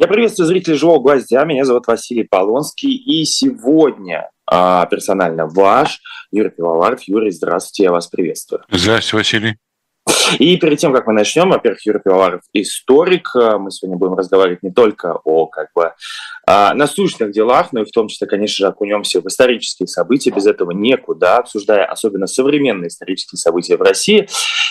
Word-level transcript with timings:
Я 0.00 0.06
приветствую 0.06 0.46
зрителей 0.46 0.76
«Живого 0.76 1.02
гвоздя». 1.02 1.44
Меня 1.44 1.64
зовут 1.64 1.88
Василий 1.88 2.22
Полонский. 2.22 2.94
И 2.94 3.24
сегодня 3.24 4.30
а, 4.46 4.86
персонально 4.86 5.48
ваш 5.48 6.00
Юрий 6.30 6.50
Пивоваров. 6.50 7.02
Юрий, 7.08 7.32
здравствуйте, 7.32 7.82
я 7.82 7.90
вас 7.90 8.06
приветствую. 8.06 8.62
Здравствуйте, 8.70 9.16
Василий. 9.16 9.56
И 10.38 10.56
перед 10.56 10.78
тем, 10.78 10.92
как 10.92 11.06
мы 11.06 11.12
начнем, 11.12 11.50
во-первых, 11.50 11.84
Юрий 11.86 12.00
Пивоваров 12.00 12.42
историк. 12.52 13.30
Мы 13.34 13.70
сегодня 13.70 13.96
будем 13.96 14.14
разговаривать 14.14 14.62
не 14.62 14.70
только 14.70 15.18
о 15.24 15.46
как 15.46 15.68
бы, 15.74 15.92
насущных 16.46 17.32
делах, 17.32 17.72
но 17.72 17.82
и 17.82 17.84
в 17.84 17.90
том 17.90 18.08
числе, 18.08 18.26
конечно 18.26 18.66
же, 18.66 18.68
окунемся 18.68 19.20
в 19.20 19.26
исторические 19.26 19.86
события. 19.86 20.30
Без 20.30 20.46
этого 20.46 20.72
некуда, 20.72 21.38
обсуждая 21.38 21.84
особенно 21.84 22.26
современные 22.26 22.88
исторические 22.88 23.38
события 23.38 23.76
в 23.76 23.82
России. 23.82 24.28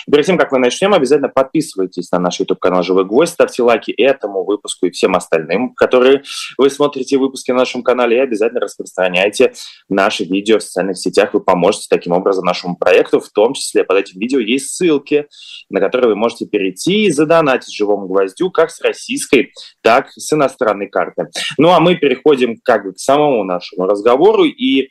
Перед 0.10 0.26
тем, 0.26 0.38
как 0.38 0.52
мы 0.52 0.60
начнем, 0.60 0.94
обязательно 0.94 1.30
подписывайтесь 1.30 2.12
на 2.12 2.20
наш 2.20 2.40
YouTube-канал 2.40 2.84
«Живой 2.84 3.06
гвоздь», 3.06 3.34
ставьте 3.34 3.62
лайки 3.62 3.92
этому 3.92 4.46
выпуску 4.46 4.86
и 4.86 4.92
всем 4.92 5.16
остальным, 5.16 5.74
которые 5.74 6.24
вы 6.58 6.70
смотрите 6.70 7.18
выпуски 7.18 7.52
на 7.52 7.58
нашем 7.58 7.84
канале, 7.84 8.18
и 8.18 8.22
обязательно 8.22 8.62
распространяйте 8.62 9.54
наши 9.90 10.24
видео 10.24 10.60
в 10.60 10.64
социальных 10.64 10.98
сетях. 10.98 11.34
Вы 11.34 11.42
поможете 11.42 11.88
таким 11.90 12.14
образом 12.14 12.46
нашему 12.46 12.78
проекту, 12.78 13.20
в 13.20 13.30
том 13.30 13.54
числе 13.54 13.84
под 13.84 13.98
этим 13.98 14.20
видео 14.20 14.40
есть 14.40 14.70
ссылки 14.70 15.27
на 15.70 15.80
который 15.80 16.08
вы 16.08 16.16
можете 16.16 16.46
перейти 16.46 17.06
и 17.06 17.12
задонатить 17.12 17.74
живому 17.74 18.08
гвоздю 18.08 18.52
как 18.52 18.72
с 18.72 18.82
российской, 18.82 19.52
так 19.82 20.08
и 20.16 20.20
с 20.20 20.34
иностранной 20.34 20.88
карты. 20.88 21.28
Ну 21.58 21.70
а 21.72 21.80
мы 21.80 21.96
переходим 21.96 22.58
как 22.64 22.86
бы 22.86 22.94
к 22.94 23.00
самому 23.00 23.44
нашему 23.44 23.86
разговору. 23.86 24.46
И, 24.46 24.90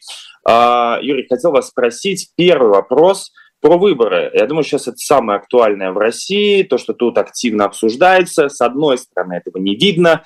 э, 0.48 0.98
Юрий, 1.02 1.26
хотел 1.28 1.52
вас 1.52 1.68
спросить 1.68 2.30
первый 2.36 2.70
вопрос 2.70 3.32
про 3.60 3.78
выборы. 3.78 4.30
Я 4.34 4.46
думаю, 4.46 4.64
сейчас 4.64 4.88
это 4.88 4.96
самое 4.98 5.38
актуальное 5.38 5.92
в 5.92 5.98
России, 5.98 6.62
то, 6.62 6.78
что 6.78 6.92
тут 6.92 7.18
активно 7.18 7.64
обсуждается. 7.64 8.48
С 8.48 8.60
одной 8.60 8.98
стороны, 8.98 9.34
этого 9.34 9.58
не 9.58 9.76
видно, 9.76 10.24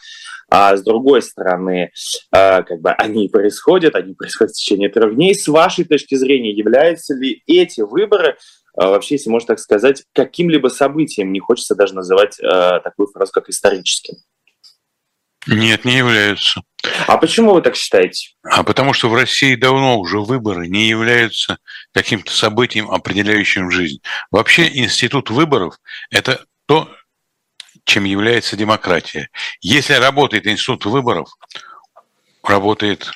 а 0.50 0.76
с 0.76 0.82
другой 0.82 1.22
стороны, 1.22 1.92
э, 2.32 2.62
как 2.62 2.80
бы 2.80 2.90
они 2.90 3.28
происходят, 3.28 3.94
они 3.94 4.14
происходят 4.14 4.52
в 4.52 4.56
течение 4.56 4.88
трех 4.88 5.14
дней. 5.14 5.34
С 5.34 5.48
вашей 5.48 5.84
точки 5.84 6.14
зрения, 6.14 6.52
являются 6.52 7.14
ли 7.14 7.42
эти 7.46 7.80
выборы 7.80 8.36
а 8.76 8.90
вообще, 8.90 9.16
если 9.16 9.30
можно 9.30 9.48
так 9.48 9.58
сказать, 9.58 10.04
каким-либо 10.14 10.68
событием, 10.68 11.32
не 11.32 11.40
хочется 11.40 11.74
даже 11.74 11.94
называть 11.94 12.38
э, 12.38 12.80
такую 12.82 13.08
фразу, 13.08 13.32
как 13.32 13.48
историческим. 13.48 14.14
Нет, 15.50 15.84
не 15.84 15.96
являются. 15.96 16.62
А 17.08 17.16
почему 17.16 17.54
вы 17.54 17.60
так 17.60 17.74
считаете? 17.74 18.30
А 18.44 18.62
потому 18.62 18.92
что 18.92 19.08
в 19.08 19.14
России 19.14 19.56
давно 19.56 19.98
уже 19.98 20.20
выборы 20.20 20.68
не 20.68 20.86
являются 20.86 21.58
каким-то 21.92 22.32
событием, 22.32 22.88
определяющим 22.88 23.68
жизнь. 23.68 24.00
Вообще 24.30 24.68
институт 24.68 25.28
выборов– 25.28 25.74
это 26.10 26.44
то, 26.66 26.88
чем 27.84 28.04
является 28.04 28.56
демократия. 28.56 29.28
Если 29.60 29.94
работает 29.94 30.46
институт 30.46 30.86
выборов, 30.86 31.28
работает 32.44 33.10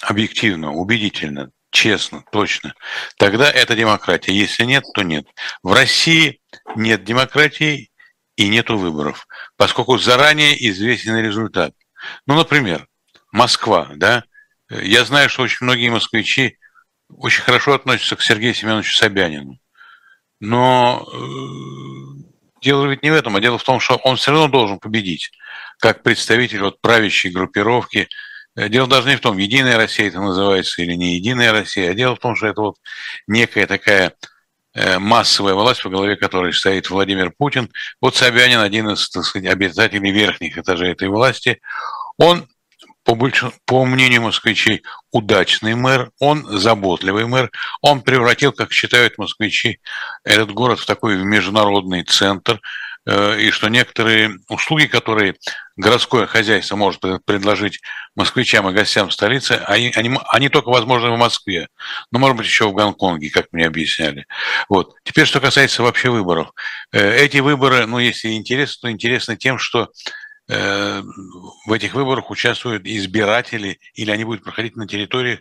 объективно, 0.00 0.72
убедительно, 0.72 1.50
честно, 1.70 2.24
точно, 2.32 2.72
тогда 3.18 3.50
это 3.50 3.76
демократия. 3.76 4.32
Если 4.32 4.64
нет, 4.64 4.84
то 4.94 5.02
нет. 5.02 5.26
В 5.62 5.74
России 5.74 6.40
нет 6.76 7.04
демократии 7.04 7.90
и 8.38 8.48
нету 8.48 8.78
выборов, 8.78 9.26
поскольку 9.56 9.98
заранее 9.98 10.56
известен 10.70 11.16
результат. 11.18 11.74
Ну, 12.26 12.36
например, 12.36 12.86
Москва, 13.32 13.90
да, 13.96 14.24
я 14.70 15.04
знаю, 15.04 15.28
что 15.28 15.42
очень 15.42 15.64
многие 15.64 15.90
москвичи 15.90 16.58
очень 17.08 17.42
хорошо 17.42 17.74
относятся 17.74 18.16
к 18.16 18.22
Сергею 18.22 18.54
Семеновичу 18.54 18.96
Собянину, 18.96 19.58
но 20.40 21.06
э, 21.12 22.60
дело 22.62 22.86
ведь 22.86 23.02
не 23.02 23.10
в 23.10 23.14
этом, 23.14 23.36
а 23.36 23.40
дело 23.40 23.58
в 23.58 23.64
том, 23.64 23.80
что 23.80 23.96
он 23.96 24.16
все 24.16 24.30
равно 24.30 24.48
должен 24.48 24.78
победить, 24.78 25.30
как 25.78 26.02
представитель 26.02 26.62
вот 26.62 26.80
правящей 26.80 27.30
группировки– 27.30 28.08
Э, 28.58 28.68
дело 28.68 28.88
даже 28.88 29.08
не 29.08 29.16
в 29.16 29.20
том, 29.20 29.38
Единая 29.38 29.76
Россия 29.76 30.08
это 30.08 30.20
называется 30.20 30.82
или 30.82 30.94
не 30.94 31.14
Единая 31.14 31.52
Россия, 31.52 31.92
а 31.92 31.94
дело 31.94 32.16
в 32.16 32.18
том, 32.18 32.34
что 32.34 32.48
это 32.48 32.60
вот 32.60 32.76
некая 33.28 33.66
такая 33.68 34.14
массовая 34.98 35.54
власть, 35.54 35.82
по 35.82 35.88
голове 35.88 36.16
которой 36.16 36.52
стоит 36.52 36.90
Владимир 36.90 37.32
Путин. 37.36 37.70
Вот 38.00 38.16
Собянин, 38.16 38.60
один 38.60 38.90
из, 38.90 39.08
так 39.10 39.24
сказать, 39.24 39.50
обитателей 39.50 40.10
верхних 40.10 40.58
этажей 40.58 40.92
этой 40.92 41.08
власти, 41.08 41.60
он 42.18 42.46
по, 43.04 43.14
больш... 43.14 43.44
по 43.64 43.84
мнению 43.84 44.22
москвичей, 44.22 44.82
удачный 45.12 45.74
мэр, 45.74 46.10
он 46.20 46.44
заботливый 46.46 47.26
мэр, 47.26 47.50
он 47.80 48.02
превратил, 48.02 48.52
как 48.52 48.72
считают 48.72 49.18
москвичи, 49.18 49.80
этот 50.24 50.52
город 50.52 50.78
в 50.78 50.86
такой 50.86 51.16
международный 51.16 52.04
центр, 52.04 52.60
Э, 52.60 52.62
и 53.06 53.50
что 53.50 53.68
некоторые 53.68 54.38
услуги, 54.48 54.86
которые 54.86 55.34
городское 55.76 56.26
хозяйство 56.26 56.76
может 56.76 57.00
предложить 57.24 57.80
москвичам 58.14 58.68
и 58.68 58.74
гостям 58.74 59.10
столицы, 59.10 59.52
они, 59.66 59.92
они, 59.94 60.18
они 60.28 60.48
только 60.48 60.68
возможны 60.68 61.10
в 61.10 61.18
Москве, 61.18 61.68
но, 62.10 62.18
может 62.18 62.36
быть, 62.36 62.46
еще 62.46 62.68
в 62.68 62.74
Гонконге, 62.74 63.30
как 63.30 63.46
мне 63.52 63.66
объясняли. 63.66 64.26
Вот. 64.68 64.94
Теперь, 65.04 65.26
что 65.26 65.40
касается 65.40 65.82
вообще 65.82 66.10
выборов. 66.10 66.50
Э, 66.92 67.16
эти 67.16 67.38
выборы, 67.38 67.86
ну, 67.86 67.98
если 67.98 68.32
интересно, 68.32 68.88
то 68.88 68.90
интересны 68.90 69.36
тем, 69.36 69.58
что 69.58 69.90
э, 70.48 71.02
в 71.66 71.72
этих 71.72 71.94
выборах 71.94 72.30
участвуют 72.30 72.84
избиратели, 72.86 73.78
или 73.94 74.10
они 74.10 74.24
будут 74.24 74.42
проходить 74.42 74.76
на 74.76 74.86
территориях 74.86 75.40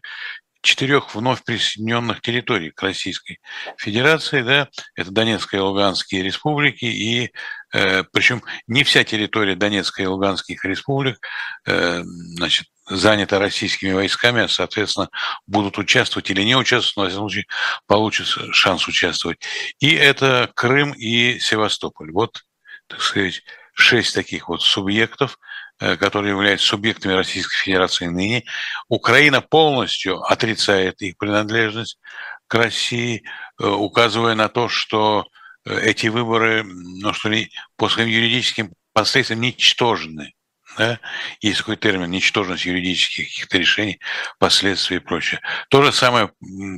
четырех 0.68 1.16
вновь 1.16 1.44
присоединенных 1.44 2.22
территорий 2.22 2.72
к 2.72 2.84
Российской 2.84 3.40
Федерации, 3.78 4.42
да, 4.42 4.68
это 4.96 5.12
Донецкая 5.12 5.62
и 5.62 5.64
Луганские 5.64 6.24
республики, 6.24 6.86
и 6.86 7.32
э, 7.74 8.04
причем 8.12 8.44
не 8.68 8.84
вся 8.84 9.04
территория 9.06 9.56
Донецкой 9.56 10.06
и 10.06 10.08
Луганских 10.08 10.66
республик, 10.66 11.20
э, 11.66 12.02
значит, 12.04 12.68
занята 12.90 13.40
российскими 13.40 13.94
войсками, 13.94 14.44
а, 14.44 14.48
соответственно, 14.48 15.10
будут 15.46 15.78
участвовать 15.78 16.30
или 16.30 16.42
не 16.42 16.56
участвовать, 16.56 16.96
но, 16.96 17.04
в 17.04 17.10
любом 17.16 17.30
случае, 17.30 17.46
получат 17.86 18.28
шанс 18.54 18.88
участвовать. 18.88 19.40
И 19.80 19.94
это 19.94 20.52
Крым 20.54 20.92
и 20.92 21.40
Севастополь. 21.40 22.12
Вот, 22.12 22.44
так 22.88 23.02
сказать, 23.02 23.42
шесть 23.74 24.14
таких 24.14 24.50
вот 24.50 24.62
субъектов, 24.62 25.40
которые 25.80 26.32
являются 26.32 26.68
субъектами 26.68 27.14
Российской 27.14 27.58
Федерации 27.58 28.08
ныне. 28.08 28.44
Украина 28.88 29.42
полностью 29.42 30.22
отрицает 30.24 31.02
их 31.02 31.18
принадлежность 31.18 32.00
к 32.48 32.56
России, 32.56 33.24
э, 33.60 33.68
указывая 33.68 34.36
на 34.36 34.50
то, 34.50 34.70
что 34.70 35.26
э, 35.66 35.80
эти 35.82 36.08
выборы, 36.08 36.64
ну 36.64 37.14
что 37.14 37.30
ли, 37.30 37.52
по 37.76 37.90
своим 37.90 38.10
юридическим 38.10 38.74
последствиям 38.94 39.42
ничтожны 39.42 40.34
да, 40.78 41.00
есть 41.42 41.60
такой 41.60 41.76
термин 41.76 42.12
«ничтожность 42.12 42.66
юридических 42.66 43.28
каких-то 43.28 43.58
решений, 43.58 44.00
последствий 44.40 44.98
и 44.98 45.00
прочее». 45.00 45.42
То 45.70 45.84
же 45.84 45.92
самое, 45.92 46.32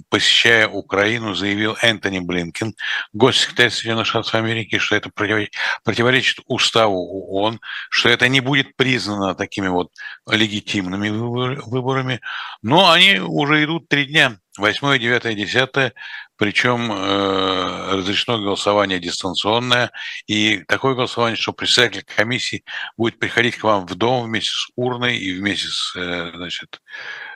посещая 0.09 0.67
Украину, 0.67 1.33
заявил 1.35 1.77
Энтони 1.81 2.19
Блинкен, 2.19 2.75
госсекретарь 3.13 3.69
Соединенных 3.69 4.07
Штатов 4.07 4.33
Америки, 4.35 4.77
что 4.77 4.95
это 4.95 5.09
противоречит 5.09 6.39
уставу 6.47 6.95
ООН, 6.95 7.59
что 7.89 8.09
это 8.09 8.27
не 8.27 8.39
будет 8.39 8.75
признано 8.75 9.35
такими 9.35 9.67
вот 9.67 9.91
легитимными 10.29 11.09
выборами, 11.09 12.21
но 12.61 12.91
они 12.91 13.19
уже 13.19 13.63
идут 13.63 13.89
три 13.89 14.05
дня, 14.05 14.37
8, 14.59 14.99
9, 14.99 15.35
10 15.35 15.93
причем 16.39 16.89
э, 16.89 17.95
разрешено 17.97 18.39
голосование 18.39 18.97
дистанционное, 18.97 19.91
и 20.25 20.63
такое 20.69 20.95
голосование, 20.95 21.35
что 21.35 21.51
председатель 21.51 22.05
комиссии 22.05 22.63
будет 22.95 23.19
приходить 23.19 23.57
к 23.57 23.63
вам 23.65 23.85
в 23.85 23.93
дом 23.95 24.25
вместе 24.25 24.51
с 24.51 24.69
урной 24.77 25.17
и 25.17 25.37
вместе 25.37 25.67
с 25.67 25.93
э, 25.97 26.31
значит, 26.33 26.81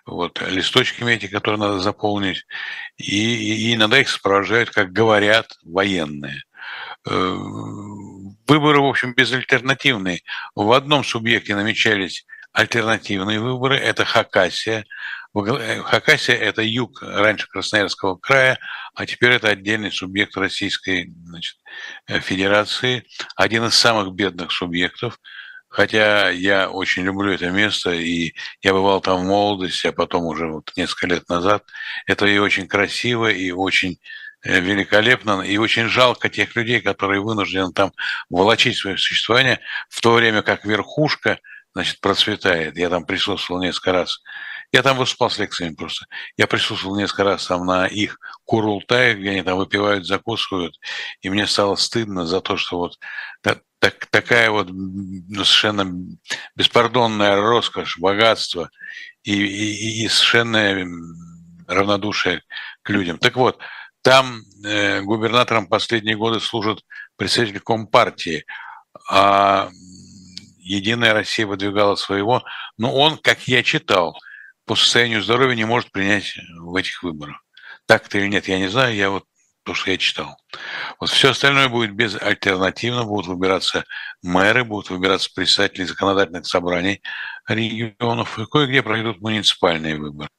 вот, 0.05 0.41
листочками 0.49 1.11
эти, 1.11 1.27
которые 1.27 1.59
надо 1.59 1.79
заполнить, 1.79 2.45
и, 2.95 3.71
и, 3.71 3.75
иногда 3.75 3.99
их 3.99 4.07
сопровождают, 4.07 4.69
как 4.69 4.93
говорят, 4.93 5.47
военные. 5.65 6.43
Э, 7.05 7.35
выборы, 8.47 8.79
в 8.79 8.85
общем, 8.85 9.13
безальтернативные. 9.13 10.21
В 10.55 10.71
одном 10.71 11.03
субъекте 11.03 11.57
намечались 11.57 12.25
альтернативные 12.53 13.41
выборы, 13.41 13.75
это 13.75 14.05
Хакасия, 14.05 14.85
Хакасия– 15.33 16.35
это 16.39 16.61
юг 16.61 17.01
раньше 17.01 17.47
Красноярского 17.47 18.17
края, 18.17 18.59
а 18.93 19.05
теперь 19.07 19.31
это 19.31 19.49
отдельный 19.49 19.91
субъект 19.91 20.37
Российской 20.37 21.11
значит, 21.25 21.57
э, 22.07 22.19
Федерации, 22.19 23.07
один 23.35 23.65
из 23.65 23.73
самых 23.73 24.13
бедных 24.13 24.51
субъектов. 24.51 25.19
Хотя 25.69 26.29
я 26.29 26.69
очень 26.69 27.03
люблю 27.03 27.31
это 27.31 27.49
место, 27.49 27.89
и 27.91 28.33
я 28.61 28.73
бывал 28.73 29.01
там 29.01 29.21
в 29.21 29.25
молодости, 29.25 29.87
а 29.87 29.91
потом 29.91 30.25
уже 30.25 30.47
вот 30.47 30.71
несколько 30.75 31.07
лет 31.07 31.27
назад. 31.29 31.63
Это 32.05 32.27
и 32.27 32.37
очень 32.37 32.67
красиво, 32.67 33.31
и 33.31 33.49
очень 33.49 33.97
э, 34.43 34.59
великолепно, 34.59 35.41
и 35.41 35.57
очень 35.57 35.87
жалко 35.87 36.29
тех 36.29 36.55
людей, 36.55 36.79
которые 36.79 37.21
вынуждены 37.21 37.73
там 37.73 37.91
волочить 38.29 38.77
свое 38.77 38.97
существование, 38.97 39.61
в 39.89 39.99
то 39.99 40.13
время 40.13 40.43
как 40.43 40.63
верхушка, 40.63 41.39
значит, 41.73 42.01
процветает. 42.01 42.77
Я 42.77 42.89
там 42.89 43.03
присутствовал 43.03 43.63
несколько 43.63 43.93
раз 43.93 44.21
я 44.73 44.81
там 44.81 44.97
выступал 44.97 45.29
с 45.29 45.37
лекциями 45.37 45.75
просто. 45.75 46.07
Я 46.35 46.47
присутствовал 46.47 46.97
несколько 46.97 47.23
раз 47.23 47.45
там 47.45 47.65
на 47.65 47.85
их 47.85 48.17
курултае, 48.43 49.13
где 49.13 49.29
они 49.29 49.43
там 49.43 49.57
выпивают, 49.57 50.07
закусывают, 50.07 50.77
и 51.21 51.29
мне 51.29 51.45
стало 51.45 51.75
стыдно 51.75 52.25
за 52.25 52.41
то, 52.41 52.57
что 52.57 52.77
вот 52.79 52.97
так, 53.41 53.61
такая 54.09 54.49
вот 54.49 54.69
ну, 54.71 55.45
совершенно 55.45 55.93
беспардонная 56.55 57.35
роскошь, 57.39 57.99
богатство 57.99 58.69
и, 59.23 59.33
и, 59.33 60.03
и 60.03 60.07
совершенное 60.07 60.87
равнодушие 61.67 62.41
к 62.81 62.89
людям. 62.89 63.19
Так 63.19 63.35
вот, 63.35 63.59
там 64.01 64.41
э, 64.65 65.01
губернатором 65.01 65.67
последние 65.67 66.17
годы 66.17 66.39
служит 66.39 66.83
представитель 67.15 67.59
Компартии, 67.59 68.43
а 69.09 69.69
Единая 70.57 71.13
Россия 71.13 71.45
выдвигала 71.45 71.95
своего, 71.95 72.41
но 72.77 72.93
он, 72.93 73.17
как 73.17 73.47
я 73.47 73.63
читал, 73.63 74.17
по 74.65 74.75
состоянию 74.75 75.21
здоровья 75.21 75.55
не 75.55 75.65
может 75.65 75.91
принять 75.91 76.35
в 76.59 76.75
этих 76.75 77.03
выборах. 77.03 77.43
Так 77.85 78.07
это 78.07 78.17
или 78.17 78.27
нет, 78.27 78.47
я 78.47 78.59
не 78.59 78.69
знаю, 78.69 78.95
я 78.95 79.09
вот 79.09 79.25
то, 79.63 79.73
что 79.73 79.91
я 79.91 79.97
читал. 79.97 80.37
Вот 80.99 81.09
все 81.09 81.31
остальное 81.31 81.69
будет 81.69 81.93
безальтернативно, 81.93 83.05
будут 83.05 83.27
выбираться 83.27 83.85
мэры, 84.21 84.63
будут 84.63 84.89
выбираться 84.89 85.29
председатели 85.33 85.85
законодательных 85.85 86.45
собраний 86.45 87.01
регионов, 87.47 88.37
и 88.39 88.45
кое-где 88.45 88.83
пройдут 88.83 89.21
муниципальные 89.21 89.97
выборы. 89.97 90.29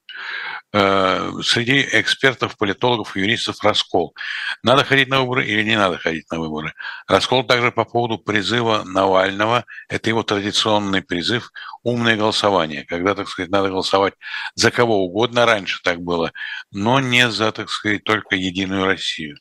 Э, 0.77 1.31
среди 1.41 1.87
экспертов, 1.93 2.57
политологов 2.57 3.15
юристов 3.15 3.63
раскол. 3.63 4.13
Надо 4.61 4.83
ходить 4.83 5.07
на 5.07 5.21
выборы 5.21 5.45
или 5.45 5.63
не 5.63 5.77
надо 5.77 5.97
ходить 5.97 6.29
на 6.29 6.37
выборы. 6.37 6.73
Раскол 7.07 7.45
также 7.45 7.71
по 7.71 7.85
поводу 7.85 8.17
призыва 8.17 8.83
Навального. 8.83 9.63
Это 9.87 10.09
его 10.09 10.23
традиционный 10.23 11.01
призыв 11.01 11.51
«умное 11.83 12.17
голосование», 12.17 12.83
когда, 12.83 13.15
так 13.15 13.29
сказать, 13.29 13.51
надо 13.51 13.69
голосовать 13.69 14.15
за 14.55 14.69
кого 14.69 15.05
угодно. 15.05 15.45
Раньше 15.45 15.79
так 15.81 16.01
было, 16.01 16.33
но 16.71 16.99
не 16.99 17.29
за, 17.29 17.53
так 17.53 17.69
сказать, 17.69 18.03
только 18.03 18.35
«Единую 18.35 18.85
Россию». 18.85 19.37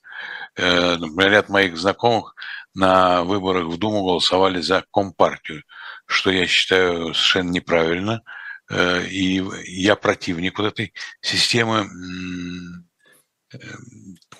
Э, 0.55 0.97
например, 0.99 1.32
ряд 1.32 1.49
моих 1.49 1.76
знакомых 1.76 2.37
на 2.75 3.25
выборах 3.25 3.65
в 3.67 3.76
Думу 3.76 4.05
голосовали 4.05 4.61
за 4.61 4.85
Компартию, 4.93 5.65
что 6.06 6.31
я 6.31 6.47
считаю 6.47 7.12
совершенно 7.12 7.50
неправильно– 7.50 8.23
и 9.09 9.43
я 9.67 9.97
противник 9.97 10.59
вот 10.59 10.67
этой 10.67 10.93
системы 11.21 11.87
э, 13.53 13.56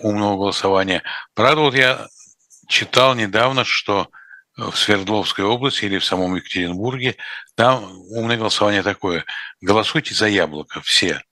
умного 0.01 0.37
голосования. 0.37 1.03
Правда, 1.35 1.61
вот 1.61 1.75
я 1.75 2.07
читал 2.69 3.15
недавно, 3.15 3.65
что 3.65 4.09
в 4.57 4.75
Свердловской 4.75 5.45
области 5.45 5.85
или 5.85 5.99
в 5.99 6.05
самом 6.05 6.37
Екатеринбурге 6.37 7.17
там 7.57 7.85
умное 8.11 8.37
голосование 8.37 8.83
такое. 8.83 9.25
Голосуйте 9.61 10.15
за 10.15 10.29
яблоко 10.29 10.81
все. 10.83 11.23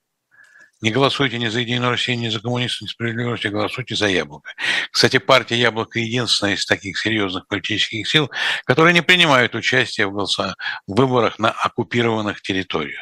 Не 0.83 0.91
голосуйте 0.91 1.37
ни 1.37 1.47
за 1.47 1.61
Единую 1.61 1.91
Россию, 1.91 2.19
ни 2.19 2.27
за 2.27 2.41
коммунистов, 2.41 2.81
ни 2.81 2.87
за 2.87 2.91
справедливую 2.91 3.31
Россию, 3.35 3.53
голосуйте 3.53 3.95
за 3.95 4.07
Яблоко. 4.09 4.51
Кстати, 4.91 5.17
партия 5.17 5.55
Яблоко 5.55 5.97
единственная 5.97 6.55
из 6.55 6.65
таких 6.65 6.99
серьезных 6.99 7.47
политических 7.47 8.05
сил, 8.05 8.29
которые 8.65 8.93
не 8.93 9.01
принимают 9.01 9.55
участие 9.55 10.07
в, 10.07 10.11
голоса... 10.11 10.55
в 10.85 10.99
выборах 10.99 11.39
на 11.39 11.51
оккупированных 11.51 12.41
территориях. 12.41 12.99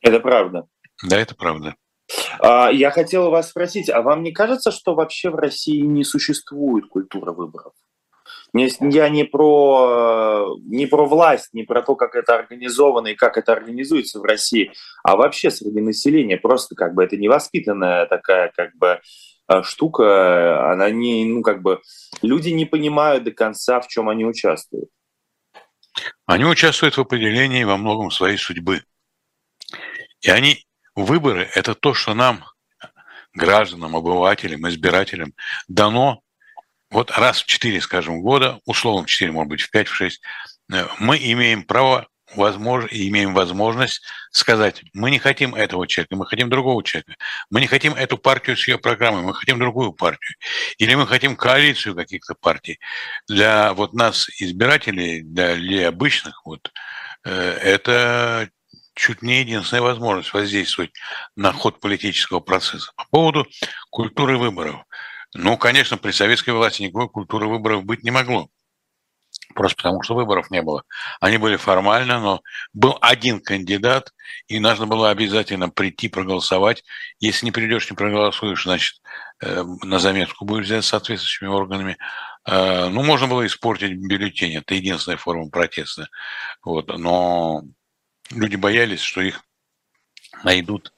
Это 0.00 0.18
правда. 0.18 0.66
Да, 1.04 1.16
это 1.20 1.36
правда. 1.36 1.76
А, 2.40 2.70
я 2.72 2.90
хотел 2.90 3.30
вас 3.30 3.50
спросить, 3.50 3.88
а 3.88 4.02
вам 4.02 4.24
не 4.24 4.32
кажется, 4.32 4.72
что 4.72 4.96
вообще 4.96 5.30
в 5.30 5.36
России 5.36 5.82
не 5.82 6.02
существует 6.02 6.88
культуры 6.88 7.30
выборов? 7.30 7.74
Я 8.56 9.08
не 9.08 9.24
про, 9.24 10.56
не 10.64 10.86
про 10.86 11.06
власть, 11.06 11.50
не 11.52 11.64
про 11.64 11.82
то, 11.82 11.96
как 11.96 12.14
это 12.14 12.36
организовано 12.36 13.08
и 13.08 13.14
как 13.14 13.36
это 13.36 13.52
организуется 13.52 14.20
в 14.20 14.24
России, 14.24 14.72
а 15.02 15.16
вообще 15.16 15.50
среди 15.50 15.80
населения. 15.80 16.36
Просто 16.36 16.74
как 16.74 16.94
бы 16.94 17.04
это 17.04 17.16
невоспитанная 17.16 18.06
такая 18.06 18.52
как 18.56 18.74
бы 18.76 19.00
э, 19.48 19.62
штука, 19.62 20.70
она 20.72 20.90
не, 20.90 21.24
ну 21.24 21.42
как 21.42 21.62
бы, 21.62 21.80
люди 22.22 22.50
не 22.50 22.64
понимают 22.66 23.24
до 23.24 23.32
конца, 23.32 23.80
в 23.80 23.88
чем 23.88 24.08
они 24.08 24.24
участвуют. 24.24 24.88
Они 26.26 26.44
участвуют 26.44 26.96
в 26.96 27.00
определении 27.00 27.64
во 27.64 27.76
многом 27.76 28.10
своей 28.10 28.36
судьбы. 28.36 28.82
И 30.20 30.30
они, 30.30 30.66
выборы– 30.94 31.48
это 31.54 31.74
то, 31.74 31.94
что 31.94 32.14
нам, 32.14 32.44
гражданам, 33.32 33.96
обывателям, 33.96 34.68
избирателям, 34.68 35.34
дано 35.68 36.22
вот 36.90 37.10
раз 37.10 37.42
в 37.42 37.46
4, 37.46 37.80
скажем, 37.80 38.20
года, 38.22 38.60
условно 38.64 39.06
4, 39.06 39.32
может 39.32 39.50
быть, 39.50 39.60
в 39.60 39.70
5, 39.70 39.88
в 39.88 39.94
6, 39.94 40.20
э, 40.72 40.86
мы 40.98 41.16
имеем 41.16 41.64
право 41.64 42.06
возможно, 42.34 42.88
имеем 42.90 43.34
возможность 43.34 44.02
сказать, 44.30 44.82
мы 44.92 45.10
не 45.10 45.18
хотим 45.18 45.54
этого 45.54 45.86
человека, 45.86 46.16
мы 46.16 46.26
хотим 46.26 46.50
другого 46.50 46.82
человека, 46.82 47.14
мы 47.50 47.60
не 47.60 47.66
хотим 47.66 47.94
эту 47.94 48.18
партию 48.18 48.56
с 48.56 48.66
ее 48.66 48.78
программой, 48.78 49.22
мы 49.22 49.34
хотим 49.34 49.58
другую 49.58 49.92
партию, 49.92 50.34
или 50.78 50.94
мы 50.94 51.06
хотим 51.06 51.36
коалицию 51.36 51.94
каких-то 51.94 52.34
партий. 52.34 52.80
Для 53.28 53.72
вот 53.74 53.92
нас, 53.94 54.28
избирателей, 54.40 55.22
для 55.22 55.88
обычных, 55.88 56.44
вот, 56.44 56.72
э, 57.24 57.58
это 57.62 58.48
чуть 58.94 59.22
не 59.22 59.40
единственная 59.40 59.82
возможность 59.82 60.32
воздействовать 60.32 60.90
на 61.36 61.52
ход 61.52 61.80
политического 61.80 62.40
процесса. 62.40 62.92
По 62.96 63.04
поводу 63.10 63.46
культуры 63.90 64.38
выборов– 64.38 64.82
ну, 65.36 65.56
конечно, 65.56 65.96
при 65.96 66.12
советской 66.12 66.50
власти 66.50 66.82
никакой 66.82 67.08
культуры 67.08 67.46
выборов 67.46 67.84
быть 67.84 68.02
не 68.02 68.10
могло. 68.10 68.48
Просто 69.54 69.76
потому, 69.76 70.02
что 70.02 70.14
выборов 70.14 70.50
не 70.50 70.62
было. 70.62 70.84
Они 71.20 71.38
были 71.38 71.56
формально, 71.56 72.20
но 72.20 72.42
был 72.72 72.98
один 73.00 73.40
кандидат, 73.40 74.12
и 74.48 74.58
нужно 74.58 74.86
было 74.86 75.10
обязательно 75.10 75.68
прийти 75.68 76.08
проголосовать. 76.08 76.84
Если 77.20 77.46
не 77.46 77.52
придешь, 77.52 77.90
не 77.90 77.96
проголосуешь, 77.96 78.64
значит, 78.64 79.00
э, 79.42 79.62
на 79.82 79.98
заметку 79.98 80.44
будешь 80.44 80.66
взять 80.66 80.84
соответствующими 80.84 81.48
органами. 81.48 81.96
Э, 82.46 82.88
ну, 82.88 83.02
можно 83.02 83.28
было 83.28 83.46
испортить 83.46 83.96
бюллетень. 83.96 84.56
Это 84.56 84.74
единственная 84.74 85.18
форма 85.18 85.48
протеста. 85.48 86.08
Вот. 86.64 86.88
Но 86.88 87.62
люди 88.30 88.56
боялись, 88.56 89.00
что 89.00 89.20
их 89.20 89.42
найдут. 90.44 90.92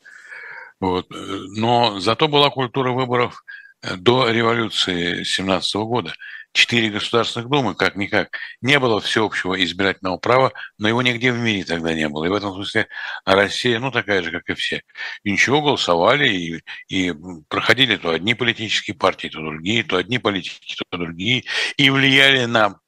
Вот. 0.81 1.06
Но 1.11 2.00
зато 2.00 2.29
была 2.29 2.50
культура 2.50 2.93
выборов– 2.93 3.44
Э, 3.57 3.57
до 3.82 4.30
революции 4.30 5.22
17 5.22 5.75
года 5.76 6.12
четыре 6.52 6.90
государственных 6.90 7.48
думы, 7.48 7.75
как-никак, 7.75 8.36
не 8.60 8.78
было 8.78 9.00
всеобщего 9.00 9.62
избирательного 9.62 10.16
права, 10.16 10.52
но 10.78 10.88
его 10.88 11.02
нигде 11.02 11.30
в 11.30 11.38
мире 11.38 11.64
тогда 11.64 11.94
не 11.94 12.08
было. 12.08 12.25
И 12.25 12.28
в 12.28 12.34
этом 12.34 12.54
смысле 12.54 12.88
Россия, 13.25 13.78
ну, 13.78 13.90
такая 13.90 14.22
же, 14.22 14.30
как 14.30 14.48
и 14.48 14.54
все. 14.54 14.82
И 15.22 15.30
ничего, 15.30 15.62
голосовали, 15.62 16.28
и, 16.28 16.62
и 16.88 17.14
проходили 17.48 17.96
то 17.96 18.10
одни 18.10 18.34
политические 18.34 18.96
партии, 18.96 19.28
то 19.28 19.40
другие, 19.40 19.84
то 19.84 19.96
одни 19.96 20.19
политики, 20.19 20.76
то 20.90 20.98
другие, 20.98 21.44
и 21.76 21.90
влияли 21.90 22.46
на 22.46 22.80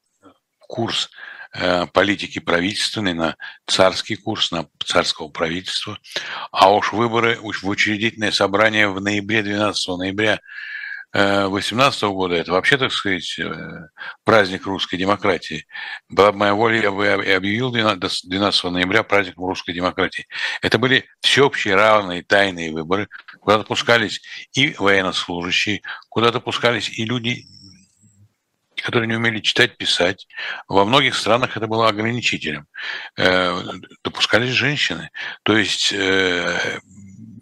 курс 0.59 1.09
э, 1.53 1.85
политики 1.93 2.39
правительственной, 2.39 3.13
на 3.13 3.37
царский 3.67 4.15
курс, 4.15 4.51
на 4.51 4.67
царского 4.83 5.29
правительства. 5.29 5.97
А 6.51 6.73
уж 6.73 6.91
выборы 6.91 7.37
в 7.39 7.67
учредительное 7.67 8.31
собрание 8.31 8.89
в 8.89 8.99
ноябре, 8.99 9.43
12 9.43 9.97
ноября 9.97 10.39
18 11.13 12.03
года, 12.03 12.35
это 12.35 12.53
вообще, 12.53 12.77
так 12.77 12.91
сказать, 12.91 13.37
э, 13.37 13.87
праздник 14.23 14.65
русской 14.65 14.95
демократии. 14.95 15.65
Была 16.07 16.31
бы 16.31 16.37
моя 16.37 16.53
воля, 16.53 16.81
я 16.81 16.91
бы 16.91 17.05
объявил 17.07 17.71
12 17.71 18.71
ноября 18.71 19.03
праздником 19.03 19.45
русской 19.45 19.73
демократии. 19.73 20.27
Это 20.61 20.77
были 20.77 21.05
всеобщие 21.19 21.75
равные 21.75 22.23
тайные 22.23 22.71
выборы, 22.71 23.09
куда 23.41 23.57
допускались 23.57 24.21
и 24.53 24.73
военнослужащие, 24.77 25.81
куда 26.07 26.31
допускались 26.31 26.89
и 26.97 27.03
люди, 27.03 27.45
которые 28.81 29.07
не 29.07 29.15
умели 29.15 29.39
читать, 29.39 29.77
писать. 29.77 30.27
Во 30.67 30.85
многих 30.85 31.15
странах 31.15 31.57
это 31.57 31.67
было 31.67 31.89
ограничителем. 31.89 32.67
Э, 33.17 33.61
допускались 34.03 34.51
женщины. 34.51 35.09
То 35.43 35.57
есть 35.57 35.91
э, 35.91 36.79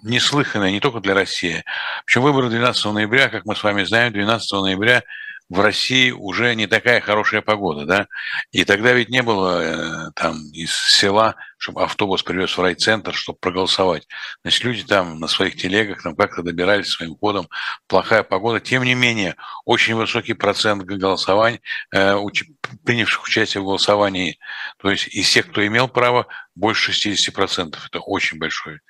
неслыханное 0.03 0.71
не 0.71 0.79
только 0.79 0.99
для 0.99 1.13
России. 1.13 1.63
Причем 2.05 2.21
выборы 2.21 2.49
12 2.49 2.85
ноября, 2.85 3.29
как 3.29 3.45
мы 3.45 3.55
с 3.55 3.63
вами 3.63 3.83
знаем, 3.83 4.13
12 4.13 4.51
ноября 4.53 5.03
в 5.49 5.61
России 5.61 6.11
уже 6.11 6.53
не 6.53 6.67
такая 6.67 7.01
хорошая 7.01 7.41
погода, 7.41 7.85
да, 7.85 8.07
и 8.51 8.63
тогда 8.65 8.93
ведь 8.93 9.09
не 9.09 9.23
было 9.23 9.61
э, 9.61 10.11
там 10.15 10.37
из 10.51 10.71
села, 10.71 11.35
чтобы 11.57 11.83
автобус 11.83 12.21
привез 12.21 12.55
в 12.55 12.61
райцентр, 12.61 13.15
чтобы 13.15 13.39
проголосовать. 13.39 14.07
Значит, 14.43 14.63
люди 14.63 14.83
там 14.83 15.19
на 15.19 15.27
своих 15.27 15.55
телегах 15.55 16.03
там 16.03 16.15
как-то 16.15 16.43
добирались 16.43 16.89
своим 16.89 17.15
ходом, 17.15 17.49
плохая 17.87 18.21
погода. 18.21 18.59
Тем 18.59 18.83
не 18.83 18.93
менее, 18.93 19.35
очень 19.65 19.95
высокий 19.95 20.33
процент 20.33 20.83
голосований, 20.83 21.61
э, 21.91 22.13
уч, 22.13 22.43
принявших 22.85 23.23
участие 23.23 23.61
в 23.61 23.65
голосовании, 23.65 24.37
то 24.77 24.91
есть 24.91 25.07
из 25.07 25.31
тех, 25.31 25.49
кто 25.49 25.65
имел 25.65 25.87
право, 25.87 26.27
больше 26.53 26.91
60%. 26.91 27.75
Это 27.87 27.99
очень 28.01 28.37
большой 28.37 28.81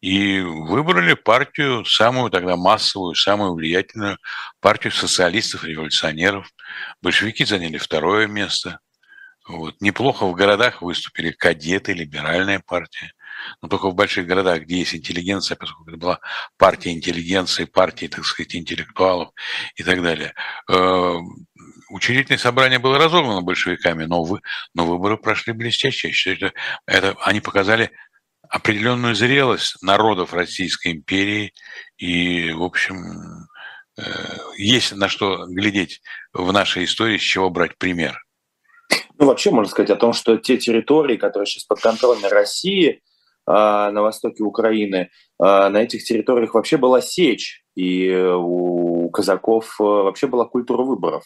и 0.00 0.40
выбрали 0.40 1.14
партию, 1.14 1.84
самую 1.84 2.30
тогда 2.30 2.56
массовую, 2.56 3.14
самую 3.14 3.54
влиятельную, 3.54 4.18
партию 4.60 4.92
социалистов-революционеров. 4.92 6.50
Большевики 7.00 7.44
заняли 7.44 7.78
второе 7.78 8.26
место. 8.26 8.78
Вот. 9.48 9.80
Неплохо 9.80 10.26
в 10.26 10.34
городах 10.34 10.82
выступили 10.82 11.30
кадеты, 11.30 11.92
либеральная 11.92 12.60
партия. 12.60 13.12
Но 13.62 13.68
только 13.68 13.88
в 13.88 13.94
больших 13.94 14.26
городах, 14.26 14.62
где 14.62 14.80
есть 14.80 14.94
интеллигенция, 14.94 15.56
поскольку 15.56 15.90
это 15.90 15.98
была 15.98 16.20
партия 16.58 16.92
интеллигенции, 16.92 17.64
партия, 17.64 18.08
так 18.08 18.24
сказать, 18.24 18.54
интеллектуалов 18.54 19.30
и 19.76 19.82
так 19.82 20.02
далее. 20.02 20.34
Э, 20.68 21.16
учредительное 21.88 22.38
собрание 22.38 22.78
было 22.78 22.98
разогнано 22.98 23.40
большевиками, 23.40 24.04
но, 24.04 24.22
вы, 24.24 24.40
но 24.74 24.84
выборы 24.84 25.16
прошли 25.16 25.54
блестяще. 25.54 26.12
Это, 26.32 26.52
это, 26.86 27.16
они 27.22 27.40
показали 27.40 27.92
определенную 28.50 29.14
зрелость 29.14 29.82
народов 29.82 30.34
Российской 30.34 30.92
империи. 30.92 31.52
И, 31.96 32.52
в 32.52 32.62
общем, 32.62 33.46
э, 33.96 34.02
есть 34.56 34.94
на 34.94 35.08
что 35.08 35.46
глядеть 35.46 36.02
в 36.32 36.52
нашей 36.52 36.84
истории, 36.84 37.16
с 37.16 37.22
чего 37.22 37.48
брать 37.48 37.78
пример. 37.78 38.22
Ну, 39.18 39.26
вообще 39.26 39.50
можно 39.50 39.70
сказать 39.70 39.90
о 39.90 39.96
том, 39.96 40.12
что 40.12 40.36
те 40.36 40.56
территории, 40.56 41.16
которые 41.16 41.46
сейчас 41.46 41.64
под 41.64 41.80
контролем 41.80 42.24
России, 42.26 43.00
а, 43.46 43.90
на 43.90 44.02
востоке 44.02 44.42
Украины, 44.42 45.10
а, 45.38 45.68
на 45.70 45.82
этих 45.82 46.04
территориях 46.04 46.54
вообще 46.54 46.76
была 46.76 47.00
сечь, 47.00 47.62
и 47.74 48.10
у 48.14 49.08
казаков 49.10 49.76
э, 49.80 49.82
вообще 49.82 50.26
была 50.26 50.44
культура 50.44 50.82
выборов. 50.82 51.24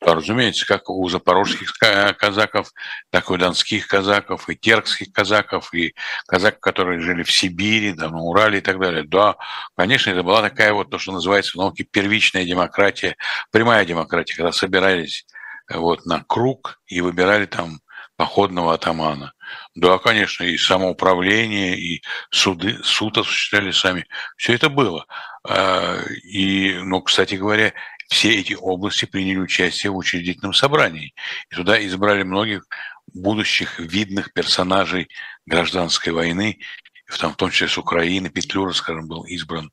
Да, 0.00 0.14
разумеется, 0.14 0.66
как 0.66 0.88
у 0.88 1.06
запорожских 1.10 1.74
казаков, 1.76 2.72
так 3.10 3.28
и 3.28 3.32
у 3.34 3.36
донских 3.36 3.86
казаков, 3.86 4.48
и 4.48 4.56
теркских 4.56 5.12
казаков, 5.12 5.74
и 5.74 5.94
казаков, 6.26 6.60
которые 6.60 7.00
жили 7.00 7.22
в 7.22 7.30
Сибири, 7.30 7.92
да, 7.92 8.08
на 8.08 8.20
Урале 8.22 8.58
и 8.58 8.62
так 8.62 8.80
далее. 8.80 9.04
Да, 9.04 9.36
конечно, 9.76 10.10
это 10.10 10.22
была 10.22 10.40
такая 10.40 10.72
вот 10.72 10.90
то, 10.90 10.98
что 10.98 11.12
называется 11.12 11.52
в 11.52 11.56
науке 11.56 11.84
первичная 11.84 12.46
демократия, 12.46 13.16
прямая 13.50 13.84
демократия, 13.84 14.36
когда 14.36 14.52
собирались 14.52 15.26
э, 15.68 15.76
вот 15.76 16.06
на 16.06 16.24
круг 16.26 16.80
и 16.86 17.02
выбирали 17.02 17.44
там 17.44 17.80
походного 18.16 18.74
атамана. 18.74 19.34
Да, 19.74 19.98
конечно, 19.98 20.44
и 20.44 20.56
самоуправление, 20.56 21.78
и 21.78 22.02
суды, 22.30 22.78
суд 22.82 23.18
осуществляли 23.18 23.70
сами. 23.70 24.06
Все 24.36 24.54
это 24.54 24.68
было. 24.68 25.06
А, 25.48 25.98
и, 26.22 26.78
ну, 26.82 27.00
кстати 27.02 27.34
говоря, 27.34 27.72
все 28.10 28.34
эти 28.34 28.54
области 28.54 29.04
приняли 29.04 29.38
участие 29.38 29.92
в 29.92 29.96
учредительном 29.96 30.52
собрании. 30.52 31.14
И 31.50 31.54
туда 31.54 31.84
избрали 31.86 32.24
многих 32.24 32.66
будущих 33.14 33.78
видных 33.78 34.32
персонажей 34.32 35.08
гражданской 35.46 36.12
войны, 36.12 36.58
в 37.06 37.18
том, 37.18 37.32
в 37.32 37.36
том 37.36 37.50
числе 37.50 37.68
с 37.68 37.78
Украины. 37.78 38.28
Петлюра, 38.28 38.72
скажем, 38.72 39.06
был 39.06 39.22
избран 39.24 39.70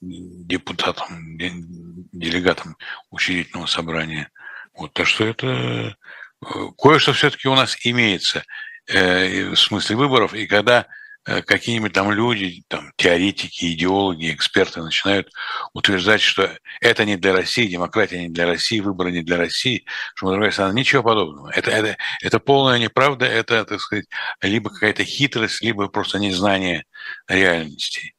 депутатом, 0.00 1.38
делегатом 2.12 2.76
учредительного 3.10 3.66
собрания. 3.66 4.30
Вот, 4.74 4.92
так 4.92 5.06
что 5.06 5.24
это 5.24 5.46
э, 5.46 5.94
кое-что 6.76 7.12
все-таки 7.12 7.46
у 7.46 7.54
нас 7.54 7.76
имеется 7.84 8.44
э, 8.86 9.50
в 9.50 9.56
смысле 9.56 9.96
выборов, 9.96 10.34
и 10.34 10.46
когда 10.46 10.86
какие-нибудь 11.24 11.92
там 11.92 12.10
люди, 12.10 12.64
там, 12.68 12.92
теоретики, 12.96 13.72
идеологи, 13.72 14.32
эксперты 14.32 14.82
начинают 14.82 15.30
утверждать, 15.72 16.20
что 16.20 16.50
это 16.80 17.04
не 17.04 17.16
для 17.16 17.32
России, 17.32 17.66
демократия 17.66 18.20
не 18.22 18.28
для 18.28 18.46
России, 18.46 18.80
выборы 18.80 19.12
не 19.12 19.22
для 19.22 19.36
России, 19.36 19.84
что, 20.14 20.50
страна, 20.50 20.72
ничего 20.72 21.02
подобного. 21.02 21.50
Это, 21.50 21.70
это, 21.70 21.96
это 22.22 22.40
полная 22.40 22.78
неправда, 22.78 23.26
это, 23.26 23.64
так 23.64 23.80
сказать, 23.80 24.06
либо 24.40 24.70
какая-то 24.70 25.04
хитрость, 25.04 25.62
либо 25.62 25.88
просто 25.88 26.18
незнание 26.18 26.84
реальности. 27.28 28.14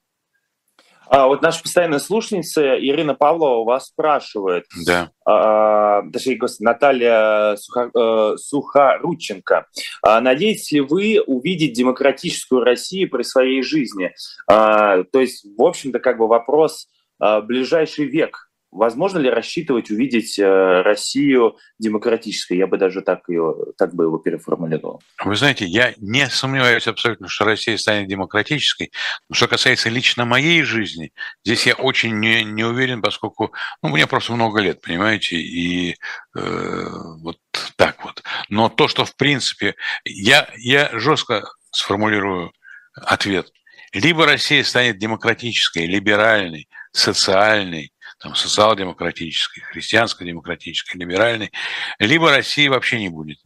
А 1.14 1.28
вот 1.28 1.44
наша 1.44 1.62
постоянная 1.62 2.00
слушательница 2.00 2.76
Ирина 2.80 3.14
Павлова 3.14 3.64
вас 3.64 3.90
спрашивает. 3.90 4.66
Да. 4.84 5.12
А, 5.28 6.02
точнее, 6.12 6.40
Наталья 6.60 7.56
Суха, 7.56 7.92
э, 7.94 8.38
Сухорученко. 8.38 9.68
А, 10.02 10.20
надеетесь 10.22 10.72
ли 10.72 10.82
вы 10.82 11.22
увидеть 11.24 11.74
демократическую 11.74 12.64
Россию 12.64 13.12
при 13.12 13.22
своей 13.22 13.62
жизни? 13.62 14.12
А, 14.48 15.04
то 15.04 15.20
есть, 15.20 15.46
в 15.56 15.62
общем-то, 15.62 16.00
как 16.00 16.18
бы 16.18 16.28
вопрос 16.28 16.88
а, 17.20 17.42
ближайший 17.42 18.06
век 18.06 18.50
Возможно 18.74 19.20
ли 19.20 19.30
рассчитывать 19.30 19.92
увидеть 19.92 20.40
э, 20.40 20.82
Россию 20.82 21.58
демократической? 21.78 22.58
Я 22.58 22.66
бы 22.66 22.78
даже 22.78 23.02
так, 23.02 23.22
ее, 23.28 23.56
так 23.78 23.94
бы 23.94 24.06
его 24.06 24.18
переформулировал. 24.18 25.02
Вы 25.24 25.36
знаете, 25.36 25.66
я 25.66 25.94
не 25.98 26.28
сомневаюсь 26.28 26.88
абсолютно, 26.88 27.28
что 27.28 27.46
Россия 27.46 27.78
станет 27.78 28.08
демократической. 28.08 28.92
Но 29.30 29.36
что 29.36 29.48
касается 29.48 29.90
лично 29.90 30.26
моей 30.26 30.64
жизни, 30.64 31.14
здесь 31.46 31.68
я 31.68 31.76
очень 31.76 32.20
не, 32.20 32.44
не 32.44 32.64
уверен, 32.64 33.02
поскольку 33.02 33.54
ну, 33.84 33.90
мне 33.90 34.08
просто 34.08 34.34
много 34.34 34.60
лет, 34.60 34.82
понимаете, 34.82 35.38
и 35.38 35.96
э, 36.36 36.88
вот 37.22 37.38
так 37.76 38.04
вот. 38.04 38.24
Но 38.50 38.70
то, 38.70 38.88
что 38.88 39.06
в 39.06 39.16
принципе, 39.16 39.76
я, 40.04 40.50
я 40.58 40.90
жестко 40.94 41.44
сформулирую 41.72 42.52
ответ. 42.96 43.52
Либо 43.94 44.26
Россия 44.26 44.64
станет 44.64 44.98
демократической, 44.98 45.86
либеральной, 45.86 46.68
социальной, 46.92 47.93
там, 48.24 48.36
социал-демократической, 48.36 49.60
христианско-демократической, 49.60 50.98
либеральной, 50.98 51.52
либо 52.00 52.32
России 52.32 52.70
вообще 52.70 53.00
не 53.00 53.10
будет. 53.10 53.38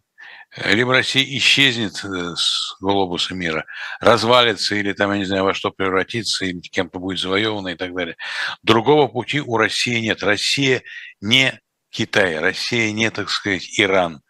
Либо 0.55 0.93
Россия 0.93 1.25
исчезнет 1.37 2.03
э, 2.05 2.35
с 2.35 2.77
глобуса 2.79 3.33
мира, 3.33 3.65
развалится 3.99 4.75
или 4.75 4.93
там, 4.93 5.11
я 5.11 5.17
не 5.17 5.25
знаю, 5.25 5.43
во 5.43 5.53
что 5.53 5.71
превратится, 5.71 6.45
или 6.45 6.59
кем-то 6.59 6.99
будет 6.99 7.19
завоевана 7.19 7.69
и 7.69 7.75
так 7.75 7.93
далее. 7.93 8.15
Другого 8.63 9.07
пути 9.07 9.41
у 9.41 9.57
России 9.57 9.99
нет. 9.99 10.23
Россия 10.23 10.83
не 11.21 11.59
Китай, 11.89 12.39
Россия 12.39 12.91
не, 12.91 13.09
так 13.09 13.29
сказать, 13.29 13.67
Иран, 13.79 14.21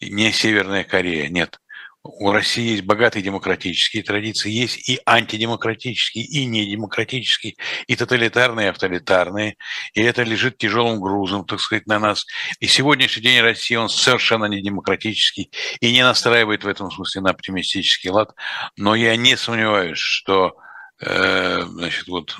не 0.00 0.32
Северная 0.32 0.84
Корея, 0.84 1.28
нет 1.28 1.58
у 2.04 2.32
России 2.32 2.72
есть 2.72 2.82
богатые 2.82 3.22
демократические 3.22 4.02
традиции, 4.02 4.50
есть 4.50 4.88
и 4.88 5.00
антидемократические, 5.06 6.24
и 6.24 6.44
недемократические, 6.46 7.54
и 7.86 7.94
тоталитарные, 7.94 8.66
и 8.66 8.70
авторитарные. 8.70 9.56
И 9.94 10.02
это 10.02 10.24
лежит 10.24 10.58
тяжелым 10.58 11.00
грузом, 11.00 11.44
так 11.44 11.60
сказать, 11.60 11.86
на 11.86 12.00
нас. 12.00 12.26
И 12.58 12.66
сегодняшний 12.66 13.22
день 13.22 13.40
России, 13.40 13.76
он 13.76 13.88
совершенно 13.88 14.46
не 14.46 14.62
демократический 14.62 15.52
и 15.80 15.92
не 15.92 16.02
настраивает 16.02 16.64
в 16.64 16.68
этом 16.68 16.90
смысле 16.90 17.22
на 17.22 17.30
оптимистический 17.30 18.10
лад. 18.10 18.30
Но 18.76 18.96
я 18.96 19.14
не 19.16 19.36
сомневаюсь, 19.36 19.98
что 19.98 20.56
э, 21.00 21.62
значит, 21.62 22.08
вот 22.08 22.36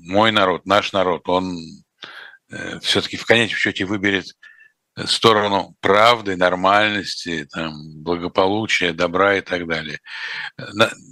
мой 0.00 0.32
народ, 0.32 0.66
наш 0.66 0.92
народ, 0.92 1.28
он 1.28 1.56
э, 2.50 2.80
все-таки 2.80 3.16
в 3.16 3.26
конечном 3.26 3.58
счете 3.58 3.84
выберет 3.84 4.26
сторону 5.06 5.74
правды, 5.80 6.36
нормальности, 6.36 7.48
там, 7.52 7.74
благополучия, 8.02 8.92
добра 8.92 9.38
и 9.38 9.40
так 9.40 9.66
далее. 9.66 9.98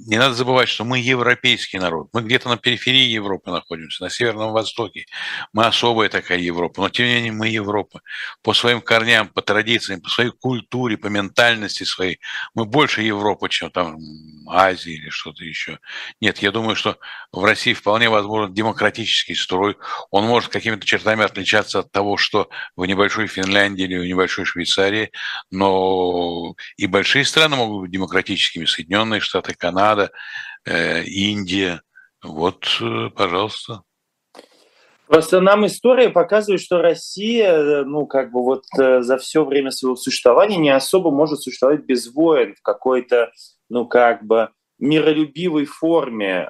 Не 0.07 0.19
надо 0.19 0.35
забывать, 0.35 0.69
что 0.69 0.85
мы 0.85 0.99
европейский 1.01 1.79
народ. 1.79 2.09
Мы 2.13 2.23
где-то 2.23 2.49
на 2.49 2.57
периферии 2.57 3.09
Европы 3.09 3.51
находимся, 3.51 4.05
на 4.05 4.11
Северном 4.11 4.53
Востоке. 4.53 5.07
Мы 5.53 5.67
особая 5.67 6.09
такая 6.09 6.39
Европа, 6.39 6.83
но 6.83 6.89
тем 6.91 7.07
не 7.07 7.15
менее 7.15 7.33
мы 7.33 7.49
Европа. 7.49 8.03
По 8.43 8.55
своим 8.55 8.81
корням, 8.81 9.29
по 9.29 9.43
традициям, 9.43 10.01
по 10.01 10.09
своей 10.09 10.31
культуре, 10.31 10.97
по 10.97 11.09
ментальности 11.09 11.85
своей. 11.85 12.21
Мы 12.55 12.65
больше 12.65 13.03
Европы, 13.03 13.49
чем 13.49 13.71
там 13.71 13.99
Азия 14.49 14.95
или 14.95 15.09
что-то 15.09 15.45
еще. 15.45 15.79
Нет, 16.21 16.39
я 16.39 16.51
думаю, 16.51 16.77
что 16.77 16.99
в 17.33 17.45
России 17.45 17.75
вполне 17.75 18.09
возможен 18.09 18.53
демократический 18.53 19.35
строй. 19.35 19.77
Он 20.11 20.25
может 20.25 20.51
какими-то 20.51 20.87
чертами 20.87 21.25
отличаться 21.25 21.81
от 21.81 21.93
того, 21.93 22.17
что 22.17 22.49
в 22.77 22.85
небольшой 22.85 23.27
Финляндии 23.27 23.53
Финляндии 23.53 23.85
или 23.85 23.99
в 23.99 24.07
небольшой 24.07 24.45
Швейцарии, 24.45 25.11
но 25.51 26.55
и 26.77 26.87
большие 26.87 27.25
страны 27.25 27.57
могут 27.57 27.83
быть 27.83 27.91
демократическими. 27.91 28.65
Соединенные 28.65 29.21
Штаты, 29.21 29.55
Канада, 29.55 30.11
э, 30.65 31.03
Индия. 31.05 31.83
Вот, 32.23 32.65
э, 32.81 33.11
пожалуйста. 33.15 33.83
Просто 35.07 35.41
нам 35.41 35.67
история 35.67 36.09
показывает, 36.09 36.63
что 36.63 36.81
Россия, 36.81 37.53
э, 37.53 37.85
ну, 37.85 38.07
как 38.07 38.33
бы 38.33 38.43
вот 38.43 38.65
за 38.75 39.19
все 39.19 39.45
время 39.45 39.71
своего 39.71 39.97
существования 39.97 40.57
не 40.57 40.71
особо 40.71 41.11
может 41.11 41.43
существовать 41.43 41.85
без 41.85 42.13
войн 42.13 42.55
в 42.55 42.63
какой-то, 42.63 43.31
ну, 43.73 43.87
как 43.87 44.25
бы 44.25 44.51
миролюбивой 44.79 45.65
форме, 45.65 46.47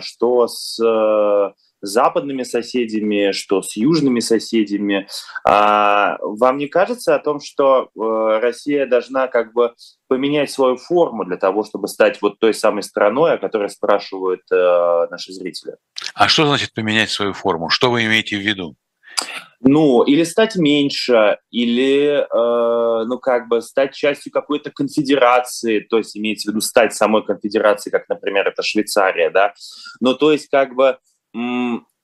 что 0.00 0.46
с 0.48 1.54
западными 1.80 2.42
соседями, 2.42 3.32
что 3.32 3.62
с 3.62 3.76
южными 3.76 4.20
соседями. 4.20 5.08
А 5.46 6.16
вам 6.20 6.58
не 6.58 6.68
кажется 6.68 7.14
о 7.14 7.18
том, 7.18 7.40
что 7.40 7.90
э, 7.94 8.38
Россия 8.40 8.86
должна 8.86 9.28
как 9.28 9.52
бы 9.52 9.74
поменять 10.08 10.50
свою 10.50 10.76
форму 10.76 11.24
для 11.24 11.36
того, 11.36 11.64
чтобы 11.64 11.88
стать 11.88 12.20
вот 12.22 12.38
той 12.38 12.54
самой 12.54 12.82
страной, 12.82 13.34
о 13.34 13.38
которой 13.38 13.70
спрашивают 13.70 14.40
э, 14.50 15.06
наши 15.10 15.32
зрители? 15.32 15.76
А 16.14 16.28
что 16.28 16.46
значит 16.46 16.72
поменять 16.74 17.10
свою 17.10 17.32
форму? 17.34 17.68
Что 17.68 17.90
вы 17.90 18.04
имеете 18.04 18.36
в 18.36 18.40
виду? 18.40 18.74
Ну, 19.60 20.02
или 20.02 20.22
стать 20.24 20.56
меньше, 20.56 21.38
или, 21.50 22.24
э, 22.24 23.04
ну, 23.06 23.18
как 23.18 23.48
бы 23.48 23.62
стать 23.62 23.94
частью 23.94 24.32
какой-то 24.32 24.70
конфедерации, 24.70 25.80
то 25.80 25.98
есть 25.98 26.16
имеется 26.16 26.50
в 26.50 26.52
виду 26.52 26.60
стать 26.60 26.94
самой 26.94 27.24
конфедерацией, 27.24 27.90
как, 27.90 28.08
например, 28.08 28.46
это 28.46 28.62
Швейцария, 28.62 29.30
да. 29.30 29.54
Ну, 30.00 30.14
то 30.14 30.32
есть, 30.32 30.48
как 30.48 30.74
бы 30.74 30.98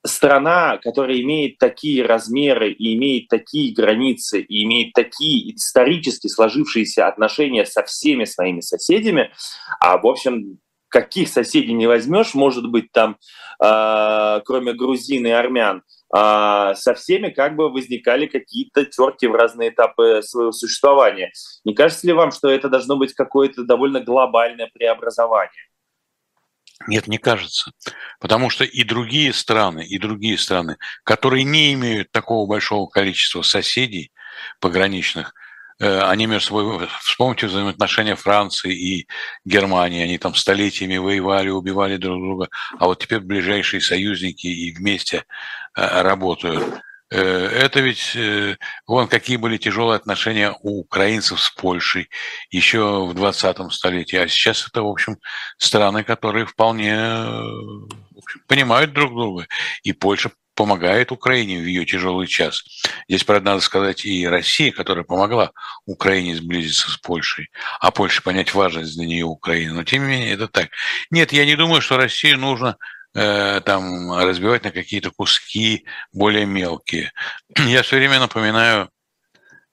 страна, 0.05 0.77
которая 0.77 1.21
имеет 1.21 1.57
такие 1.57 2.05
размеры 2.05 2.71
и 2.71 2.95
имеет 2.95 3.29
такие 3.29 3.73
границы 3.73 4.41
и 4.41 4.63
имеет 4.65 4.93
такие 4.93 5.55
исторически 5.55 6.27
сложившиеся 6.27 7.07
отношения 7.07 7.65
со 7.65 7.83
всеми 7.83 8.25
своими 8.25 8.59
соседями, 8.59 9.31
а 9.79 9.97
в 9.97 10.05
общем 10.05 10.59
каких 10.93 11.27
соседей 11.27 11.73
не 11.73 11.87
возьмешь, 11.87 12.35
может 12.35 12.69
быть, 12.69 12.91
там, 12.91 13.17
э, 13.59 14.41
кроме 14.45 14.73
грузин 14.73 15.25
и 15.25 15.31
армян, 15.31 15.81
э, 16.15 16.73
со 16.75 16.93
всеми 16.93 17.29
как 17.29 17.55
бы 17.55 17.71
возникали 17.71 18.27
какие-то 18.27 18.85
терки 18.85 19.25
в 19.25 19.33
разные 19.33 19.69
этапы 19.69 20.21
своего 20.21 20.51
существования. 20.51 21.31
Не 21.65 21.73
кажется 21.73 22.05
ли 22.05 22.13
вам, 22.13 22.31
что 22.31 22.47
это 22.47 22.69
должно 22.69 22.95
быть 22.95 23.13
какое-то 23.13 23.63
довольно 23.63 24.01
глобальное 24.01 24.69
преобразование? 24.71 25.63
Нет, 26.87 27.07
не 27.07 27.17
кажется. 27.17 27.71
Потому 28.19 28.51
что 28.51 28.63
и 28.63 28.83
другие 28.83 29.33
страны, 29.33 29.83
и 29.87 29.97
другие 29.97 30.37
страны, 30.37 30.77
которые 31.03 31.43
не 31.43 31.73
имеют 31.73 32.11
такого 32.11 32.47
большого 32.47 32.87
количества 32.87 33.41
соседей 33.41 34.11
пограничных, 34.59 35.33
они 35.83 36.25
между 36.25 36.47
собой, 36.47 36.87
вспомните 37.01 37.47
взаимоотношения 37.47 38.15
Франции 38.15 38.73
и 38.73 39.07
Германии, 39.45 40.03
они 40.03 40.17
там 40.17 40.35
столетиями 40.35 40.97
воевали, 40.97 41.49
убивали 41.49 41.97
друг 41.97 42.19
друга, 42.19 42.49
а 42.79 42.85
вот 42.85 42.99
теперь 42.99 43.19
ближайшие 43.19 43.81
союзники 43.81 44.47
и 44.47 44.73
вместе 44.73 45.25
э, 45.75 46.01
работают. 46.01 46.81
Э, 47.11 47.19
это 47.19 47.79
ведь, 47.81 48.15
э, 48.15 48.57
вон 48.87 49.07
какие 49.07 49.37
были 49.37 49.57
тяжелые 49.57 49.97
отношения 49.97 50.55
у 50.61 50.81
украинцев 50.81 51.41
с 51.41 51.49
Польшей 51.49 52.09
еще 52.49 53.05
в 53.05 53.13
20 53.13 53.71
столетии, 53.71 54.17
а 54.17 54.27
сейчас 54.27 54.67
это, 54.67 54.83
в 54.83 54.87
общем, 54.87 55.17
страны, 55.57 56.03
которые 56.03 56.45
вполне 56.45 56.95
общем, 58.23 58.41
понимают 58.47 58.93
друг 58.93 59.13
друга. 59.13 59.47
И 59.83 59.93
Польша 59.93 60.31
помогает 60.55 61.11
Украине 61.11 61.59
в 61.59 61.65
ее 61.65 61.85
тяжелый 61.85 62.27
час. 62.27 62.63
Здесь, 63.07 63.23
правда, 63.23 63.51
надо 63.51 63.61
сказать, 63.61 64.05
и 64.05 64.27
Россия, 64.27 64.71
которая 64.71 65.03
помогла 65.03 65.51
Украине 65.85 66.35
сблизиться 66.35 66.89
с 66.91 66.97
Польшей, 66.97 67.49
а 67.79 67.91
Польше 67.91 68.23
понять 68.23 68.53
важность 68.53 68.95
для 68.95 69.05
нее 69.05 69.25
Украины. 69.25 69.73
Но, 69.73 69.83
тем 69.83 70.03
не 70.03 70.09
менее, 70.09 70.33
это 70.33 70.47
так. 70.47 70.69
Нет, 71.11 71.33
я 71.33 71.45
не 71.45 71.55
думаю, 71.55 71.81
что 71.81 71.97
Россию 71.97 72.39
нужно 72.39 72.77
Э, 73.15 73.61
там 73.61 74.11
разбивать 74.11 74.63
на 74.63 74.71
какие-то 74.71 75.11
куски 75.11 75.85
более 76.11 76.45
мелкие. 76.47 77.11
Я 77.57 77.83
все 77.83 77.97
время 77.97 78.19
напоминаю 78.19 78.89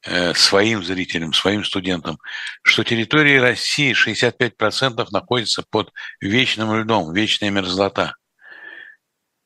э, 0.04 0.34
своим 0.34 0.84
зрителям, 0.84 1.32
своим 1.32 1.64
студентам, 1.64 2.18
что 2.62 2.84
территории 2.84 3.38
России 3.38 3.94
65% 3.94 5.06
находится 5.10 5.64
под 5.70 5.90
вечным 6.20 6.74
льдом, 6.80 7.14
вечная 7.14 7.50
мерзлота. 7.50 8.16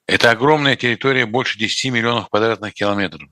Это 0.07 0.31
огромная 0.31 0.77
территория, 0.77 1.27
больше 1.27 1.59
10 1.59 1.93
миллионов 1.93 2.29
квадратных 2.29 2.75
километров, 2.75 3.29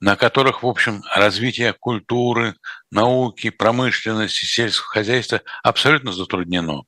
на 0.00 0.16
которых, 0.16 0.62
в 0.62 0.66
общем, 0.66 1.02
развитие 1.14 1.72
культуры, 1.72 2.54
науки, 2.90 3.50
промышленности, 3.50 4.44
сельского 4.44 4.88
хозяйства 4.88 5.40
абсолютно 5.62 6.12
затруднено. 6.12 6.82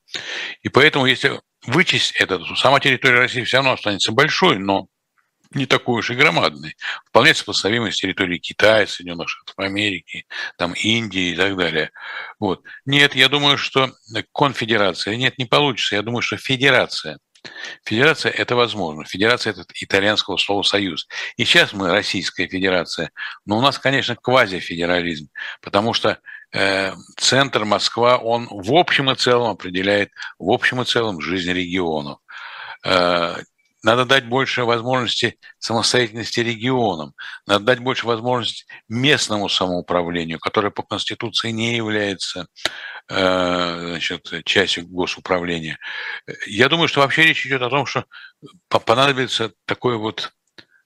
И 0.63 0.69
поэтому, 0.69 1.07
если 1.07 1.41
вычесть 1.67 2.13
это, 2.17 2.41
сама 2.57 2.81
территория 2.81 3.21
России 3.21 3.45
все 3.45 3.59
равно 3.59 3.73
останется 3.73 4.13
большой, 4.13 4.59
но 4.59 4.89
не 5.53 5.67
такой 5.67 6.01
уж 6.01 6.11
и 6.11 6.15
громадный. 6.15 6.77
Вполне 7.07 7.33
сопоставимый 7.33 7.93
с 7.93 7.97
территорией 7.97 8.41
Китая, 8.41 8.87
Соединенных 8.87 9.29
Штатов 9.29 9.55
Америки, 9.59 10.27
там 10.59 10.73
Индии 10.73 11.33
и 11.33 11.37
так 11.37 11.57
далее. 11.57 11.93
Вот. 12.39 12.63
Нет, 12.85 13.15
я 13.15 13.29
думаю, 13.29 13.57
что 13.57 13.93
конфедерация, 14.33 15.17
нет, 15.17 15.39
не 15.39 15.45
получится. 15.45 15.95
Я 15.95 16.03
думаю, 16.03 16.23
что 16.23 16.37
федерация. 16.37 17.19
Федерация– 17.85 18.33
это 18.37 18.57
возможно. 18.57 19.05
Федерация– 19.05 19.51
это 19.53 19.65
итальянского 19.81 20.37
слова 20.37 20.63
«союз». 20.63 21.07
И 21.37 21.45
сейчас 21.45 21.73
мы 21.73 21.91
Российская 21.91 22.49
Федерация, 22.49 23.11
но 23.45 23.59
у 23.59 23.61
нас, 23.61 23.79
конечно, 23.79 24.17
квазифедерализм, 24.17 25.29
потому 25.61 25.95
что 25.95 26.19
Э, 26.55 26.93
центр 27.17 27.65
Москва, 27.65 28.17
он 28.17 28.47
в 28.49 28.75
общем 28.75 29.11
и 29.11 29.17
целом 29.17 29.51
определяет 29.51 30.13
в 30.39 30.51
общем 30.53 30.81
и 30.83 30.85
целом 30.85 31.21
жизнь 31.21 31.53
регионов. 31.53 32.19
Э, 32.85 33.37
надо 33.85 34.07
дать 34.07 34.27
больше 34.27 34.65
возможности 34.65 35.39
самостоятельности 35.59 36.41
регионам, 36.41 37.15
надо 37.47 37.65
дать 37.67 37.79
больше 37.81 38.07
возможности 38.07 38.65
местному 38.89 39.49
самоуправлению, 39.49 40.41
которое 40.41 40.71
по 40.71 40.83
Конституции 40.83 41.51
не 41.51 41.77
является 41.77 42.47
э, 43.09 43.89
значит, 43.91 44.33
частью 44.45 44.89
госуправления. 44.89 45.79
Я 46.47 46.69
думаю, 46.69 46.89
что 46.89 47.01
вообще 47.01 47.25
речь 47.25 47.47
идет 47.47 47.63
о 47.63 47.71
том, 47.71 47.85
что 47.87 48.07
понадобится 48.69 49.53
такой 49.67 49.99
вот 49.99 50.33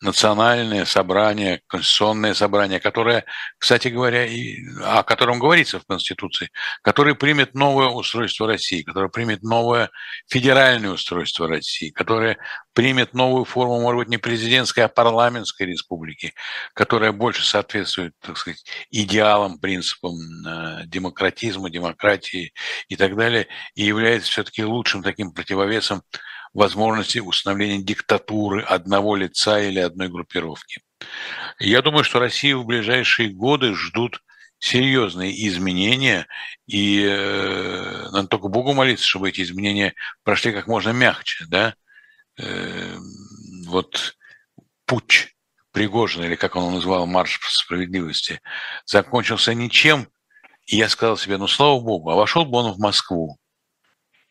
национальное 0.01 0.85
собрание, 0.85 1.61
конституционное 1.67 2.35
собрание, 2.35 2.79
которое, 2.79 3.25
кстати 3.59 3.89
говоря, 3.89 4.27
и, 4.27 4.59
о 4.83 5.03
котором 5.03 5.41
говорится 5.41 5.81
в 5.81 5.87
Конституции, 5.87 6.51
которое 6.83 7.15
примет 7.15 7.55
новое 7.55 7.89
устройство 7.89 8.47
России, 8.47 8.83
которое 8.83 9.09
примет 9.09 9.43
новое 9.43 9.91
федеральное 10.29 10.91
устройство 10.91 11.49
России, 11.49 11.91
которое 11.91 12.39
примет 12.75 13.13
новую 13.13 13.45
форму, 13.45 13.81
может 13.81 13.99
быть, 13.99 14.09
не 14.09 14.19
президентской, 14.19 14.81
а 14.81 14.89
парламентской 14.89 15.65
республики, 15.67 16.33
которая 16.75 17.11
больше 17.11 17.45
соответствует, 17.45 18.15
так 18.21 18.39
сказать, 18.39 18.65
идеалам, 18.91 19.59
принципам 19.59 20.15
э, 20.47 20.83
демократизма, 20.87 21.71
демократии 21.71 22.53
и 22.89 22.95
так 22.95 23.17
далее, 23.17 23.49
и 23.75 23.83
является 23.83 24.31
все-таки 24.31 24.65
лучшим 24.65 25.03
таким 25.03 25.33
противовесом 25.33 26.03
возможности 26.55 27.19
установления 27.19 27.83
диктатуры 27.83 28.63
одного 28.63 29.17
лица 29.17 29.61
или 29.61 29.79
одной 29.79 30.09
группировки. 30.09 30.83
Я 31.59 31.83
думаю, 31.83 32.05
что 32.05 32.19
Россию 32.19 32.63
в 32.63 32.67
ближайшие 32.67 33.31
годы 33.31 33.75
ждут 33.75 34.23
серьезные 34.59 35.47
изменения, 35.49 36.27
и 36.67 37.05
э, 37.05 38.09
надо 38.11 38.29
только 38.29 38.49
Богу 38.49 38.73
молиться, 38.73 39.07
чтобы 39.07 39.29
эти 39.29 39.43
изменения 39.43 39.95
прошли 40.25 40.53
как 40.53 40.67
можно 40.67 40.91
мягче. 40.91 41.45
Да? 41.49 41.75
Э, 42.39 42.97
вот 43.67 44.17
путь 44.85 45.35
Пригожина, 45.73 46.25
или 46.25 46.35
как 46.35 46.57
он 46.57 46.65
его 46.65 46.73
назвал, 46.73 47.07
марш 47.07 47.39
справедливости, 47.43 48.41
закончился 48.85 49.55
ничем, 49.55 50.09
и 50.67 50.77
я 50.77 50.89
сказал 50.89 51.17
себе, 51.17 51.37
ну, 51.37 51.47
слава 51.47 51.79
Богу, 51.81 52.11
а 52.11 52.17
вошел 52.17 52.45
бы 52.45 52.59
он 52.59 52.73
в 52.73 52.79
Москву, 52.79 53.39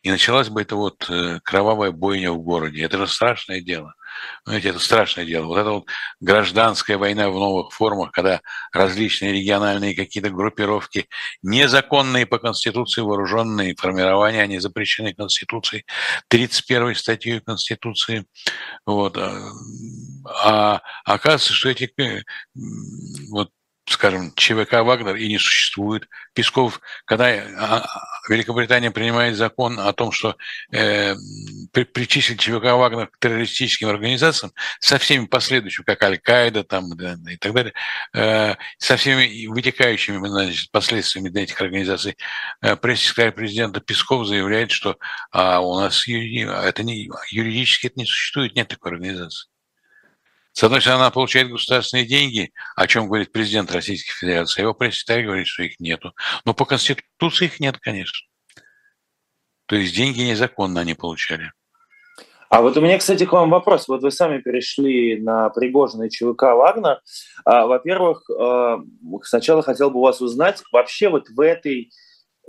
и 0.02 0.10
началась 0.10 0.48
бы 0.48 0.62
эта 0.62 0.76
вот 0.76 1.08
э, 1.10 1.40
кровавая 1.42 1.90
бойня 1.90 2.32
в 2.32 2.38
городе. 2.38 2.82
Это 2.82 2.98
же 2.98 3.06
страшное 3.06 3.60
дело. 3.60 3.94
Знаете, 4.44 4.68
это 4.70 4.78
страшное 4.78 5.24
дело. 5.24 5.46
Вот 5.46 5.58
эта 5.58 5.70
вот 5.70 5.86
гражданская 6.20 6.98
война 6.98 7.30
в 7.30 7.34
новых 7.34 7.72
формах, 7.72 8.12
когда 8.12 8.40
различные 8.72 9.32
региональные 9.32 9.94
какие-то 9.94 10.30
группировки, 10.30 11.08
незаконные 11.42 12.26
по 12.26 12.38
Конституции 12.38 13.02
вооруженные 13.02 13.74
формирования, 13.76 14.42
они 14.42 14.58
запрещены 14.58 15.14
Конституцией, 15.14 15.84
31 16.28 16.94
статьей 16.94 17.40
Конституции. 17.40 18.24
Вот. 18.86 19.16
А, 19.18 19.40
а 20.44 20.80
оказывается, 21.04 21.52
что 21.52 21.70
эти 21.70 21.92
э, 21.98 22.22
вот 23.30 23.50
скажем, 23.90 24.32
ЧВК 24.34 24.84
«Вагнер» 24.84 25.16
и 25.16 25.28
не 25.28 25.38
существует. 25.38 26.08
Песков, 26.34 26.80
когда 27.04 27.26
а, 27.26 27.86
Великобритания 28.28 28.90
принимает 28.90 29.36
закон 29.36 29.80
о 29.80 29.92
том, 29.92 30.12
что 30.12 30.36
э, 30.72 31.14
причислить 31.72 32.40
ЧВК 32.40 32.64
«Вагнер» 32.74 33.08
к 33.08 33.18
террористическим 33.18 33.88
организациям 33.88 34.52
со 34.80 34.98
всеми 34.98 35.26
последующими, 35.26 35.84
как 35.84 36.02
Аль-Каида 36.02 36.64
там, 36.64 36.96
да, 36.96 37.16
и 37.30 37.36
так 37.36 37.52
далее, 37.52 37.72
э, 38.14 38.54
со 38.78 38.96
всеми 38.96 39.46
вытекающими 39.46 40.26
значит, 40.28 40.70
последствиями 40.70 41.28
для 41.28 41.42
этих 41.42 41.60
организаций, 41.60 42.16
э, 42.62 42.76
пресс-секретарь 42.76 43.32
президента 43.32 43.80
Песков 43.80 44.26
заявляет, 44.26 44.70
что 44.70 44.96
а, 45.32 45.60
у 45.60 45.80
нас 45.80 46.06
это 46.06 46.82
не, 46.82 47.10
юридически 47.30 47.86
это 47.86 48.00
не 48.00 48.06
существует, 48.06 48.54
нет 48.54 48.68
такой 48.68 48.92
организации. 48.92 49.48
С 50.58 50.64
одной 50.64 50.80
стороны, 50.80 51.02
она 51.02 51.10
получает 51.12 51.50
государственные 51.50 52.04
деньги, 52.04 52.50
о 52.74 52.88
чем 52.88 53.06
говорит 53.06 53.30
президент 53.30 53.70
Российской 53.70 54.10
Федерации, 54.10 54.58
а 54.58 54.62
его 54.64 54.74
пресс-секретарь 54.74 55.24
говорит, 55.24 55.46
что 55.46 55.62
их 55.62 55.78
нету. 55.78 56.14
Но 56.44 56.52
по 56.52 56.64
Конституции 56.64 57.44
их 57.44 57.60
нет, 57.60 57.78
конечно. 57.78 58.26
То 59.66 59.76
есть 59.76 59.94
деньги 59.94 60.22
незаконно 60.22 60.80
они 60.80 60.94
получали. 60.94 61.52
А 62.48 62.60
вот 62.60 62.76
у 62.76 62.80
меня, 62.80 62.98
кстати, 62.98 63.24
к 63.24 63.30
вам 63.30 63.50
вопрос. 63.50 63.86
Вот 63.86 64.02
вы 64.02 64.10
сами 64.10 64.40
перешли 64.40 65.20
на 65.20 65.48
Пригожина 65.50 66.10
ЧВК 66.10 66.42
«Вагнер». 66.42 67.02
А, 67.44 67.68
во-первых, 67.68 68.28
а, 68.28 68.80
сначала 69.22 69.62
хотел 69.62 69.92
бы 69.92 70.00
у 70.00 70.02
вас 70.02 70.20
узнать, 70.20 70.64
вообще 70.72 71.08
вот 71.08 71.28
в 71.28 71.40
этой 71.40 71.92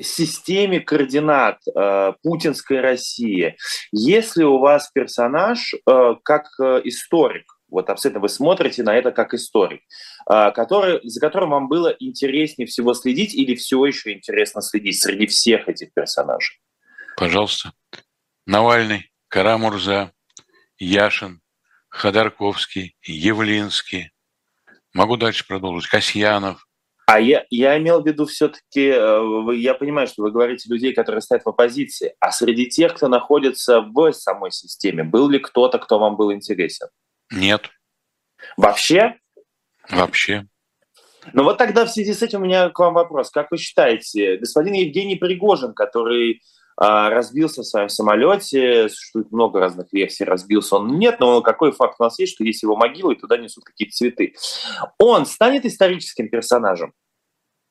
системе 0.02 0.80
координат 0.80 1.60
э, 1.68 2.14
путинской 2.24 2.80
России, 2.80 3.58
если 3.92 4.46
у 4.46 4.58
вас 4.58 4.90
персонаж 4.92 5.74
э, 5.74 6.16
как 6.24 6.46
э, 6.60 6.82
историк, 6.86 7.59
вот 7.72 7.90
абсолютно 7.90 8.22
вы 8.22 8.30
смотрите 8.30 8.84
на 8.84 8.96
это 8.96 9.12
как 9.12 9.34
историк, 9.34 9.82
а, 10.26 10.52
который, 10.52 11.00
за 11.04 11.20
которым 11.20 11.52
вам 11.52 11.68
было 11.68 11.96
интереснее 12.00 12.68
всего 12.68 12.94
следить 12.94 13.34
или 13.34 13.56
все 13.56 13.86
еще 13.86 14.14
интересно 14.14 14.62
следить 14.62 15.02
среди 15.02 15.28
всех 15.28 15.68
этих 15.68 15.94
персонажей? 15.94 16.60
Пожалуйста. 17.18 17.74
Навальный, 18.46 19.12
Карамурза, 19.28 20.12
Яшин, 20.78 21.42
Ходорковский, 21.90 22.96
Явлинский. 23.04 24.12
Могу 24.94 25.18
дальше 25.18 25.46
продолжить. 25.46 25.90
Касьянов, 25.90 26.66
А 27.06 27.20
я, 27.20 27.46
я 27.50 27.78
имел 27.78 28.02
в 28.02 28.08
виду 28.08 28.26
все-таки, 28.26 28.90
э, 28.90 29.56
я 29.56 29.74
понимаю, 29.74 30.08
что 30.08 30.24
вы 30.24 30.32
говорите 30.32 30.72
людей, 30.72 30.94
которые 30.94 31.22
стоят 31.22 31.44
в 31.44 31.50
оппозиции, 31.50 32.16
а 32.20 32.32
среди 32.32 32.68
тех, 32.68 32.96
кто 32.96 33.08
находится 33.08 33.82
в 33.82 34.12
самой 34.14 34.52
системе, 34.52 35.04
был 35.04 35.30
ли 35.30 35.40
кто-то, 35.40 35.78
кто 35.78 36.00
вам 36.00 36.16
был 36.16 36.34
интересен? 36.34 36.88
Нет. 37.32 37.70
Вообще? 38.58 39.16
Вообще. 39.90 40.46
Ну 41.34 41.44
вот 41.44 41.58
тогда 41.58 41.86
в 41.86 41.90
связи 41.90 42.14
с 42.14 42.22
этим 42.22 42.42
у 42.42 42.46
меня 42.46 42.70
к 42.70 42.80
вам 42.80 42.94
вопрос. 42.94 43.30
Как 43.30 43.52
вы 43.52 43.58
считаете, 43.58 44.38
господин 44.38 44.74
Евгений 44.74 45.16
Пригожин, 45.16 45.74
который 45.74 46.42
а, 46.78 47.10
разбился 47.10 47.62
в 47.62 47.66
своем 47.66 47.90
самолете, 47.90 48.88
существует 48.90 49.32
много 49.32 49.60
разных 49.60 49.92
версий, 49.92 50.24
разбился 50.24 50.78
он 50.78 50.98
нет, 50.98 51.20
но 51.20 51.42
какой 51.42 51.74
факт 51.74 51.96
у 52.00 52.04
нас 52.04 52.18
есть, 52.20 52.36
что 52.36 52.46
есть 52.46 52.64
его 52.64 52.78
могила, 52.78 53.12
и 53.12 53.20
туда 53.20 53.38
несут 53.38 53.66
какие-то 53.66 53.96
цветы. 53.96 54.34
Он 54.98 55.26
станет 55.26 55.66
историческим 55.66 56.30
персонажем? 56.30 56.94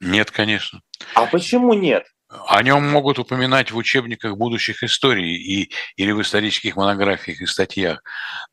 Нет, 0.00 0.30
конечно. 0.30 0.82
А 1.14 1.26
почему 1.26 1.72
нет? 1.72 2.04
О 2.28 2.62
нем 2.62 2.86
могут 2.86 3.18
упоминать 3.18 3.70
в 3.70 3.76
учебниках 3.78 4.36
будущих 4.36 4.82
историй 4.82 5.36
и, 5.36 5.70
или 5.96 6.12
в 6.12 6.20
исторических 6.20 6.76
монографиях 6.76 7.40
и 7.40 7.46
статьях. 7.46 8.02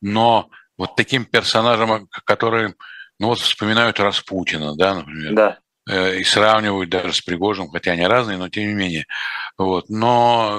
Но 0.00 0.48
вот 0.78 0.96
таким 0.96 1.24
персонажем, 1.24 2.08
который, 2.24 2.74
ну 3.18 3.28
вот 3.28 3.38
вспоминают 3.38 4.00
Распутина, 4.00 4.76
да, 4.76 4.94
например. 4.96 5.34
Да. 5.34 5.58
Э, 5.88 6.18
и 6.18 6.24
сравнивают 6.24 6.90
даже 6.90 7.12
с 7.12 7.20
Пригожиным, 7.20 7.70
хотя 7.70 7.92
они 7.92 8.04
разные, 8.06 8.38
но 8.38 8.48
тем 8.48 8.66
не 8.66 8.74
менее. 8.74 9.06
Вот. 9.56 9.88
Но 9.88 10.50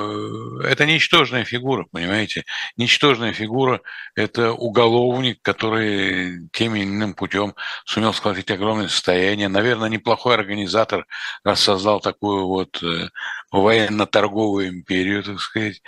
э, 0.63 0.67
это 0.69 0.85
ничтожная 0.85 1.43
фигура, 1.43 1.85
понимаете? 1.91 2.45
Ничтожная 2.77 3.33
фигура– 3.33 3.81
это 4.15 4.53
уголовник, 4.53 5.41
который 5.41 6.47
тем 6.53 6.75
или 6.75 6.85
иным 6.85 7.13
путем 7.13 7.55
сумел 7.85 8.13
сколотить 8.13 8.49
огромное 8.51 8.87
состояние. 8.87 9.49
Наверное, 9.49 9.89
неплохой 9.89 10.35
организатор, 10.35 11.05
раз 11.43 11.59
создал 11.59 11.99
такую 11.99 12.47
вот 12.47 12.81
э, 12.81 13.09
военно-торговую 13.51 14.69
империю, 14.69 15.23
так 15.23 15.41
сказать. 15.41 15.81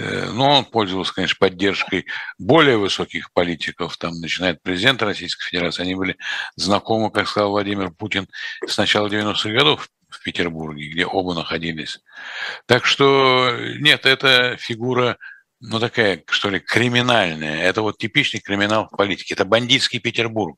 Э, 0.00 0.30
но 0.32 0.58
он 0.58 0.64
пользовался, 0.64 1.14
конечно, 1.14 1.36
поддержкой 1.38 2.06
более 2.38 2.78
высоких 2.78 3.32
политиков, 3.32 3.96
там, 3.98 4.18
начиная 4.20 4.52
от 4.52 4.62
президента 4.62 5.04
Российской 5.04 5.50
Федерации. 5.50 5.82
Они 5.82 5.94
были 5.94 6.16
знакомы, 6.56 7.10
как 7.10 7.28
сказал 7.28 7.50
Владимир 7.50 7.90
Путин, 7.90 8.26
с 8.66 8.78
начала 8.78 9.08
90-х 9.08 9.50
годов 9.50 9.90
в 10.08 10.22
Петербурге, 10.22 10.88
где 10.88 11.04
оба 11.04 11.34
находились. 11.34 12.00
Так 12.66 12.86
что 12.86 13.54
нет, 13.78 14.06
это 14.06 14.56
фигура, 14.58 15.18
ну 15.60 15.78
такая, 15.78 16.24
что 16.28 16.48
ли, 16.48 16.60
криминальная. 16.60 17.62
Это 17.62 17.82
вот 17.82 17.98
типичный 17.98 18.40
криминал 18.40 18.86
в 18.86 18.96
политике. 18.96 19.34
Это 19.34 19.44
бандитский 19.44 20.00
Петербург. 20.00 20.56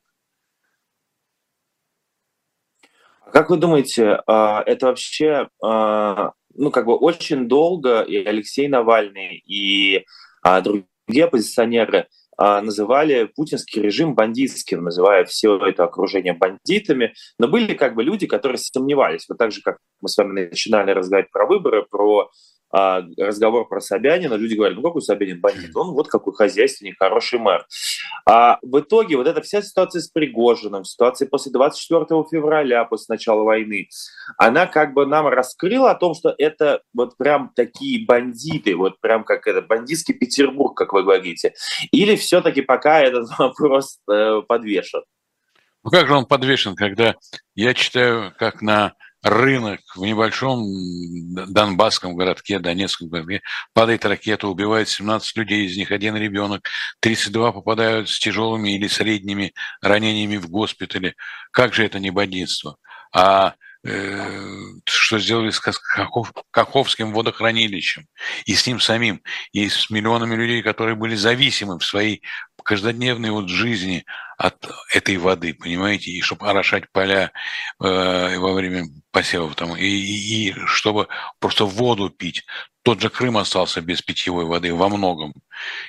Как 3.33 3.49
вы 3.49 3.57
думаете, 3.57 4.21
а, 4.27 4.63
это 4.65 4.87
вообще 4.87 5.49
а, 5.61 6.31
ну, 6.55 6.71
как 6.71 6.85
бы 6.85 6.95
очень 6.95 7.47
долго 7.47 8.01
и 8.01 8.17
Алексей 8.17 8.67
Навальный, 8.67 9.43
и 9.45 10.05
а, 10.41 10.61
другие 10.61 11.25
оппозиционеры 11.25 12.07
а, 12.37 12.61
называли 12.61 13.25
путинский 13.25 13.81
режим 13.81 14.15
бандитским, 14.15 14.83
называя 14.83 15.25
все 15.25 15.57
это 15.57 15.83
окружение 15.83 16.33
бандитами. 16.33 17.13
Но 17.37 17.47
были 17.47 17.73
как 17.73 17.95
бы 17.95 18.03
люди, 18.03 18.27
которые 18.27 18.57
сомневались. 18.57 19.25
Вот 19.29 19.37
так 19.37 19.51
же, 19.51 19.61
как 19.61 19.77
мы 20.01 20.09
с 20.09 20.17
вами 20.17 20.49
начинали 20.49 20.91
разговаривать 20.91 21.31
про 21.31 21.45
выборы, 21.45 21.85
про 21.89 22.29
а, 22.75 23.03
разговор 23.17 23.67
про 23.67 23.79
Собянина, 23.79 24.33
люди 24.33 24.55
говорят, 24.55 24.75
ну 24.75 24.81
какой 24.81 25.03
Собянин 25.03 25.39
бандит, 25.39 25.75
он 25.75 25.91
вот 25.91 26.07
какой 26.07 26.33
хозяйственник, 26.33 26.97
хороший 26.97 27.37
мэр. 27.37 27.67
А 28.25 28.57
в 28.63 28.79
итоге 28.79 29.15
вот 29.15 29.27
эта 29.27 29.41
вся 29.41 29.61
ситуация 29.61 30.01
с 30.01 30.07
Пригожиным, 30.07 30.83
ситуация 30.83 31.27
после 31.27 31.51
24 31.51 32.05
февраля, 32.31 32.83
после 32.85 33.13
начала 33.13 33.43
войны, 33.43 33.89
она 34.39 34.65
как 34.65 34.95
бы 34.95 35.05
нам 35.05 35.27
раскрыла 35.27 35.91
о 35.91 35.95
том, 35.95 36.15
что 36.15 36.33
это 36.35 36.81
вот 36.95 37.15
прям 37.15 37.51
такие 37.55 38.07
бандиты, 38.07 38.75
вот 38.75 38.99
прям 38.99 39.23
как 39.23 39.45
это, 39.45 39.61
бандитский 39.61 40.15
Петербург, 40.15 40.75
как 40.75 40.93
вы 40.93 41.03
говорите. 41.03 41.53
Или 41.91 42.15
все-таки 42.15 42.63
пока 42.63 43.01
этот 43.01 43.29
вопрос 43.37 43.99
э, 44.11 44.41
подвешен? 44.47 45.03
Ну 45.83 45.91
как 45.91 46.07
же 46.07 46.15
он 46.15 46.25
подвешен, 46.25 46.75
когда 46.75 47.15
я 47.53 47.75
читаю, 47.75 48.33
как 48.39 48.63
на 48.63 48.93
рынок 49.23 49.79
в 49.95 50.01
небольшом 50.01 50.65
донбасском 51.47 52.15
городке, 52.15 52.59
Донецком 52.59 53.07
городке, 53.07 53.41
падает 53.73 54.05
ракета, 54.05 54.47
убивает 54.47 54.89
17 54.89 55.37
людей, 55.37 55.65
из 55.65 55.77
них 55.77 55.91
один 55.91 56.15
ребенок, 56.17 56.67
32 56.99 57.53
попадают 57.53 58.09
с 58.09 58.19
тяжелыми 58.19 58.75
или 58.75 58.87
средними 58.87 59.53
ранениями 59.81 60.37
в 60.37 60.49
госпитале. 60.49 61.15
Как 61.51 61.73
же 61.73 61.85
это 61.85 61.99
не 61.99 62.11
бандитство? 62.11 62.75
А 63.15 63.55
что 63.83 65.19
сделали 65.19 65.49
с 65.49 65.59
Кахов, 65.59 66.31
Каховским 66.51 67.11
водохранилищем, 67.11 68.05
и 68.45 68.55
с 68.55 68.65
ним 68.65 68.79
самим, 68.79 69.21
и 69.51 69.67
с 69.67 69.89
миллионами 69.89 70.35
людей, 70.35 70.61
которые 70.61 70.95
были 70.95 71.15
зависимы 71.15 71.77
в 71.79 71.85
своей 71.85 72.21
каждодневной 72.63 73.31
вот 73.31 73.49
жизни 73.49 74.05
от 74.37 74.65
этой 74.93 75.17
воды, 75.17 75.53
понимаете, 75.53 76.11
и 76.11 76.21
чтобы 76.21 76.49
орошать 76.49 76.89
поля 76.91 77.31
э, 77.81 78.37
во 78.37 78.53
время 78.53 78.85
посевов 79.11 79.55
там, 79.55 79.75
и, 79.75 79.85
и, 79.85 80.49
и 80.49 80.55
чтобы 80.65 81.07
просто 81.39 81.65
воду 81.65 82.09
пить. 82.09 82.45
Тот 82.83 83.01
же 83.01 83.09
Крым 83.09 83.37
остался 83.37 83.81
без 83.81 84.01
питьевой 84.01 84.45
воды 84.45 84.73
во 84.73 84.89
многом. 84.89 85.33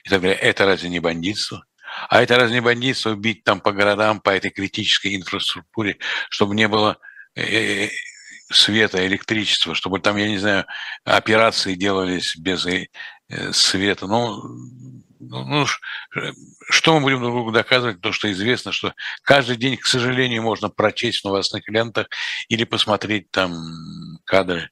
И 0.04 0.08
так 0.08 0.20
далее. 0.20 0.36
Это 0.36 0.66
разве 0.66 0.88
не 0.88 1.00
бандитство? 1.00 1.64
А 2.08 2.22
это 2.22 2.36
разве 2.36 2.56
не 2.56 2.60
бандитство 2.60 3.14
бить 3.14 3.44
там 3.44 3.60
по 3.60 3.72
городам, 3.72 4.20
по 4.20 4.30
этой 4.30 4.50
критической 4.50 5.16
инфраструктуре, 5.16 5.96
чтобы 6.28 6.54
не 6.54 6.68
было 6.68 6.92
э, 6.92 7.13
света, 8.50 9.06
электричества, 9.06 9.74
чтобы 9.74 10.00
там, 10.00 10.16
я 10.16 10.28
не 10.28 10.38
знаю, 10.38 10.66
операции 11.04 11.74
делались 11.74 12.36
без 12.36 12.66
э, 12.66 12.88
света. 13.52 14.06
Ну, 14.06 14.42
ну, 15.20 15.44
ну 15.44 15.66
что 16.70 16.94
мы 16.94 17.00
будем 17.00 17.20
друг 17.20 17.34
другу 17.34 17.52
доказывать, 17.52 18.00
то, 18.00 18.12
что 18.12 18.30
известно, 18.30 18.72
что 18.72 18.94
каждый 19.22 19.56
день, 19.56 19.76
к 19.76 19.86
сожалению, 19.86 20.42
можно 20.42 20.68
прочесть 20.68 21.20
в 21.20 21.24
новостных 21.24 21.68
лентах 21.68 22.08
или 22.48 22.64
посмотреть 22.64 23.30
там 23.30 23.52
кадры. 24.24 24.70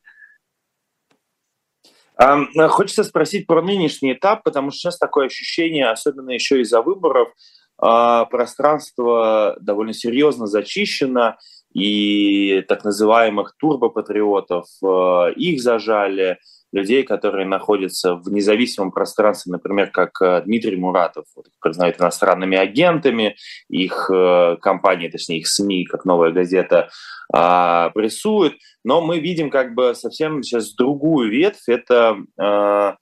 Хочется 2.68 3.04
спросить 3.04 3.46
про 3.46 3.62
нынешний 3.62 4.12
этап, 4.12 4.44
потому 4.44 4.70
что 4.70 4.78
сейчас 4.78 4.98
такое 4.98 5.26
ощущение, 5.26 5.90
особенно 5.90 6.30
еще 6.30 6.60
из-за 6.60 6.82
выборов, 6.82 7.32
а, 7.78 8.26
пространство 8.26 9.56
довольно 9.60 9.92
серьезно 9.92 10.46
зачищено, 10.46 11.36
и 11.74 12.62
так 12.68 12.84
называемых 12.84 13.54
турбопатриотов 13.58 14.66
а, 14.84 15.28
их 15.28 15.62
зажали, 15.62 16.38
людей, 16.72 17.04
которые 17.04 17.46
находятся 17.46 18.14
в 18.14 18.32
независимом 18.32 18.92
пространстве, 18.92 19.52
например, 19.52 19.90
как 19.90 20.20
э, 20.22 20.42
Дмитрий 20.44 20.76
Муратов, 20.76 21.26
вот, 21.36 21.46
их 21.46 21.52
признают 21.60 22.00
иностранными 22.00 22.56
агентами, 22.56 23.36
их 23.68 24.10
э, 24.12 24.56
компании, 24.60 25.08
точнее 25.08 25.38
их 25.38 25.48
СМИ, 25.48 25.84
как 25.84 26.04
«Новая 26.06 26.32
газета», 26.32 26.88
э, 27.32 27.90
прессуют, 27.94 28.54
но 28.84 29.02
мы 29.02 29.20
видим 29.20 29.50
как 29.50 29.74
бы 29.74 29.94
совсем 29.94 30.42
сейчас 30.42 30.74
другую 30.74 31.30
ветвь, 31.30 31.68
это 31.68 32.16
э, 32.40 32.92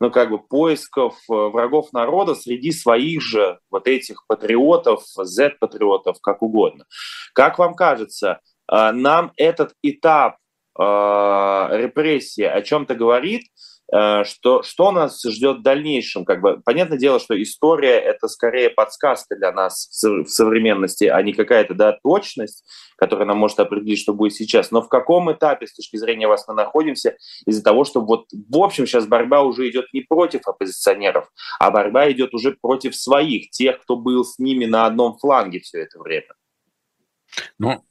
ну, 0.00 0.10
как 0.10 0.30
бы 0.30 0.38
поисков 0.38 1.16
э, 1.28 1.32
врагов 1.32 1.92
народа 1.92 2.34
среди 2.34 2.72
своих 2.72 3.20
же 3.22 3.58
вот 3.70 3.88
этих 3.88 4.24
патриотов, 4.26 5.02
Z-патриотов, 5.06 6.18
как 6.20 6.42
угодно. 6.42 6.84
Как 7.34 7.58
вам 7.58 7.74
кажется, 7.74 8.40
э, 8.70 8.92
нам 8.92 9.32
этот 9.36 9.74
этап 9.82 10.36
э, 10.78 10.82
репрессии 10.82 12.44
о 12.44 12.62
чем-то 12.62 12.94
говорит, 12.94 13.42
что, 13.90 14.62
что 14.62 14.92
нас 14.92 15.22
ждет 15.24 15.58
в 15.58 15.62
дальнейшем. 15.62 16.24
Как 16.24 16.40
бы, 16.40 16.60
понятное 16.64 16.98
дело, 16.98 17.18
что 17.18 17.40
история– 17.40 17.98
это 17.98 18.28
скорее 18.28 18.70
подсказка 18.70 19.36
для 19.36 19.52
нас 19.52 19.88
в 20.02 20.26
современности, 20.26 21.04
а 21.04 21.22
не 21.22 21.32
какая-то 21.32 21.74
да, 21.74 21.98
точность, 22.02 22.64
которая 22.96 23.26
нам 23.26 23.38
может 23.38 23.60
определить, 23.60 24.00
что 24.00 24.12
будет 24.12 24.34
сейчас. 24.34 24.70
Но 24.70 24.82
в 24.82 24.88
каком 24.88 25.32
этапе, 25.32 25.66
с 25.66 25.74
точки 25.74 25.96
зрения 25.96 26.28
вас, 26.28 26.46
мы 26.48 26.54
находимся 26.54 27.16
из-за 27.46 27.62
того, 27.62 27.84
что 27.84 28.00
вот 28.00 28.26
в 28.32 28.58
общем 28.58 28.86
сейчас 28.86 29.06
борьба 29.06 29.42
уже 29.42 29.68
идет 29.70 29.86
не 29.92 30.00
против 30.00 30.46
оппозиционеров, 30.46 31.30
а 31.58 31.70
борьба 31.70 32.10
идет 32.10 32.34
уже 32.34 32.52
против 32.52 32.94
своих, 32.94 33.50
тех, 33.50 33.80
кто 33.80 33.96
был 33.96 34.24
с 34.24 34.38
ними 34.38 34.66
на 34.66 34.86
одном 34.86 35.16
фланге 35.16 35.60
все 35.60 35.82
это 35.82 35.98
время? 35.98 36.34
Ну, 37.58 37.84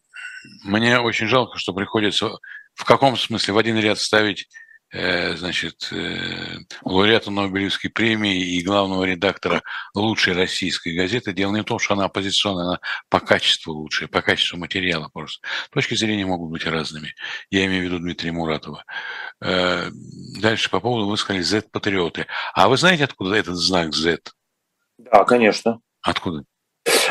мне 0.63 0.99
очень 0.99 1.27
жалко, 1.27 1.57
что 1.57 1.73
приходится 1.73 2.37
в 2.77 2.85
каком 2.85 3.17
смысле 3.17 3.53
в 3.53 3.57
один 3.57 3.77
ряд 3.77 3.97
ставить 3.97 4.43
э, 4.43 4.45
значит, 4.91 5.89
э, 5.91 6.59
лауреата 6.83 7.29
Нобелевской 7.29 7.89
премии 7.89 8.55
и 8.55 8.63
главного 8.63 9.03
редактора 9.03 9.61
лучшей 9.93 10.33
российской 10.33 10.95
газеты. 10.95 11.33
Дело 11.33 11.53
не 11.53 11.61
в 11.61 11.65
том, 11.65 11.79
что 11.79 11.93
она 11.93 12.05
оппозиционная, 12.05 12.65
она 12.65 12.79
по 13.09 13.19
качеству 13.19 13.73
лучшая, 13.73 14.07
по 14.07 14.21
качеству 14.21 14.57
материала 14.57 15.09
просто. 15.09 15.45
Точки 15.71 15.95
зрения 15.95 16.25
могут 16.25 16.51
быть 16.51 16.65
разными. 16.65 17.13
Я 17.49 17.65
имею 17.65 17.83
в 17.83 17.85
виду 17.85 17.99
Дмитрия 17.99 18.31
Муратова. 18.31 18.85
Э, 19.41 19.89
дальше 20.41 20.69
по 20.69 20.79
поводу, 20.79 21.07
вы 21.07 21.17
сказали, 21.17 21.41
Z-патриоты. 21.41 22.27
А 22.53 22.69
вы 22.69 22.77
знаете, 22.77 23.03
откуда 23.03 23.35
этот 23.35 23.57
знак 23.57 23.93
Z? 23.93 24.19
Да, 24.97 25.25
конечно. 25.25 25.79
Откуда? 26.01 26.43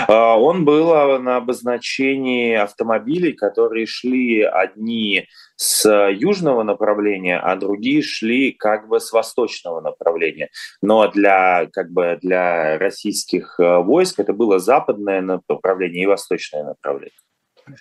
А, 0.09 0.39
он 0.39 0.65
был 0.65 0.93
а, 0.93 1.19
на 1.19 1.37
обозначении 1.37 2.55
автомобилей, 2.55 3.33
которые 3.33 3.87
шли 3.87 4.43
одни 4.43 5.29
с 5.57 5.89
южного 6.11 6.62
направления, 6.62 7.39
а 7.39 7.57
другие 7.57 8.03
шли 8.03 8.53
как 8.53 8.89
бы 8.89 9.01
с 9.01 9.12
восточного 9.12 9.81
направления. 9.81 10.51
Но 10.83 11.09
для, 11.09 11.67
как 11.73 11.91
бы 11.91 12.19
для 12.21 12.79
российских 12.79 13.59
э, 13.59 13.79
войск 13.79 14.21
это 14.21 14.35
было 14.35 14.59
западное 14.59 15.23
направление 15.23 16.05
и 16.05 16.07
восточное 16.07 16.62
направление. 16.62 17.19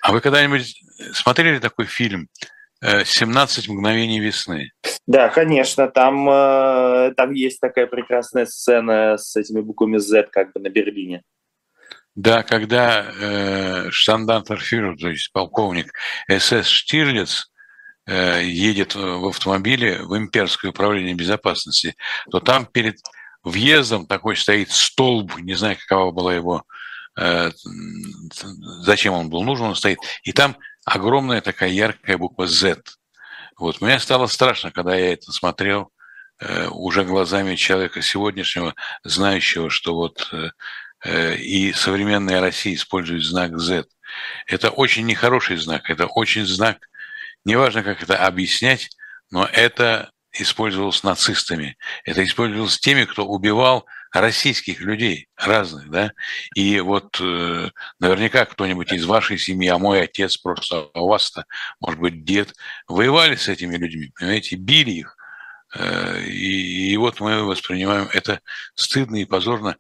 А 0.01 0.13
вы 0.13 0.21
когда-нибудь 0.21 0.81
смотрели 1.13 1.59
такой 1.59 1.85
фильм 1.85 2.29
«17 2.81 3.69
мгновений 3.69 4.19
весны»? 4.19 4.71
Да, 5.07 5.29
конечно, 5.29 5.87
там, 5.87 6.27
э, 6.29 7.13
там 7.15 7.33
есть 7.33 7.59
такая 7.59 7.87
прекрасная 7.87 8.45
сцена 8.45 9.17
с 9.17 9.35
этими 9.35 9.61
буквами 9.61 9.97
Z 9.97 10.29
как 10.31 10.53
бы 10.53 10.61
на 10.61 10.69
Берлине. 10.69 11.21
Да, 12.15 12.43
когда 12.43 13.05
э, 13.05 13.89
штандартенфюрер, 13.91 14.97
то 14.97 15.09
есть 15.09 15.33
полковник 15.33 15.91
СС 16.29 16.67
Штирлиц, 16.67 17.51
э, 18.07 18.41
едет 18.45 18.95
в 18.95 19.27
автомобиле 19.27 20.01
в 20.01 20.17
имперское 20.17 20.71
управление 20.71 21.13
безопасности, 21.13 21.95
то 22.31 22.39
там 22.39 22.65
перед 22.67 22.99
въездом 23.43 24.07
такой 24.07 24.37
стоит 24.37 24.71
столб, 24.71 25.37
не 25.39 25.55
знаю, 25.55 25.77
какова 25.77 26.11
была 26.11 26.33
его, 26.33 26.63
э, 27.19 27.51
зачем 28.83 29.13
он 29.13 29.29
был 29.29 29.43
нужен, 29.43 29.67
он 29.67 29.75
стоит, 29.75 29.99
и 30.23 30.31
там 30.31 30.55
огромная 30.85 31.41
такая 31.41 31.69
яркая 31.69 32.17
буква 32.17 32.47
Z. 32.47 32.81
Вот. 33.57 33.81
Мне 33.81 33.99
стало 33.99 34.27
страшно, 34.27 34.71
когда 34.71 34.95
я 34.95 35.13
это 35.13 35.33
смотрел, 35.33 35.91
э, 36.39 36.67
уже 36.69 37.03
глазами 37.03 37.55
человека 37.55 38.01
сегодняшнего, 38.01 38.73
знающего, 39.03 39.69
что 39.69 39.95
вот 39.95 40.29
Э, 40.31 40.49
и 41.05 41.73
современная 41.73 42.41
Россия 42.41 42.73
использует 42.73 43.23
знак 43.23 43.57
Z. 43.59 43.85
Это 44.47 44.69
очень 44.69 45.05
нехороший 45.05 45.57
знак, 45.57 45.89
это 45.89 46.07
очень 46.07 46.45
знак, 46.45 46.87
неважно, 47.43 47.83
как 47.83 48.01
это 48.01 48.25
объяснять, 48.25 48.89
но 49.29 49.45
это 49.51 50.11
использовалось 50.31 51.03
нацистами, 51.03 51.77
это 52.03 52.23
использовалось 52.23 52.79
теми, 52.79 53.05
кто 53.05 53.25
убивал 53.25 53.85
российских 54.11 54.79
людей 54.79 55.27
разных, 55.35 55.89
да, 55.89 56.11
и 56.55 56.79
вот 56.79 57.19
э, 57.19 57.69
наверняка 57.99 58.45
кто-нибудь 58.45 58.93
из 58.93 59.05
вашей 59.05 59.37
семьи, 59.37 59.67
а 59.67 59.77
мой 59.77 60.01
отец 60.01 60.37
просто, 60.37 60.89
а 60.93 61.01
у 61.01 61.09
вас-то, 61.09 61.45
может 61.81 61.99
быть, 61.99 62.23
дед, 62.23 62.53
воевали 62.87 63.35
с 63.35 63.49
этими 63.49 63.75
людьми, 63.75 64.11
понимаете, 64.17 64.55
били 64.55 64.91
их, 64.91 65.14
Э, 65.14 65.14
и, 66.27 66.91
и 66.93 66.97
вот 66.97 67.19
мы 67.19 67.43
воспринимаем 67.43 68.09
это 68.13 68.39
стыдно 68.75 69.17
и 69.17 69.25
позорно. 69.25 69.77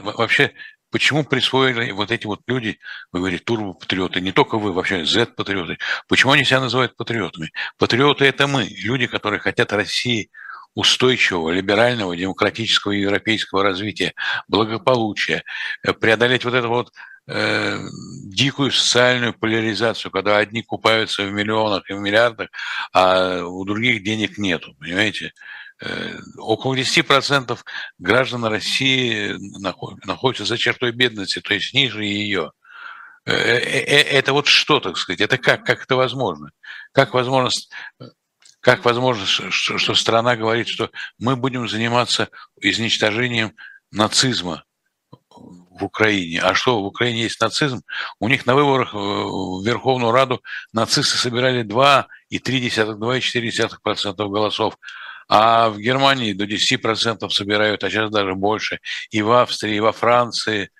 Вообще, 0.00 0.52
почему 0.90 1.24
присвоили 1.24 1.90
вот 1.90 2.10
эти 2.10 2.26
вот 2.26 2.40
люди, 2.46 2.78
вы 3.12 3.20
говорите, 3.20 3.44
турбопатриоты, 3.44 4.20
не 4.20 4.32
только 4.32 4.58
вы, 4.58 4.72
вообще 4.72 5.04
Z-патриоты, 5.04 5.78
почему 6.08 6.32
они 6.32 6.44
себя 6.44 6.60
называют 6.60 6.96
патриотами? 6.96 7.52
Патриоты– 7.78 8.24
это 8.26 8.46
мы, 8.46 8.64
люди, 8.64 9.06
которые 9.06 9.40
хотят 9.40 9.72
России 9.72 10.30
устойчивого, 10.74 11.50
либерального, 11.50 12.16
демократического 12.16 12.92
европейского 12.92 13.62
развития, 13.62 14.12
благополучия, 14.46 15.42
э, 15.82 15.92
преодолеть 15.94 16.44
вот 16.44 16.54
это 16.54 16.68
вот 16.68 16.92
э, 17.28 17.78
дикую 18.36 18.70
социальную 18.70 19.32
поляризацию, 19.32 20.12
когда 20.12 20.36
одни 20.36 20.62
купаются 20.62 21.24
в 21.24 21.32
миллионах 21.32 21.88
и 21.88 21.94
в 21.94 22.00
миллиардах, 22.00 22.50
а 22.92 23.42
у 23.42 23.64
других 23.64 24.02
денег 24.04 24.36
нету, 24.36 24.74
понимаете? 24.78 25.32
Э, 25.80 26.18
около 26.36 26.74
10% 26.74 27.58
граждан 27.98 28.44
России 28.44 29.34
находятся 30.06 30.44
за 30.44 30.58
чертой 30.58 30.92
бедности, 30.92 31.40
то 31.40 31.54
есть 31.54 31.72
ниже 31.72 32.04
ее. 32.04 32.52
Э, 33.24 33.32
э, 33.32 34.02
это 34.18 34.34
вот 34.34 34.46
что, 34.46 34.80
так 34.80 34.98
сказать, 34.98 35.22
это 35.22 35.38
как, 35.38 35.64
как 35.64 35.84
это 35.84 35.96
возможно? 35.96 36.50
Как 36.92 37.14
возможно, 37.14 37.50
как 38.60 38.84
возможно, 38.84 39.24
что 39.26 39.94
страна 39.94 40.36
говорит, 40.36 40.68
что 40.68 40.90
мы 41.18 41.36
будем 41.36 41.68
заниматься 41.68 42.28
изничтожением 42.60 43.54
нацизма, 43.90 44.64
в 45.78 45.84
Украине. 45.84 46.40
А 46.40 46.54
что, 46.54 46.82
в 46.82 46.86
Украине 46.86 47.22
есть 47.22 47.40
нацизм? 47.40 47.82
У 48.20 48.28
них 48.28 48.46
на 48.46 48.54
выборах 48.54 48.94
э, 48.94 48.98
в 48.98 49.64
Верховную 49.64 50.12
Раду 50.12 50.42
нацисты 50.72 51.18
собирали 51.18 51.64
2,3-2,4% 51.64 54.28
голосов, 54.28 54.78
а 55.28 55.70
в 55.70 55.78
Германии 55.78 56.32
до 56.32 56.44
10% 56.44 57.28
собирают, 57.30 57.84
а 57.84 57.90
сейчас 57.90 58.10
даже 58.10 58.34
больше. 58.34 58.80
И 59.10 59.22
в 59.22 59.32
Австрии, 59.32 59.76
и 59.76 59.80
во 59.80 59.92
Франции. 59.92 60.70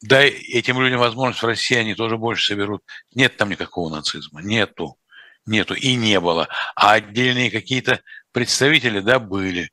Дай 0.00 0.28
этим 0.28 0.80
людям 0.80 1.00
возможность 1.00 1.42
в 1.42 1.46
России, 1.46 1.76
они 1.76 1.94
тоже 1.94 2.18
больше 2.18 2.52
соберут. 2.52 2.82
Нет 3.14 3.36
там 3.36 3.50
никакого 3.50 3.88
нацизма, 3.88 4.42
нету, 4.42 4.98
нету 5.46 5.74
и 5.74 5.94
не 5.94 6.20
было. 6.20 6.48
А 6.76 6.92
отдельные 6.92 7.50
какие-то 7.50 8.00
представители, 8.32 9.00
да, 9.00 9.18
были 9.18 9.70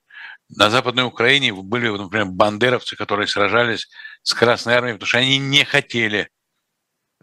на 0.55 0.69
Западной 0.69 1.03
Украине 1.03 1.53
были, 1.53 1.87
например, 1.89 2.27
бандеровцы, 2.27 2.95
которые 2.95 3.27
сражались 3.27 3.87
с 4.23 4.33
Красной 4.33 4.75
Армией, 4.75 4.93
потому 4.93 5.07
что 5.07 5.17
они 5.19 5.37
не 5.37 5.63
хотели, 5.63 6.29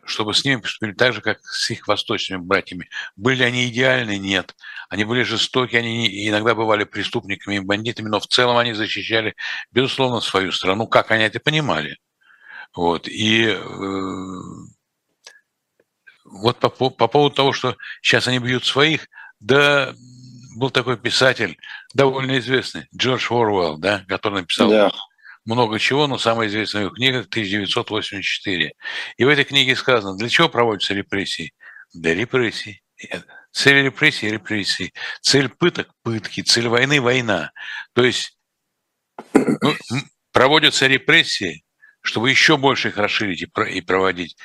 чтобы 0.05 0.33
с 0.35 0.45
ними 0.45 0.61
поступили 0.61 0.93
так 0.93 1.13
же, 1.13 1.21
как 1.21 1.39
с 1.45 1.71
их 1.71 1.87
восточными 1.87 2.41
братьями. 2.41 2.89
Были 3.17 3.43
они 3.43 3.69
идеальны? 3.69 4.19
Нет. 4.19 4.57
Они 4.89 5.05
были 5.05 5.23
жестоки, 5.23 5.77
они 5.77 6.29
иногда 6.29 6.55
бывали 6.55 6.85
преступниками 6.85 7.57
и 7.57 7.61
бандитами, 7.61 8.09
но 8.09 8.19
в 8.19 8.27
целом 8.27 8.57
они 8.57 8.73
защищали, 8.73 9.35
безусловно, 9.71 10.21
свою 10.21 10.51
страну, 10.51 10.87
как 10.87 11.11
они 11.11 11.25
это 11.25 11.41
понимали. 11.41 11.99
Вот. 12.75 13.09
И 13.09 13.45
э, 13.45 13.61
вот 16.25 16.59
по, 16.59 16.69
по 16.69 17.09
поводу 17.09 17.35
того, 17.35 17.53
что 17.53 17.77
сейчас 18.01 18.27
они 18.29 18.39
бьют 18.39 18.65
своих, 18.65 19.09
да 19.41 19.95
был 20.59 20.71
такой 20.71 20.99
писатель, 20.99 21.59
довольно 21.95 22.39
известный, 22.39 22.89
Джордж 22.95 23.33
Уорвелл, 23.33 23.79
да, 23.79 24.05
который 24.09 24.41
написал 24.41 24.71
да. 24.71 24.93
много 25.45 25.79
чего, 25.79 26.07
но 26.07 26.19
самая 26.19 26.49
известная 26.49 26.83
его 26.83 26.91
книга 26.91 27.21
1984. 27.21 28.73
И 29.17 29.25
в 29.25 29.29
этой 29.29 29.45
книге 29.45 29.77
сказано, 29.77 30.17
для 30.17 30.29
чего 30.29 30.49
проводятся 30.49 30.95
репрессии? 30.95 31.55
Для 31.95 32.15
репрессий. 32.15 32.83
Цель 33.53 33.85
репрессий– 33.85 34.29
репрессии. 34.31 34.93
Цель 35.21 35.49
пыток– 35.49 35.91
пытки. 36.03 36.43
Цель 36.43 36.69
войны– 36.69 37.01
война. 37.03 37.53
То 37.95 38.05
есть 38.05 38.37
ну, 39.35 39.75
проводятся 40.33 40.87
репрессии, 40.87 41.65
чтобы 42.03 42.31
еще 42.31 42.57
больше 42.57 42.89
их 42.89 42.97
расширить 42.97 43.43
и 43.43 43.81
проводить. 43.81 44.37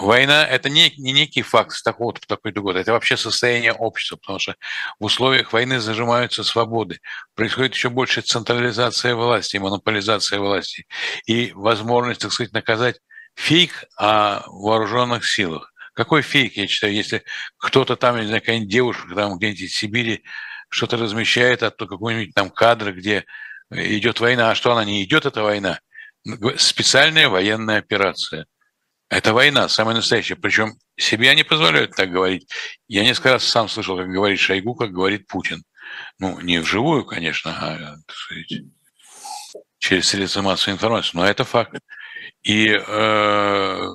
Война– 0.00 0.46
это 0.48 0.70
не, 0.70 0.94
не 0.96 1.12
некий 1.12 1.42
факт 1.42 1.72
с 1.72 1.82
такого 1.82 2.12
по 2.12 2.26
такой-то 2.26 2.62
год, 2.62 2.76
это 2.76 2.92
вообще 2.92 3.18
состояние 3.18 3.74
общества, 3.74 4.16
потому 4.16 4.38
что 4.38 4.54
в 4.98 5.04
условиях 5.04 5.52
войны 5.52 5.78
зажимаются 5.78 6.42
свободы, 6.42 7.00
происходит 7.34 7.74
еще 7.74 7.90
больше 7.90 8.22
централизация 8.22 9.14
власти, 9.14 9.58
монополизация 9.58 10.40
власти 10.40 10.86
и 11.26 11.52
возможность, 11.54 12.22
так 12.22 12.32
сказать, 12.32 12.52
наказать 12.52 12.98
фейк 13.34 13.84
о 13.98 14.42
вооруженных 14.46 15.26
силах. 15.26 15.70
Какой 15.92 16.22
фейк, 16.22 16.56
я 16.56 16.66
считаю, 16.66 16.94
если 16.94 17.22
кто-то 17.58 17.94
там, 17.96 18.18
не 18.18 18.26
знаю, 18.26 18.40
какая-нибудь 18.40 18.72
девушка 18.72 19.14
там 19.14 19.36
где-нибудь 19.36 19.70
в 19.70 19.76
Сибири 19.76 20.24
что-то 20.70 20.96
размещает, 20.96 21.62
а 21.62 21.70
то 21.70 21.86
какой-нибудь 21.86 22.34
там 22.34 22.48
кадр, 22.48 22.94
где 22.94 23.26
идет 23.70 24.20
война, 24.20 24.50
а 24.50 24.54
что 24.54 24.72
она 24.72 24.84
не 24.84 25.04
идет, 25.04 25.26
эта 25.26 25.42
война? 25.42 25.78
Специальная 26.56 27.28
военная 27.28 27.78
операция– 27.78 28.46
это 29.10 29.34
война, 29.34 29.68
самая 29.68 29.96
настоящая. 29.96 30.36
Причем 30.36 30.78
себе 30.96 31.30
они 31.30 31.42
позволяют 31.42 31.96
так 31.96 32.10
говорить. 32.10 32.48
Я 32.86 33.02
несколько 33.02 33.32
раз 33.32 33.44
сам 33.44 33.68
слышал, 33.68 33.96
как 33.96 34.08
говорит 34.08 34.38
Шойгу, 34.38 34.74
как 34.76 34.92
говорит 34.92 35.26
Путин. 35.26 35.64
Ну, 36.20 36.40
не 36.40 36.58
вживую, 36.58 37.04
конечно, 37.04 37.50
а 37.50 37.96
сказать, 38.08 38.62
через 39.78 40.08
средства 40.08 40.42
массовой 40.42 40.74
информации, 40.74 41.10
но 41.14 41.26
это 41.26 41.44
факт. 41.44 41.80
И 42.44 42.68
э, 42.68 43.88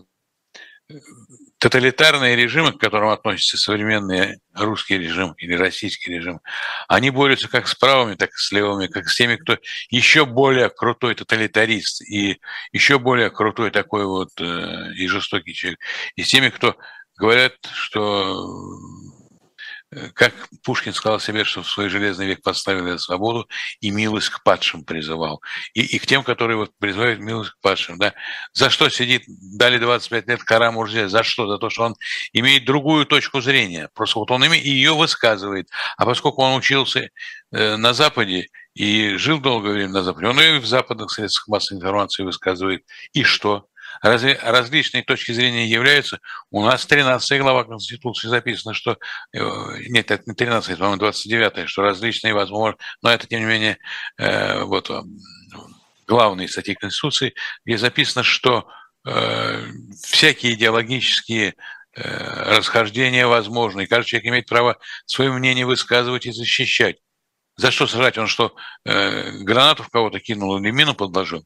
тоталитарные 1.59 2.35
режимы, 2.35 2.73
к 2.73 2.79
которым 2.79 3.09
относятся 3.09 3.57
современный 3.57 4.39
русский 4.53 4.97
режим 4.97 5.33
или 5.33 5.53
российский 5.53 6.11
режим, 6.11 6.41
они 6.87 7.09
борются 7.09 7.47
как 7.47 7.67
с 7.67 7.75
правыми, 7.75 8.15
так 8.15 8.29
и 8.29 8.37
с 8.37 8.51
левыми, 8.51 8.87
как 8.87 9.07
с 9.07 9.15
теми, 9.15 9.35
кто 9.35 9.57
еще 9.89 10.25
более 10.25 10.69
крутой 10.69 11.15
тоталитарист 11.15 12.01
и 12.01 12.39
еще 12.71 12.99
более 12.99 13.29
крутой 13.29 13.71
такой 13.71 14.05
вот 14.05 14.29
э, 14.39 14.93
и 14.95 15.07
жестокий 15.07 15.53
человек, 15.53 15.79
и 16.15 16.23
с 16.23 16.29
теми, 16.29 16.49
кто 16.49 16.75
говорят, 17.17 17.53
что 17.73 18.47
как 20.13 20.33
Пушкин 20.63 20.93
сказал 20.93 21.19
себе, 21.19 21.43
что 21.43 21.61
в 21.61 21.69
свой 21.69 21.89
железный 21.89 22.27
век 22.27 22.41
поставили 22.41 22.97
свободу 22.97 23.47
и 23.79 23.91
милость 23.91 24.29
к 24.29 24.43
падшим 24.43 24.83
призывал. 24.83 25.41
И, 25.73 25.81
и 25.81 25.99
к 25.99 26.05
тем, 26.05 26.23
которые 26.23 26.57
вот 26.57 26.71
призывают 26.79 27.19
милость 27.19 27.51
к 27.51 27.59
падшим. 27.61 27.97
Да? 27.97 28.13
За 28.53 28.69
что 28.69 28.89
сидит, 28.89 29.23
дали 29.27 29.77
25 29.77 30.27
лет 30.27 30.43
Кара 30.43 30.71
Мурзе? 30.71 31.07
За 31.07 31.23
что? 31.23 31.47
За 31.47 31.57
то, 31.57 31.69
что 31.69 31.83
он 31.83 31.95
имеет 32.33 32.65
другую 32.65 33.05
точку 33.05 33.41
зрения. 33.41 33.89
Просто 33.93 34.19
вот 34.19 34.31
он 34.31 34.45
имеет, 34.45 34.65
ее 34.65 34.93
высказывает. 34.93 35.69
А 35.97 36.05
поскольку 36.05 36.41
он 36.41 36.55
учился 36.55 37.09
э, 37.51 37.75
на 37.75 37.93
Западе, 37.93 38.47
и 38.75 39.15
жил 39.15 39.39
долгое 39.39 39.71
время 39.71 39.93
на 39.93 40.03
Западе. 40.03 40.27
Он 40.27 40.39
и 40.39 40.59
в 40.59 40.65
западных 40.65 41.09
средствах 41.09 41.47
массовой 41.47 41.79
информации 41.79 42.23
высказывает. 42.23 42.83
И 43.13 43.23
что? 43.23 43.67
Разве 44.01 44.39
различные 44.41 45.03
точки 45.03 45.31
зрения 45.31 45.67
являются? 45.67 46.19
У 46.51 46.63
нас 46.63 46.85
13 46.85 47.39
глава 47.41 47.63
Конституции 47.63 48.27
записано, 48.27 48.73
что... 48.73 48.97
Э, 49.33 49.39
нет, 49.87 50.11
это 50.11 50.23
не 50.25 50.35
13, 50.35 50.69
это, 50.71 50.79
по-моему, 50.79 50.99
29, 50.99 51.69
что 51.69 51.81
различные 51.81 52.33
возможны... 52.33 52.77
Но 53.01 53.11
это, 53.11 53.27
тем 53.27 53.41
не 53.41 53.45
менее, 53.45 53.77
э, 54.17 54.63
вот 54.63 54.91
главные 56.07 56.47
статьи 56.47 56.75
Конституции, 56.75 57.33
где 57.65 57.77
записано, 57.77 58.23
что 58.23 58.67
э, 59.07 59.65
всякие 60.03 60.53
идеологические 60.53 61.55
расхождения 61.97 63.25
возможны, 63.25 63.83
и 63.83 63.85
каждый 63.85 64.09
человек 64.09 64.27
имеет 64.27 64.47
право 64.47 64.77
свое 65.05 65.31
мнение 65.31 65.65
высказывать 65.65 66.25
и 66.25 66.31
защищать. 66.33 66.97
За 67.55 67.71
что 67.71 67.87
сажать? 67.87 68.17
Он 68.17 68.27
что, 68.27 68.53
гранату 68.83 69.83
в 69.83 69.89
кого-то 69.89 70.19
кинул 70.19 70.57
или 70.57 70.71
мину 70.71 70.93
подложил? 70.93 71.45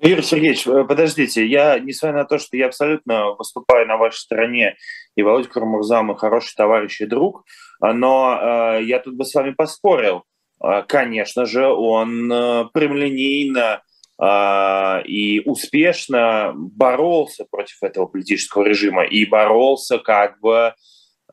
Юрий 0.00 0.22
Сергеевич, 0.22 0.66
э, 0.66 0.84
подождите, 0.84 1.46
я, 1.46 1.78
несмотря 1.78 2.18
на 2.18 2.24
то, 2.24 2.38
что 2.38 2.56
я 2.56 2.66
абсолютно 2.66 3.32
выступаю 3.32 3.86
на 3.86 3.96
вашей 3.96 4.18
стороне, 4.18 4.76
и 5.16 5.22
Володя 5.22 5.48
Курмурза 5.48 6.02
мой 6.02 6.16
хороший 6.16 6.54
товарищ 6.54 7.00
и 7.00 7.06
друг, 7.06 7.44
но 7.80 8.38
э, 8.78 8.84
я 8.84 9.00
тут 9.00 9.14
бы 9.14 9.24
с 9.24 9.34
вами 9.34 9.50
поспорил. 9.50 10.24
Э, 10.62 10.82
конечно 10.86 11.44
же, 11.46 11.66
он 11.66 12.30
э, 12.32 12.66
прямолинейно 12.72 13.82
э, 14.20 15.02
и 15.06 15.42
успешно 15.44 16.52
боролся 16.54 17.44
против 17.50 17.82
этого 17.82 18.06
политического 18.06 18.64
режима 18.64 19.04
и 19.04 19.24
боролся 19.24 19.98
как 19.98 20.40
бы 20.40 20.74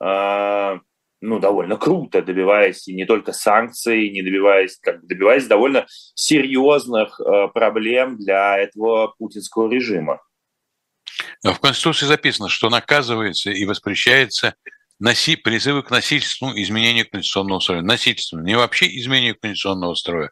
э, 0.03 0.79
ну, 1.21 1.39
довольно 1.39 1.77
круто, 1.77 2.21
добиваясь 2.21 2.87
и 2.87 2.95
не 2.95 3.05
только 3.05 3.31
санкций, 3.31 4.09
не 4.09 4.23
добиваясь, 4.23 4.77
как 4.81 5.05
добиваясь 5.05 5.45
довольно 5.45 5.85
серьезных 6.15 7.19
э, 7.19 7.47
проблем 7.53 8.17
для 8.17 8.57
этого 8.57 9.13
путинского 9.17 9.71
режима. 9.71 10.19
В 11.43 11.59
Конституции 11.59 12.07
записано, 12.07 12.49
что 12.49 12.69
наказывается 12.69 13.51
и 13.51 13.65
воспрещается 13.65 14.55
носи, 14.99 15.35
призывы 15.35 15.83
к 15.83 15.91
насильственному 15.91 16.59
изменению 16.59 17.09
конституционного 17.09 17.59
строя. 17.59 17.81
Насильственному, 17.81 18.47
не 18.47 18.55
вообще 18.55 18.87
изменению 18.97 19.37
конституционного 19.39 19.93
строя. 19.95 20.31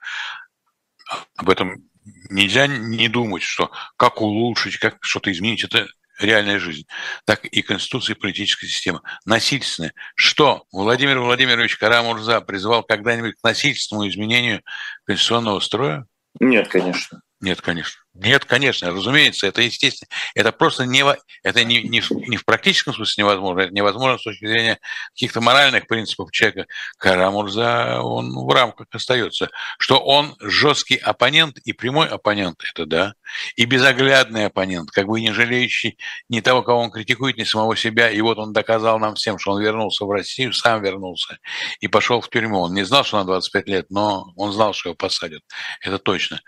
Об 1.37 1.49
этом 1.49 1.89
нельзя 2.29 2.67
не 2.67 3.07
думать, 3.09 3.43
что 3.43 3.71
как 3.97 4.21
улучшить, 4.21 4.77
как 4.77 4.97
что-то 5.01 5.31
изменить. 5.31 5.63
Это 5.63 5.87
реальная 6.19 6.59
жизнь, 6.59 6.85
так 7.25 7.45
и 7.45 7.61
Конституция 7.61 8.15
и 8.15 8.19
политическая 8.19 8.67
система. 8.67 9.01
Насильственная. 9.25 9.93
Что 10.15 10.65
Владимир 10.71 11.19
Владимирович 11.19 11.77
Карамурза 11.77 12.41
призывал 12.41 12.83
когда-нибудь 12.83 13.35
к 13.35 13.43
насильственному 13.43 14.07
изменению 14.09 14.61
конституционного 15.05 15.59
строя? 15.59 16.05
Нет, 16.39 16.67
конечно. 16.67 17.21
Нет, 17.41 17.61
конечно. 17.61 18.01
Нет, 18.21 18.43
конечно, 18.43 18.91
разумеется, 18.91 19.47
это 19.47 19.61
естественно. 19.61 20.09
Это 20.35 20.51
просто 20.51 20.85
не, 20.85 21.05
это 21.43 21.63
не, 21.63 21.83
не, 21.83 22.03
не 22.27 22.35
в 22.35 22.43
практическом 22.43 22.93
смысле 22.93 23.23
невозможно, 23.23 23.61
это 23.61 23.73
невозможно 23.73 24.17
с 24.17 24.23
точки 24.23 24.45
зрения 24.45 24.79
каких-то 25.13 25.39
моральных 25.39 25.87
принципов 25.87 26.31
человека. 26.31 26.67
Карамурза, 26.97 28.01
он 28.01 28.33
в 28.35 28.53
рамках 28.53 28.87
остается. 28.91 29.49
Что 29.77 29.99
он 29.99 30.35
жесткий 30.41 30.97
оппонент 30.97 31.59
и 31.59 31.71
прямой 31.71 32.07
оппонент, 32.07 32.61
это 32.73 32.85
да. 32.85 33.13
И 33.55 33.63
безоглядный 33.63 34.47
оппонент, 34.47 34.91
как 34.91 35.07
бы 35.07 35.21
не 35.21 35.31
жалеющий 35.31 35.97
ни 36.27 36.41
того, 36.41 36.61
кого 36.61 36.81
он 36.81 36.91
критикует, 36.91 37.37
ни 37.37 37.45
самого 37.45 37.77
себя. 37.77 38.09
И 38.09 38.19
вот 38.19 38.37
он 38.37 38.51
доказал 38.51 38.99
нам 38.99 39.15
всем, 39.15 39.39
что 39.39 39.51
он 39.51 39.61
вернулся 39.61 40.03
в 40.03 40.11
Россию, 40.11 40.51
сам 40.51 40.83
вернулся 40.83 41.37
и 41.79 41.87
пошел 41.87 42.19
в 42.19 42.29
тюрьму. 42.29 42.59
Он 42.59 42.73
не 42.73 42.83
знал, 42.83 43.05
что 43.05 43.17
на 43.17 43.23
25 43.23 43.67
лет, 43.69 43.85
но 43.89 44.33
он 44.35 44.51
знал, 44.51 44.73
что 44.73 44.89
его 44.89 44.95
посадят. 44.95 45.41
Это 45.81 45.99
точно. 45.99 46.41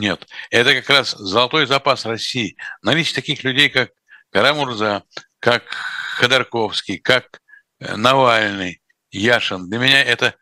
Нет. 0.00 0.26
Это 0.50 0.74
как 0.74 0.88
раз 0.88 1.10
золотой 1.10 1.66
запас 1.66 2.06
России. 2.06 2.56
Наличие 2.80 3.14
таких 3.14 3.44
людей, 3.44 3.68
как 3.68 3.90
Карамурза, 4.30 5.02
как 5.40 5.64
Ходорковский, 6.16 6.96
как 6.98 7.42
э, 7.80 7.96
Навальный, 7.96 8.80
Яшин, 9.10 9.68
для 9.68 9.78
меня 9.78 10.02
это 10.02 10.36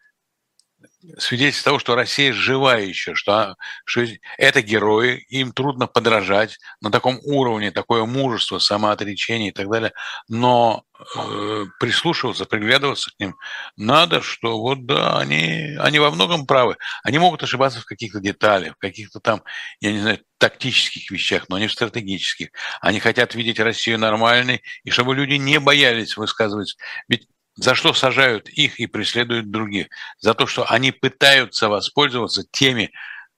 свидетельство 1.19 1.71
того, 1.71 1.79
что 1.79 1.95
Россия 1.95 2.33
жива 2.33 2.77
еще, 2.77 3.15
что, 3.15 3.57
что 3.85 4.05
это 4.37 4.63
герои, 4.63 5.25
им 5.29 5.53
трудно 5.53 5.87
подражать 5.87 6.59
на 6.81 6.91
таком 6.91 7.19
уровне, 7.23 7.71
такое 7.71 8.05
мужество, 8.05 8.59
самоотречение 8.59 9.51
и 9.51 9.53
так 9.53 9.71
далее, 9.71 9.93
но 10.29 10.85
э, 11.17 11.65
прислушиваться, 11.79 12.47
приглядываться 12.47 13.11
к 13.11 13.21
ним 13.21 13.37
надо, 13.77 14.23
что 14.23 14.59
вот 14.59 14.87
да, 14.87 15.19
они, 15.19 15.77
они 15.79 15.99
во 15.99 16.11
многом 16.11 16.47
правы. 16.47 16.77
Они 17.05 17.19
могут 17.19 17.43
ошибаться 17.43 17.81
в 17.81 17.85
каких-то 17.85 18.21
деталях, 18.21 18.75
в 18.75 18.79
каких-то 18.79 19.21
там, 19.21 19.43
я 19.81 19.93
не 19.93 20.01
знаю, 20.01 20.19
тактических 20.39 21.11
вещах, 21.11 21.49
но 21.49 21.59
не 21.59 21.69
в 21.69 21.73
стратегических. 21.73 22.49
Они 22.81 23.01
хотят 23.01 23.35
видеть 23.35 23.61
Россию 23.61 23.99
нормальной, 23.99 24.63
и 24.85 24.91
чтобы 24.91 25.15
люди 25.15 25.35
не 25.35 25.61
боялись 25.61 26.17
высказывать. 26.17 26.77
Ведь 27.09 27.29
за 27.59 27.75
что 27.75 27.93
сажают 27.93 28.49
их 28.49 28.79
и 28.79 28.87
преследуют 28.87 29.51
других? 29.51 29.89
За 30.21 30.33
то, 30.35 30.47
что 30.47 30.65
они 30.71 30.93
пытаются 30.93 31.69
воспользоваться 31.69 32.45
теми 32.53 32.93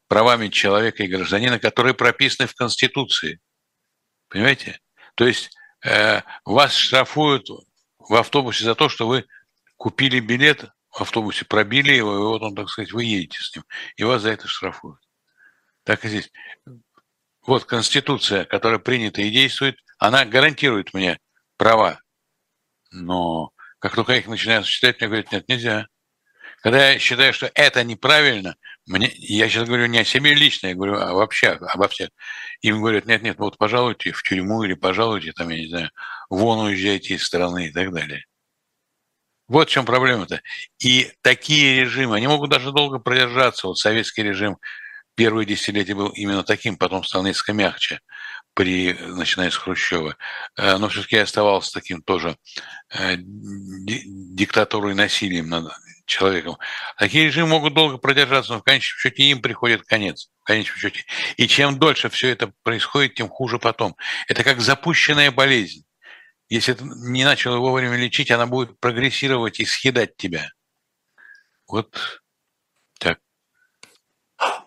правами 0.08 0.48
человека 0.48 1.02
и 1.02 1.08
гражданина, 1.08 1.58
которые 1.58 1.94
прописаны 1.94 2.46
в 2.46 2.54
Конституции. 2.54 3.40
Понимаете? 4.28 4.78
То 5.14 5.26
есть 5.26 5.56
э, 5.86 6.20
вас 6.44 6.74
штрафуют 6.74 7.48
в 7.98 8.14
автобусе 8.14 8.64
за 8.64 8.74
то, 8.74 8.90
что 8.90 9.08
вы 9.08 9.24
купили 9.78 10.20
билет 10.20 10.66
в 10.90 11.00
автобусе, 11.00 11.46
пробили 11.46 11.92
его, 11.92 12.14
и 12.14 12.18
вот 12.18 12.42
он, 12.42 12.54
так 12.54 12.68
сказать, 12.68 12.92
вы 12.92 13.04
едете 13.04 13.38
с 13.40 13.56
ним, 13.56 13.64
и 13.96 14.04
вас 14.04 14.20
за 14.20 14.32
это 14.32 14.46
штрафуют. 14.48 15.00
Так 15.84 16.04
и 16.04 16.08
здесь. 16.08 16.30
Вот 17.46 17.64
Конституция, 17.64 18.44
которая 18.44 18.80
принята 18.80 19.22
и 19.22 19.30
действует, 19.30 19.78
она 19.96 20.26
гарантирует 20.26 20.92
мне 20.92 21.18
права, 21.56 22.00
но 22.90 23.54
как 23.80 23.94
только 23.94 24.12
я 24.12 24.18
их 24.18 24.28
начинаю 24.28 24.62
считать, 24.62 25.00
мне 25.00 25.08
говорят, 25.08 25.32
нет, 25.32 25.48
нельзя. 25.48 25.88
Когда 26.62 26.90
я 26.90 26.98
считаю, 26.98 27.32
что 27.32 27.50
это 27.54 27.82
неправильно, 27.82 28.54
мне, 28.86 29.10
я 29.16 29.48
сейчас 29.48 29.66
говорю 29.66 29.86
не 29.86 29.98
о 29.98 30.04
себе 30.04 30.34
лично, 30.34 30.68
я 30.68 30.74
говорю 30.74 30.96
а 30.96 31.14
вообще, 31.14 31.48
обо 31.48 31.88
всех. 31.88 32.10
Им 32.60 32.80
говорят, 32.80 33.06
нет, 33.06 33.22
нет, 33.22 33.38
вот 33.38 33.56
пожалуйте 33.56 34.12
в 34.12 34.22
тюрьму 34.22 34.62
или 34.64 34.74
пожалуйте, 34.74 35.32
там, 35.32 35.48
я 35.48 35.58
не 35.58 35.68
знаю, 35.68 35.90
вон 36.28 36.66
уезжайте 36.66 37.14
из 37.14 37.24
страны 37.24 37.68
и 37.68 37.72
так 37.72 37.92
далее. 37.92 38.24
Вот 39.48 39.68
в 39.68 39.72
чем 39.72 39.86
проблема-то. 39.86 40.42
И 40.78 41.10
такие 41.22 41.80
режимы, 41.80 42.16
они 42.16 42.28
могут 42.28 42.50
даже 42.50 42.72
долго 42.72 42.98
продержаться. 42.98 43.66
Вот 43.66 43.78
советский 43.78 44.22
режим 44.22 44.58
первые 45.16 45.46
десятилетия 45.46 45.94
был 45.94 46.10
именно 46.10 46.44
таким, 46.44 46.76
потом 46.76 47.02
стал 47.02 47.24
несколько 47.24 47.54
мягче 47.54 48.00
при, 48.60 48.92
начиная 48.92 49.50
с 49.50 49.56
Хрущева, 49.56 50.18
э, 50.58 50.76
но 50.76 50.90
все-таки 50.90 51.16
оставался 51.16 51.72
таким 51.72 52.02
тоже 52.02 52.36
э, 52.94 53.16
диктатурой 53.16 54.94
насилием 54.94 55.48
над 55.48 55.72
человеком. 56.04 56.58
Такие 56.98 57.24
режимы 57.24 57.48
могут 57.48 57.72
долго 57.72 57.96
продержаться, 57.96 58.52
но 58.52 58.58
в 58.58 58.62
конечном 58.62 58.98
счете 58.98 59.22
им 59.22 59.40
приходит 59.40 59.84
конец. 59.84 60.28
В 60.42 60.44
конечном 60.44 60.76
счете. 60.76 61.06
И 61.38 61.48
чем 61.48 61.78
дольше 61.78 62.10
все 62.10 62.28
это 62.28 62.52
происходит, 62.62 63.14
тем 63.14 63.30
хуже 63.30 63.58
потом. 63.58 63.96
Это 64.28 64.44
как 64.44 64.60
запущенная 64.60 65.30
болезнь. 65.30 65.86
Если 66.50 66.74
ты 66.74 66.84
не 66.84 67.24
начал 67.24 67.58
вовремя 67.60 67.96
лечить, 67.96 68.30
она 68.30 68.44
будет 68.44 68.78
прогрессировать 68.78 69.58
и 69.58 69.64
съедать 69.64 70.18
тебя. 70.18 70.50
Вот 71.66 72.20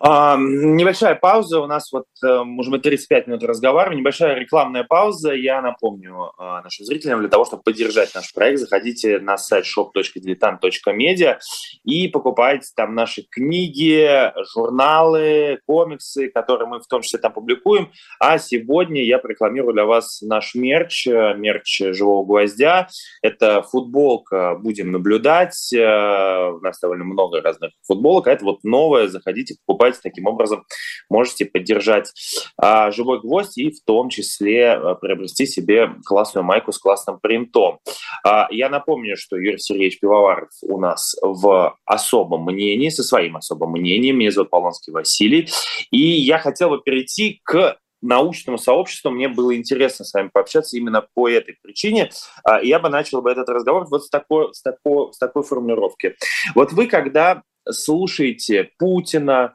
небольшая 0.04 1.14
пауза. 1.14 1.60
У 1.60 1.66
нас 1.66 1.90
вот, 1.92 2.06
э, 2.22 2.42
может 2.44 2.70
быть, 2.70 2.82
35 2.82 3.26
минут 3.26 3.44
разговариваем. 3.44 4.00
Небольшая 4.00 4.34
рекламная 4.34 4.84
пауза. 4.84 5.32
Я 5.32 5.62
напомню 5.62 6.32
а, 6.38 6.62
нашим 6.62 6.84
зрителям, 6.84 7.20
для 7.20 7.28
того, 7.28 7.44
чтобы 7.44 7.62
поддержать 7.62 8.14
наш 8.14 8.32
проект, 8.32 8.60
заходите 8.60 9.18
на 9.18 9.38
сайт 9.38 9.64
shop.diletant.media 9.64 11.38
и 11.84 12.08
покупайте 12.08 12.68
там 12.76 12.94
наши 12.94 13.22
книги, 13.22 14.32
журналы, 14.52 15.60
комиксы, 15.66 16.28
которые 16.28 16.68
мы 16.68 16.80
в 16.80 16.86
том 16.86 17.02
числе 17.02 17.18
там 17.18 17.32
публикуем. 17.32 17.90
А 18.20 18.38
сегодня 18.38 19.04
я 19.04 19.20
рекламирую 19.24 19.72
для 19.72 19.86
вас 19.86 20.20
наш 20.22 20.54
мерч, 20.54 21.06
э, 21.06 21.34
мерч 21.34 21.80
«Живого 21.92 22.24
гвоздя». 22.24 22.88
Это 23.22 23.62
футболка 23.62 24.56
«Будем 24.56 24.92
наблюдать». 24.92 25.72
Э, 25.72 26.50
у 26.50 26.60
нас 26.60 26.78
довольно 26.80 27.04
много 27.04 27.40
разных 27.40 27.72
футболок. 27.86 28.28
А 28.28 28.32
это 28.32 28.44
вот 28.44 28.64
новая. 28.64 29.08
Заходите, 29.08 29.56
покупайте. 29.66 30.00
Таким 30.02 30.26
образом 30.26 30.64
можете 31.08 31.44
поддержать 31.44 32.12
а, 32.56 32.90
«Живой 32.90 33.20
гвоздь» 33.20 33.58
и 33.58 33.70
в 33.70 33.82
том 33.84 34.08
числе 34.08 34.72
а, 34.72 34.94
приобрести 34.94 35.46
себе 35.46 35.90
классную 36.04 36.44
майку 36.44 36.72
с 36.72 36.78
классным 36.78 37.18
принтом. 37.20 37.78
А, 38.24 38.48
я 38.50 38.68
напомню, 38.68 39.16
что 39.16 39.36
Юрий 39.36 39.58
Сергеевич 39.58 40.00
Пивоваров 40.00 40.50
у 40.62 40.78
нас 40.78 41.16
в 41.22 41.76
особом 41.84 42.44
мнении, 42.44 42.88
со 42.88 43.02
своим 43.02 43.36
особым 43.36 43.72
мнением. 43.72 44.18
Меня 44.18 44.30
зовут 44.30 44.50
Полонский 44.50 44.92
Василий. 44.92 45.48
И 45.90 45.98
я 45.98 46.38
хотел 46.38 46.70
бы 46.70 46.80
перейти 46.80 47.40
к 47.44 47.78
научному 48.04 48.58
сообществу. 48.58 49.10
Мне 49.10 49.28
было 49.28 49.56
интересно 49.56 50.04
с 50.04 50.12
вами 50.12 50.30
пообщаться 50.32 50.76
именно 50.76 51.06
по 51.14 51.28
этой 51.28 51.56
причине. 51.62 52.10
А, 52.44 52.62
я 52.62 52.78
бы 52.78 52.88
начал 52.88 53.22
бы 53.22 53.30
этот 53.30 53.48
разговор 53.48 53.86
вот 53.90 54.04
с 54.04 54.10
такой, 54.10 54.52
с 54.54 54.62
такой, 54.62 55.12
с 55.12 55.18
такой 55.18 55.42
формулировки. 55.42 56.14
Вот 56.54 56.72
вы, 56.72 56.86
когда 56.86 57.42
слушаете 57.70 58.70
Путина, 58.78 59.52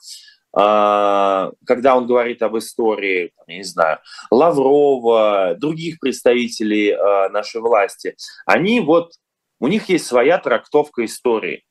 а, 0.55 1.51
когда 1.65 1.95
он 1.95 2.07
говорит 2.07 2.41
об 2.41 2.57
истории, 2.57 3.31
не 3.47 3.63
знаю, 3.63 3.99
Лаврова, 4.31 5.55
других 5.57 5.99
представителей 5.99 6.91
а, 6.91 7.29
нашей 7.29 7.61
власти, 7.61 8.15
они 8.45 8.79
вот, 8.79 9.13
у 9.59 9.67
них 9.67 9.89
есть 9.89 10.07
своя 10.07 10.39
трактовка 10.39 11.05
истории. 11.05 11.63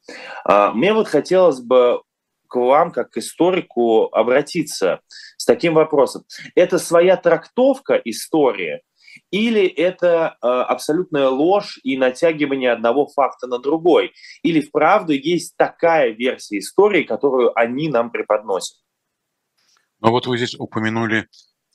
А, 0.44 0.72
мне 0.72 0.92
вот 0.92 1.08
хотелось 1.08 1.60
бы 1.60 2.02
к 2.48 2.56
вам, 2.56 2.92
как 2.92 3.10
к 3.10 3.18
историку, 3.18 4.08
обратиться 4.12 5.00
с 5.36 5.44
таким 5.44 5.74
вопросом. 5.74 6.24
Это 6.54 6.78
своя 6.78 7.16
трактовка 7.16 8.00
истории 8.04 8.82
или 9.30 9.66
это 9.66 10.36
э, 10.42 10.46
абсолютная 10.46 11.28
ложь 11.28 11.78
и 11.82 11.96
натягивание 11.96 12.72
одного 12.72 13.06
факта 13.06 13.46
на 13.46 13.58
другой? 13.58 14.12
Или 14.42 14.60
вправду 14.60 15.12
есть 15.12 15.56
такая 15.56 16.10
версия 16.10 16.58
истории, 16.58 17.02
которую 17.02 17.58
они 17.58 17.88
нам 17.88 18.10
преподносят? 18.10 18.78
Ну 20.00 20.10
вот 20.10 20.26
вы 20.26 20.36
здесь 20.36 20.54
упомянули 20.58 21.26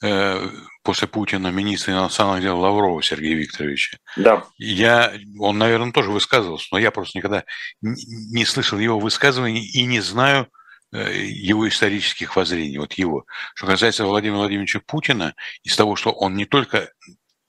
э, 0.04 0.50
после 0.84 1.08
Путина 1.08 1.48
министра 1.48 1.94
иностранных 1.94 2.42
дел 2.42 2.60
Лаврова 2.60 3.02
Сергея 3.02 3.36
Викторовича. 3.36 3.98
Да. 4.18 4.46
Я, 4.58 5.14
он, 5.40 5.58
наверное, 5.58 5.92
тоже 5.92 6.12
высказывался, 6.12 6.68
но 6.72 6.78
я 6.78 6.92
просто 6.92 7.18
никогда 7.18 7.44
не 7.82 8.46
слышал 8.46 8.80
его 8.80 9.00
высказываний 9.00 9.66
и 9.66 9.86
не 9.86 10.00
знаю, 10.00 10.48
э, 10.94 11.26
его 11.26 11.68
исторических 11.68 12.36
воззрений, 12.36 12.78
вот 12.78 12.94
его. 12.94 13.26
Что 13.56 13.68
касается 13.68 14.06
Владимира 14.06 14.40
Владимировича 14.40 14.82
Путина, 14.86 15.36
из 15.64 15.76
того, 15.76 15.96
что 15.96 16.12
он 16.12 16.36
не 16.36 16.46
только 16.46 16.92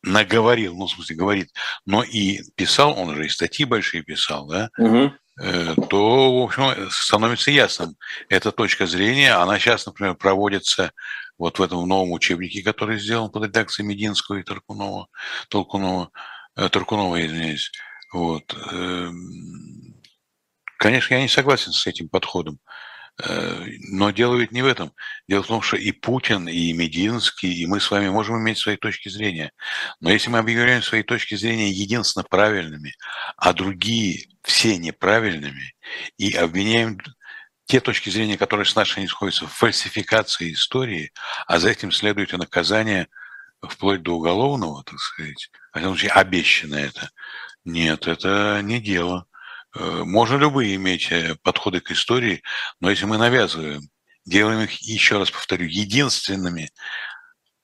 наговорил, 0.05 0.76
ну, 0.76 0.86
в 0.86 0.90
смысле, 0.90 1.16
говорит, 1.16 1.50
но 1.86 2.02
и 2.02 2.40
писал, 2.57 2.98
он 2.98 3.14
же 3.16 3.26
и 3.26 3.28
статьи 3.28 3.64
большие 3.64 4.02
писал, 4.02 4.46
да, 4.46 4.70
угу. 4.78 5.12
то, 5.88 6.40
в 6.40 6.44
общем, 6.44 6.90
становится 6.90 7.50
ясным. 7.50 7.96
Эта 8.28 8.52
точка 8.52 8.86
зрения, 8.86 9.34
она 9.34 9.59
сейчас, 9.59 9.86
например, 9.86 10.14
проводится 10.14 10.92
вот 11.38 11.59
в 11.59 11.62
этом 11.62 11.86
новом 11.88 12.12
учебнике, 12.12 12.62
который 12.62 12.98
сделан 12.98 13.30
под 13.30 13.44
редакцией 13.44 13.88
Мединского 13.88 14.36
и 14.36 14.42
Таркунова, 14.42 15.09
Толкунова, 15.48 16.11
э, 16.57 16.68
Таркунова, 16.68 17.24
извиняюсь. 17.24 17.72
Вот. 18.12 18.55
Эм, 18.70 19.94
конечно, 20.78 21.14
я 21.14 21.22
не 21.22 21.28
согласен 21.28 21.72
с 21.72 21.86
этим 21.86 22.09
подходом. 22.09 22.61
Э, 23.22 23.64
но 23.90 24.10
дело 24.10 24.36
ведь 24.36 24.52
не 24.52 24.62
в 24.62 24.66
этом. 24.66 24.92
Дело 25.28 25.42
в 25.42 25.46
том, 25.46 25.62
что 25.62 25.76
и 25.76 25.92
Путин, 25.92 26.48
и 26.48 26.72
Мединский, 26.72 27.52
и 27.52 27.66
мы 27.66 27.80
с 27.80 27.90
вами 27.90 28.08
можем 28.08 28.38
иметь 28.38 28.58
свои 28.58 28.76
точки 28.76 29.08
зрения. 29.08 29.52
Но 30.00 30.10
если 30.10 30.30
мы 30.30 30.38
объявляем 30.38 30.82
свои 30.82 31.02
точки 31.02 31.36
зрения 31.36 31.70
единственно 31.70 32.24
правильными, 32.28 32.94
а 33.36 33.52
другие 33.52 34.26
все 34.42 34.76
неправильными, 34.78 35.74
и 36.18 36.32
обвиняем 36.32 36.98
те 37.66 37.80
точки 37.80 38.10
зрения, 38.10 38.36
которые 38.36 38.66
с 38.66 38.74
нашей 38.74 39.00
не 39.00 39.08
сходятся, 39.08 39.46
в 39.46 39.52
фальсификации 39.52 40.52
истории, 40.52 41.12
а 41.46 41.58
за 41.58 41.70
этим 41.70 41.92
следует 41.92 42.32
и 42.32 42.36
наказание 42.36 43.08
вплоть 43.62 44.02
до 44.02 44.16
уголовного, 44.16 44.82
так 44.84 44.98
сказать, 44.98 45.50
в 45.72 45.76
этом 45.76 45.90
случае 45.90 46.10
обещано 46.10 46.74
это. 46.74 47.10
Нет, 47.64 48.06
это 48.06 48.60
не 48.62 48.80
дело. 48.80 49.26
Э, 49.74 50.02
можно 50.04 50.36
любые 50.36 50.76
иметь 50.76 51.10
э, 51.10 51.36
подходы 51.42 51.80
к 51.80 51.90
истории, 51.90 52.42
но 52.80 52.90
если 52.90 53.06
мы 53.06 53.18
навязываем, 53.18 53.82
делаем 54.24 54.60
их, 54.60 54.72
еще 54.82 55.18
раз 55.18 55.30
повторю, 55.30 55.66
единственными, 55.66 56.70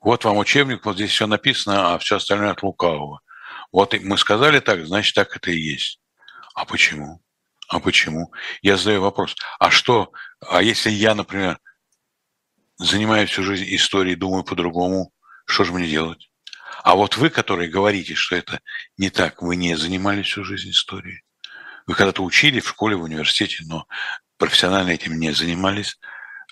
вот 0.01 0.25
вам 0.25 0.39
учебник, 0.39 0.85
вот 0.85 0.97
здесь 0.97 1.11
все 1.11 1.27
написано, 1.27 1.95
а 1.95 1.99
все 1.99 2.17
остальное 2.17 2.51
от 2.51 2.63
лукавого. 2.63 3.21
Вот 3.71 3.95
мы 4.01 4.19
сказали 4.19 4.61
так, 4.61 4.87
значит, 4.87 5.15
так 5.15 5.37
это 5.37 5.51
и 5.51 5.59
есть. 5.59 6.01
А 6.55 6.65
почему? 6.65 7.23
А 7.69 7.79
почему? 7.79 8.33
Я 8.63 8.77
задаю 8.77 9.03
вопрос. 9.03 9.37
А 9.61 9.71
что, 9.71 10.13
а 10.41 10.63
если 10.63 10.91
я, 10.91 11.15
например, 11.15 11.59
занимаюсь 12.79 13.31
всю 13.31 13.43
жизнь 13.45 13.67
историей, 13.69 14.17
думаю 14.17 14.43
по-другому, 14.43 15.13
что 15.45 15.65
же 15.65 15.73
мне 15.73 15.87
делать? 15.87 16.31
А 16.83 16.97
вот 16.97 17.17
вы, 17.17 17.31
которые 17.31 17.71
говорите, 17.71 18.15
что 18.15 18.37
это 18.37 18.61
не 18.97 19.11
так, 19.11 19.43
вы 19.43 19.55
не 19.55 19.77
занимались 19.77 20.27
всю 20.27 20.45
жизнь 20.45 20.71
историей. 20.71 21.23
Вы 21.91 21.97
когда-то 21.97 22.23
учили 22.23 22.61
в 22.61 22.69
школе, 22.69 22.95
в 22.95 23.03
университете, 23.03 23.65
но 23.67 23.85
профессионально 24.39 24.91
этим 24.91 25.19
не 25.19 25.33
занимались. 25.33 25.99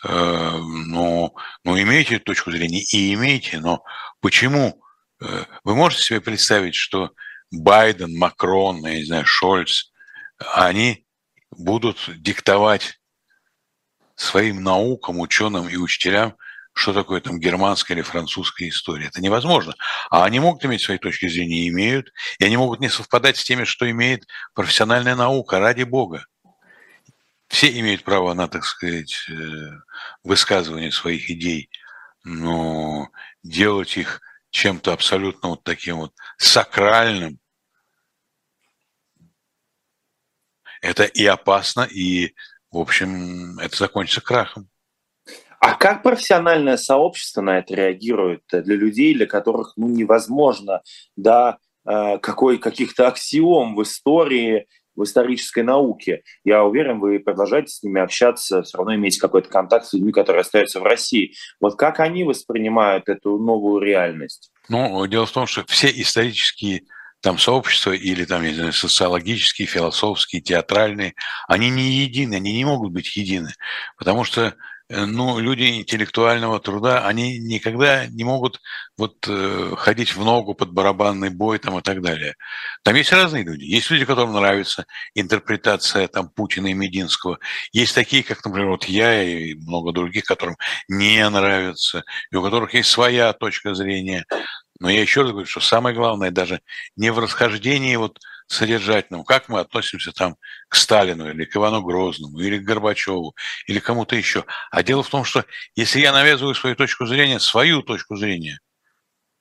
Э, 0.02 0.10
но, 0.10 1.32
но 1.62 1.80
имеете 1.80 2.18
точку 2.18 2.50
зрения 2.50 2.82
и 2.82 3.14
имеете, 3.14 3.60
но 3.60 3.84
почему? 4.20 4.82
Э, 5.22 5.44
вы 5.62 5.76
можете 5.76 6.02
себе 6.02 6.20
представить, 6.20 6.74
что 6.74 7.12
Байден, 7.52 8.18
Макрон, 8.18 8.84
я 8.84 8.96
не 8.96 9.04
знаю, 9.04 9.26
Шольц, 9.26 9.92
они 10.56 11.06
будут 11.52 11.98
диктовать 12.20 13.00
своим 14.16 14.64
наукам, 14.64 15.20
ученым 15.20 15.68
и 15.68 15.76
учителям– 15.76 16.34
что 16.78 16.92
такое 16.92 17.20
там 17.20 17.40
германская 17.40 17.96
или 17.96 18.02
французская 18.02 18.68
история. 18.68 19.06
Это 19.06 19.20
невозможно. 19.20 19.74
А 20.10 20.24
они 20.24 20.38
могут 20.38 20.64
иметь 20.64 20.80
свои 20.80 20.98
точки 20.98 21.28
зрения, 21.28 21.64
и 21.64 21.68
имеют, 21.68 22.12
и 22.38 22.44
они 22.44 22.56
могут 22.56 22.78
не 22.78 22.88
совпадать 22.88 23.36
с 23.36 23.42
теми, 23.42 23.64
что 23.64 23.90
имеет 23.90 24.26
профессиональная 24.54 25.16
наука, 25.16 25.58
ради 25.58 25.82
бога. 25.82 26.24
Все 27.48 27.76
имеют 27.80 28.04
право 28.04 28.32
на, 28.32 28.46
так 28.46 28.64
сказать, 28.64 29.26
э, 29.28 29.32
высказывание 30.22 30.92
своих 30.92 31.28
идей, 31.30 31.68
но 32.22 33.08
делать 33.42 33.96
их 33.96 34.20
чем-то 34.50 34.92
абсолютно 34.92 35.50
вот 35.50 35.64
таким 35.64 35.96
вот 35.96 36.14
сакральным, 36.36 37.40
это 40.80 41.04
и 41.04 41.26
опасно, 41.26 41.80
и, 41.82 42.34
в 42.70 42.78
общем, 42.78 43.58
это 43.58 43.76
закончится 43.76 44.20
крахом. 44.20 44.68
А 45.60 45.74
как 45.74 46.02
профессиональное 46.02 46.76
сообщество 46.76 47.40
на 47.40 47.58
это 47.58 47.74
реагирует 47.74 48.42
для 48.50 48.76
людей, 48.76 49.14
для 49.14 49.26
которых 49.26 49.72
ну, 49.76 49.88
невозможно 49.88 50.82
да, 51.16 51.58
э, 51.86 52.18
какой, 52.18 52.58
каких-то 52.58 53.08
аксиом 53.08 53.74
в 53.74 53.82
истории, 53.82 54.66
в 54.98 55.04
исторической 55.04 55.62
науке. 55.62 56.22
Я 56.44 56.64
уверен, 56.64 56.98
вы 56.98 57.20
продолжаете 57.20 57.68
с 57.68 57.82
ними 57.84 58.00
общаться, 58.00 58.62
все 58.62 58.78
равно 58.78 58.96
имеете 58.96 59.20
какой-то 59.20 59.48
контакт 59.48 59.86
с 59.86 59.92
людьми, 59.92 60.10
которые 60.10 60.40
остаются 60.40 60.80
в 60.80 60.82
России. 60.82 61.34
Вот 61.60 61.76
как 61.76 62.00
они 62.00 62.24
воспринимают 62.24 63.08
эту 63.08 63.38
новую 63.38 63.80
реальность? 63.80 64.50
Ну, 64.68 65.06
дело 65.06 65.26
в 65.26 65.30
том, 65.30 65.46
что 65.46 65.64
все 65.66 65.88
исторические 65.88 66.82
там 67.20 67.38
сообщества 67.38 67.92
или 67.92 68.24
там, 68.24 68.42
не 68.42 68.52
знаю, 68.52 68.72
социологические, 68.72 69.66
философские, 69.66 70.42
театральные, 70.42 71.14
они 71.46 71.70
не 71.70 71.90
едины, 71.90 72.34
они 72.34 72.52
не 72.52 72.64
могут 72.64 72.92
быть 72.92 73.16
едины, 73.16 73.52
потому 73.96 74.24
что 74.24 74.54
Э, 74.90 75.04
ну, 75.04 75.38
люди 75.38 75.80
интеллектуального 75.80 76.60
труда, 76.60 77.06
они 77.06 77.38
никогда 77.38 78.06
не 78.06 78.24
могут 78.24 78.60
вот 78.96 79.26
э, 79.28 79.74
ходить 79.76 80.16
в 80.16 80.24
ногу 80.24 80.54
под 80.54 80.72
барабанный 80.72 81.28
бой 81.28 81.58
там 81.58 81.78
и 81.78 81.82
так 81.82 82.00
далее. 82.00 82.36
Там 82.84 82.94
есть 82.94 83.12
разные 83.12 83.44
люди. 83.44 83.64
Есть 83.64 83.90
люди, 83.90 84.06
которым 84.06 84.32
нравится 84.32 84.86
интерпретация 85.14 86.08
там 86.08 86.30
Путина 86.30 86.68
и 86.68 86.74
Мединского. 86.74 87.38
Есть 87.72 87.94
такие, 87.94 88.22
как, 88.22 88.42
например, 88.44 88.70
вот 88.70 88.84
я 88.84 89.22
и 89.22 89.54
много 89.54 89.92
других, 89.92 90.24
которым 90.24 90.56
не 90.88 91.28
нравится, 91.28 92.04
и 92.30 92.36
у 92.36 92.42
которых 92.42 92.72
есть 92.74 92.90
своя 92.90 93.32
точка 93.34 93.74
зрения. 93.74 94.24
Но 94.80 94.88
я 94.88 95.02
еще 95.02 95.22
раз 95.22 95.32
говорю, 95.32 95.46
что 95.46 95.60
самое 95.60 95.94
главное 95.94 96.30
даже 96.30 96.60
не 96.96 97.10
в 97.10 97.18
расхождении 97.18 97.96
вот 97.96 98.18
содержательном, 98.52 99.24
как 99.24 99.48
мы 99.48 99.60
относимся 99.60 100.12
там 100.12 100.36
к 100.68 100.76
Сталину 100.76 101.30
или 101.30 101.44
к 101.44 101.54
Ивану 101.56 101.82
Грозному, 101.82 102.38
или 102.40 102.58
к 102.58 102.64
Горбачеву, 102.64 103.34
или 103.66 103.78
кому-то 103.78 104.16
еще. 104.16 104.44
А 104.70 104.82
дело 104.82 105.02
в 105.02 105.08
том, 105.08 105.24
что 105.24 105.44
если 105.74 106.00
я 106.00 106.12
навязываю 106.12 106.54
свою 106.54 106.74
точку 106.74 107.06
зрения, 107.06 107.40
свою 107.40 107.82
точку 107.82 108.16
зрения, 108.16 108.58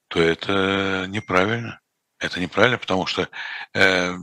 то 0.09 0.21
это 0.21 1.05
неправильно. 1.07 1.79
Это 2.19 2.39
неправильно, 2.39 2.77
потому 2.77 3.05
что 3.05 3.29
э, 3.73 4.15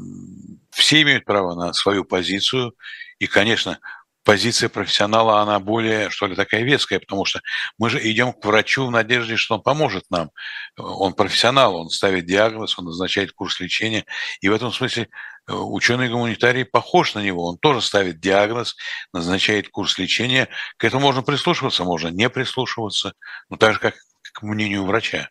все 0.70 1.02
имеют 1.02 1.24
право 1.24 1.54
на 1.54 1.72
свою 1.72 2.04
позицию, 2.04 2.74
и, 3.18 3.26
конечно, 3.26 3.78
позиция 4.24 4.68
профессионала, 4.68 5.40
она 5.40 5.60
более, 5.60 6.10
что 6.10 6.26
ли, 6.26 6.34
такая 6.34 6.62
веская, 6.62 6.98
потому 6.98 7.24
что 7.24 7.40
мы 7.78 7.90
же 7.90 8.00
идем 8.10 8.32
к 8.32 8.44
врачу 8.44 8.86
в 8.86 8.90
надежде, 8.90 9.36
что 9.36 9.56
он 9.56 9.62
поможет 9.62 10.04
нам. 10.10 10.30
Он 10.76 11.12
профессионал, 11.12 11.76
он 11.76 11.90
ставит 11.90 12.26
диагноз, 12.26 12.78
он 12.78 12.86
назначает 12.86 13.32
курс 13.32 13.60
лечения. 13.60 14.04
И 14.40 14.48
в 14.48 14.52
этом 14.54 14.72
смысле 14.72 15.08
э, 15.46 15.52
ученый-гуманитарий 15.52 16.64
похож 16.64 17.14
на 17.14 17.20
него. 17.20 17.46
Он 17.46 17.58
тоже 17.58 17.82
ставит 17.82 18.18
диагноз, 18.18 18.76
назначает 19.12 19.68
курс 19.68 19.98
лечения. 19.98 20.48
К 20.78 20.84
этому 20.84 21.02
можно 21.02 21.22
прислушиваться, 21.22 21.84
можно 21.84 22.08
не 22.08 22.28
прислушиваться, 22.30 23.12
но 23.48 23.56
так 23.56 23.74
же, 23.74 23.78
как 23.78 23.94
к 24.32 24.42
мнению 24.42 24.84
врача. 24.84 25.28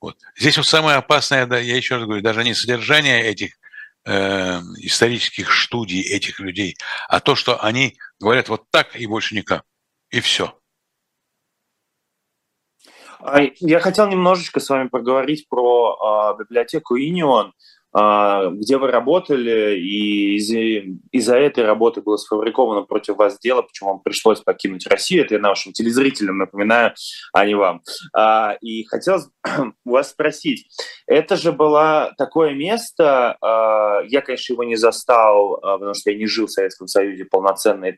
Вот. 0.00 0.16
Здесь 0.36 0.56
вот 0.56 0.66
самое 0.66 0.98
опасное, 0.98 1.46
да, 1.46 1.58
я 1.58 1.76
еще 1.76 1.96
раз 1.96 2.04
говорю, 2.04 2.22
даже 2.22 2.44
не 2.44 2.54
содержание 2.54 3.22
этих 3.22 3.54
э, 4.04 4.60
исторических 4.78 5.52
студий 5.52 6.02
этих 6.02 6.40
людей, 6.40 6.76
а 7.08 7.20
то, 7.20 7.34
что 7.34 7.62
они 7.62 7.96
говорят 8.20 8.48
вот 8.48 8.64
так 8.70 8.96
и 8.96 9.06
больше 9.06 9.34
никак. 9.34 9.64
И 10.10 10.20
все. 10.20 10.58
Я 13.60 13.80
хотел 13.80 14.08
немножечко 14.08 14.60
с 14.60 14.68
вами 14.70 14.88
поговорить 14.88 15.48
про 15.48 16.34
э, 16.34 16.42
библиотеку 16.42 16.98
Инион. 16.98 17.52
А, 17.92 18.50
где 18.50 18.76
вы 18.76 18.90
работали, 18.90 19.78
и 19.78 20.36
из-за 20.36 21.36
этой 21.36 21.64
работы 21.64 22.02
было 22.02 22.16
сфабриковано 22.16 22.82
против 22.82 23.16
вас 23.16 23.38
дело, 23.38 23.62
почему 23.62 23.90
вам 23.90 24.00
пришлось 24.00 24.40
покинуть 24.40 24.86
Россию. 24.86 25.24
Это 25.24 25.34
я 25.34 25.40
нашим 25.40 25.72
телезрителям 25.72 26.38
напоминаю, 26.38 26.94
а 27.32 27.46
не 27.46 27.54
вам. 27.54 27.82
А, 28.14 28.56
и 28.60 28.84
хотелось 28.84 29.28
у 29.84 29.90
вас 29.90 30.10
спросить, 30.10 30.68
это 31.06 31.36
же 31.36 31.52
было 31.52 32.14
такое 32.18 32.52
место, 32.54 33.36
а, 33.40 34.00
я, 34.06 34.20
конечно, 34.20 34.52
его 34.52 34.64
не 34.64 34.76
застал, 34.76 35.58
потому 35.60 35.94
что 35.94 36.10
я 36.10 36.18
не 36.18 36.26
жил 36.26 36.46
в 36.46 36.52
Советском 36.52 36.88
Союзе 36.88 37.24
полноценно 37.24 37.92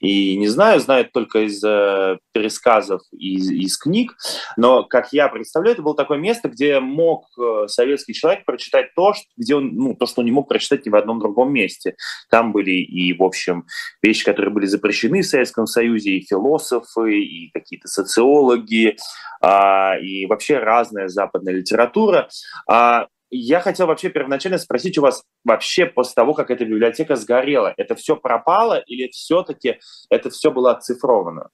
и 0.00 0.36
не 0.36 0.48
знаю, 0.48 0.80
знаю 0.80 1.08
только 1.10 1.46
из 1.46 1.62
э, 1.64 2.18
пересказов 2.32 3.00
из, 3.12 3.50
из 3.50 3.78
книг, 3.78 4.14
но, 4.56 4.84
как 4.84 5.12
я 5.12 5.28
представляю, 5.28 5.74
это 5.74 5.82
было 5.82 5.96
такое 5.96 6.18
место, 6.18 6.48
где 6.48 6.80
мог 6.80 7.26
э, 7.38 7.66
советский 7.68 8.14
человек 8.14 8.44
прочитать 8.44 8.91
то, 8.94 9.12
где 9.36 9.56
он, 9.56 9.74
ну, 9.74 9.94
то, 9.94 10.06
что 10.06 10.20
он 10.20 10.26
не 10.26 10.32
мог 10.32 10.48
прочитать 10.48 10.86
ни 10.86 10.90
в 10.90 10.96
одном 10.96 11.18
другом 11.18 11.52
месте. 11.52 11.96
Там 12.30 12.52
были 12.52 12.72
и, 12.72 13.12
в 13.12 13.22
общем, 13.22 13.64
вещи, 14.02 14.24
которые 14.24 14.52
были 14.52 14.66
запрещены 14.66 15.22
в 15.22 15.26
Советском 15.26 15.66
Союзе, 15.66 16.12
и 16.12 16.26
философы, 16.26 17.20
и 17.20 17.50
какие-то 17.52 17.88
социологи, 17.88 18.96
а, 19.40 19.96
и 19.98 20.26
вообще 20.26 20.58
разная 20.58 21.08
западная 21.08 21.54
литература. 21.54 22.28
А, 22.68 23.06
я 23.34 23.60
хотел 23.60 23.86
вообще 23.86 24.10
первоначально 24.10 24.58
спросить 24.58 24.98
у 24.98 25.02
вас 25.02 25.24
вообще 25.42 25.86
после 25.86 26.14
того, 26.14 26.34
как 26.34 26.50
эта 26.50 26.66
библиотека 26.66 27.16
сгорела, 27.16 27.72
это 27.78 27.94
все 27.94 28.14
пропало 28.14 28.78
или 28.86 29.08
все-таки 29.10 29.78
это 30.10 30.28
все 30.28 30.50
было 30.50 30.72
оцифровано? 30.72 31.48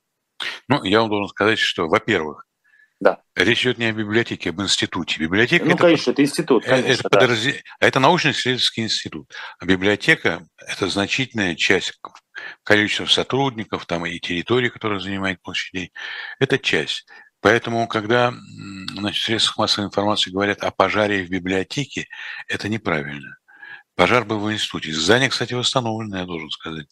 Ну, 0.67 0.83
я 0.83 1.01
вам 1.01 1.09
должен 1.09 1.29
сказать, 1.29 1.59
что, 1.59 1.87
во-первых, 1.87 2.48
да. 3.01 3.23
Речь 3.37 3.63
идет 3.63 3.79
не 3.79 3.87
о 3.87 3.93
библиотеке, 3.93 4.51
а 4.51 4.53
об 4.53 4.61
институте. 4.61 5.21
Библиотека 5.21 5.65
ну, 5.65 5.73
это, 5.73 5.83
конечно, 5.85 6.11
это 6.11 6.23
институт. 6.23 6.65
Э, 6.67 6.71
конечно, 6.71 6.93
это, 6.93 7.03
да. 7.05 7.21
подразде... 7.21 7.63
А 7.79 7.87
это 7.87 8.01
научно-исследовательский 8.01 8.83
институт. 8.83 9.33
А 9.61 9.65
библиотека– 9.65 10.45
это 10.57 10.89
значительная 10.89 11.55
часть 11.55 11.99
количества 12.65 13.07
сотрудников 13.07 13.87
там, 13.87 14.05
и 14.05 14.19
территории, 14.19 14.69
которая 14.69 14.99
занимает 14.99 15.41
площадей. 15.41 15.93
Это 16.41 16.59
часть. 16.59 17.07
Поэтому, 17.41 17.87
когда 17.87 18.35
значит, 18.95 19.23
в 19.23 19.25
средствах 19.25 19.59
массовой 19.59 19.87
информации 19.87 20.31
говорят 20.31 20.65
о 20.65 20.73
пожаре 20.73 21.23
в 21.23 21.31
библиотеке, 21.31 22.09
это 22.49 22.69
неправильно. 22.69 23.38
Пожар 23.99 24.25
был 24.25 24.39
в 24.39 24.53
институте. 24.53 24.93
Здание, 24.93 25.29
кстати, 25.29 25.55
восстановлено, 25.55 26.19
я 26.19 26.25
должен 26.25 26.51
сказать. 26.51 26.87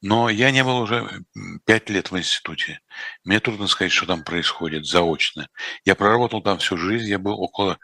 Но 0.00 0.28
я 0.28 0.52
не 0.52 0.62
был 0.62 0.76
уже 0.76 1.24
пять 1.66 1.90
лет 1.90 2.12
в 2.12 2.16
институте. 2.16 2.78
Мне 3.24 3.40
трудно 3.40 3.66
сказать, 3.66 3.90
что 3.90 4.06
там 4.06 4.22
происходит 4.22 4.86
заочно. 4.86 5.48
Я 5.84 5.96
проработал 5.96 6.40
там 6.40 6.58
всю 6.58 6.76
жизнь, 6.76 7.08
я 7.08 7.18
был 7.18 7.32
около 7.32 7.80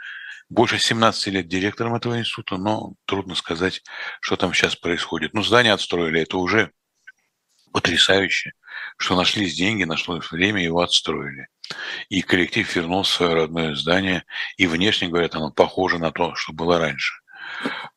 больше 0.48 0.78
17 0.78 1.26
лет 1.26 1.48
директором 1.48 1.96
этого 1.96 2.20
института, 2.20 2.56
но 2.56 2.94
трудно 3.04 3.34
сказать, 3.34 3.82
что 4.20 4.36
там 4.36 4.54
сейчас 4.54 4.76
происходит. 4.76 5.34
Ну, 5.34 5.42
здание 5.42 5.72
отстроили, 5.72 6.20
это 6.20 6.38
уже 6.38 6.70
потрясающе, 7.72 8.52
что 8.96 9.16
нашлись 9.16 9.56
деньги, 9.56 9.82
нашлось 9.82 10.30
время, 10.30 10.62
его 10.62 10.82
отстроили. 10.82 11.48
И 12.10 12.22
коллектив 12.22 12.76
вернул 12.76 13.04
свое 13.04 13.34
родное 13.34 13.74
здание, 13.74 14.22
и 14.56 14.68
внешне, 14.68 15.08
говорят, 15.08 15.34
оно 15.34 15.50
похоже 15.50 15.98
на 15.98 16.12
то, 16.12 16.36
что 16.36 16.52
было 16.52 16.78
раньше. 16.78 17.14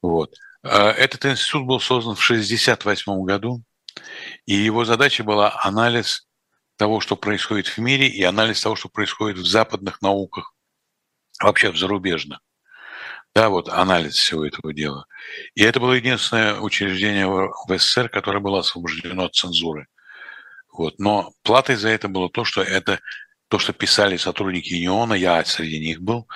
Вот. 0.01 0.33
А, 0.63 0.91
этот 0.91 1.25
институт 1.25 1.65
был 1.65 1.79
создан 1.79 2.15
в 2.15 2.23
1968 2.23 3.23
году, 3.23 3.63
и 4.45 4.53
его 4.53 4.85
задача 4.85 5.23
была 5.23 5.59
анализ 5.63 6.27
того, 6.77 6.99
что 6.99 7.15
происходит 7.15 7.67
в 7.67 7.77
мире, 7.79 8.07
и 8.07 8.23
анализ 8.23 8.61
того, 8.61 8.75
что 8.75 8.89
происходит 8.89 9.37
в 9.37 9.45
западных 9.45 10.01
науках, 10.01 10.53
вообще 11.41 11.71
в 11.71 11.77
зарубежных. 11.77 12.39
Да, 13.33 13.49
вот 13.49 13.69
анализ 13.69 14.15
всего 14.15 14.45
этого 14.45 14.73
дела. 14.73 15.05
И 15.55 15.63
это 15.63 15.79
было 15.79 15.93
единственное 15.93 16.59
учреждение 16.59 17.27
в 17.27 17.53
СССР, 17.77 18.09
которое 18.09 18.39
было 18.39 18.59
освобождено 18.59 19.25
от 19.25 19.35
цензуры. 19.35 19.87
Вот. 20.71 20.99
Но 20.99 21.31
платой 21.43 21.77
за 21.77 21.89
это 21.89 22.09
было 22.09 22.29
то, 22.29 22.43
что 22.43 22.61
это 22.61 22.99
то, 23.47 23.57
что 23.57 23.73
писали 23.73 24.17
сотрудники 24.17 24.73
ЮНИОНа, 24.73 25.13
я 25.13 25.43
среди 25.45 25.79
них 25.79 26.01
был, 26.01 26.27
Э, 26.27 26.29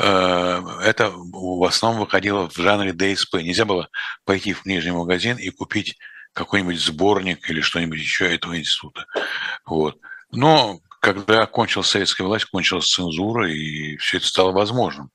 это 0.00 1.12
в 1.12 1.64
основном 1.66 2.02
выходило 2.02 2.48
в 2.48 2.56
жанре 2.56 2.92
ДСП. 2.92 3.34
Нельзя 3.34 3.64
было 3.64 3.88
пойти 4.24 4.52
в 4.52 4.62
книжный 4.62 4.92
магазин 4.92 5.36
и 5.36 5.50
купить 5.50 5.96
какой-нибудь 6.32 6.80
сборник 6.80 7.50
или 7.50 7.60
что-нибудь 7.60 7.98
еще 7.98 8.32
этого 8.32 8.56
института. 8.58 9.06
Вот. 9.66 9.98
Но 10.30 10.78
когда 11.00 11.46
кончилась 11.46 11.88
советская 11.88 12.26
власть, 12.26 12.44
кончилась 12.46 12.86
цензура, 12.86 13.50
и 13.50 13.96
все 13.96 14.18
это 14.18 14.26
стало 14.26 14.52
возможным. 14.52 15.10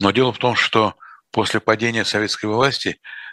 Но 0.00 0.10
дело 0.10 0.32
в 0.32 0.38
том, 0.38 0.56
что 0.56 0.94
после 1.30 1.60
падения 1.60 2.04
советской 2.04 2.46
власти 2.46 2.98
Э, 2.98 3.23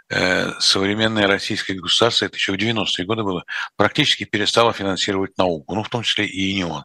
современное 0.59 1.28
российское 1.28 1.76
государство, 1.76 2.26
это 2.26 2.36
еще 2.36 2.51
в 2.53 2.55
90-е 2.55 3.05
годы 3.05 3.24
было, 3.24 3.45
практически 3.78 4.26
перестало 4.26 4.74
финансировать 4.74 5.38
науку, 5.38 5.76
ну, 5.76 5.84
в 5.84 5.89
том 5.89 6.03
числе 6.03 6.26
и 6.26 6.53
не 6.53 6.66
он. 6.66 6.84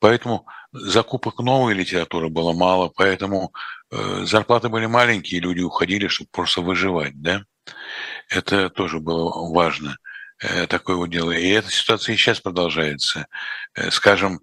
Поэтому 0.00 0.46
закупок 0.72 1.40
новой 1.40 1.74
литературы 1.74 2.28
было 2.28 2.52
мало, 2.52 2.90
поэтому 2.94 3.52
э, 3.90 4.24
зарплаты 4.24 4.68
были 4.68 4.86
маленькие, 4.86 5.40
люди 5.40 5.60
уходили, 5.60 6.08
чтобы 6.08 6.30
просто 6.32 6.60
выживать, 6.60 7.20
да. 7.20 7.42
Это 8.28 8.70
тоже 8.70 9.00
было 9.00 9.52
важно, 9.52 9.96
э, 10.40 10.66
такое 10.66 10.96
вот 10.96 11.10
дело. 11.10 11.32
И 11.32 11.48
эта 11.48 11.70
ситуация 11.70 12.14
и 12.14 12.16
сейчас 12.16 12.40
продолжается. 12.40 13.26
Скажем, 13.90 14.40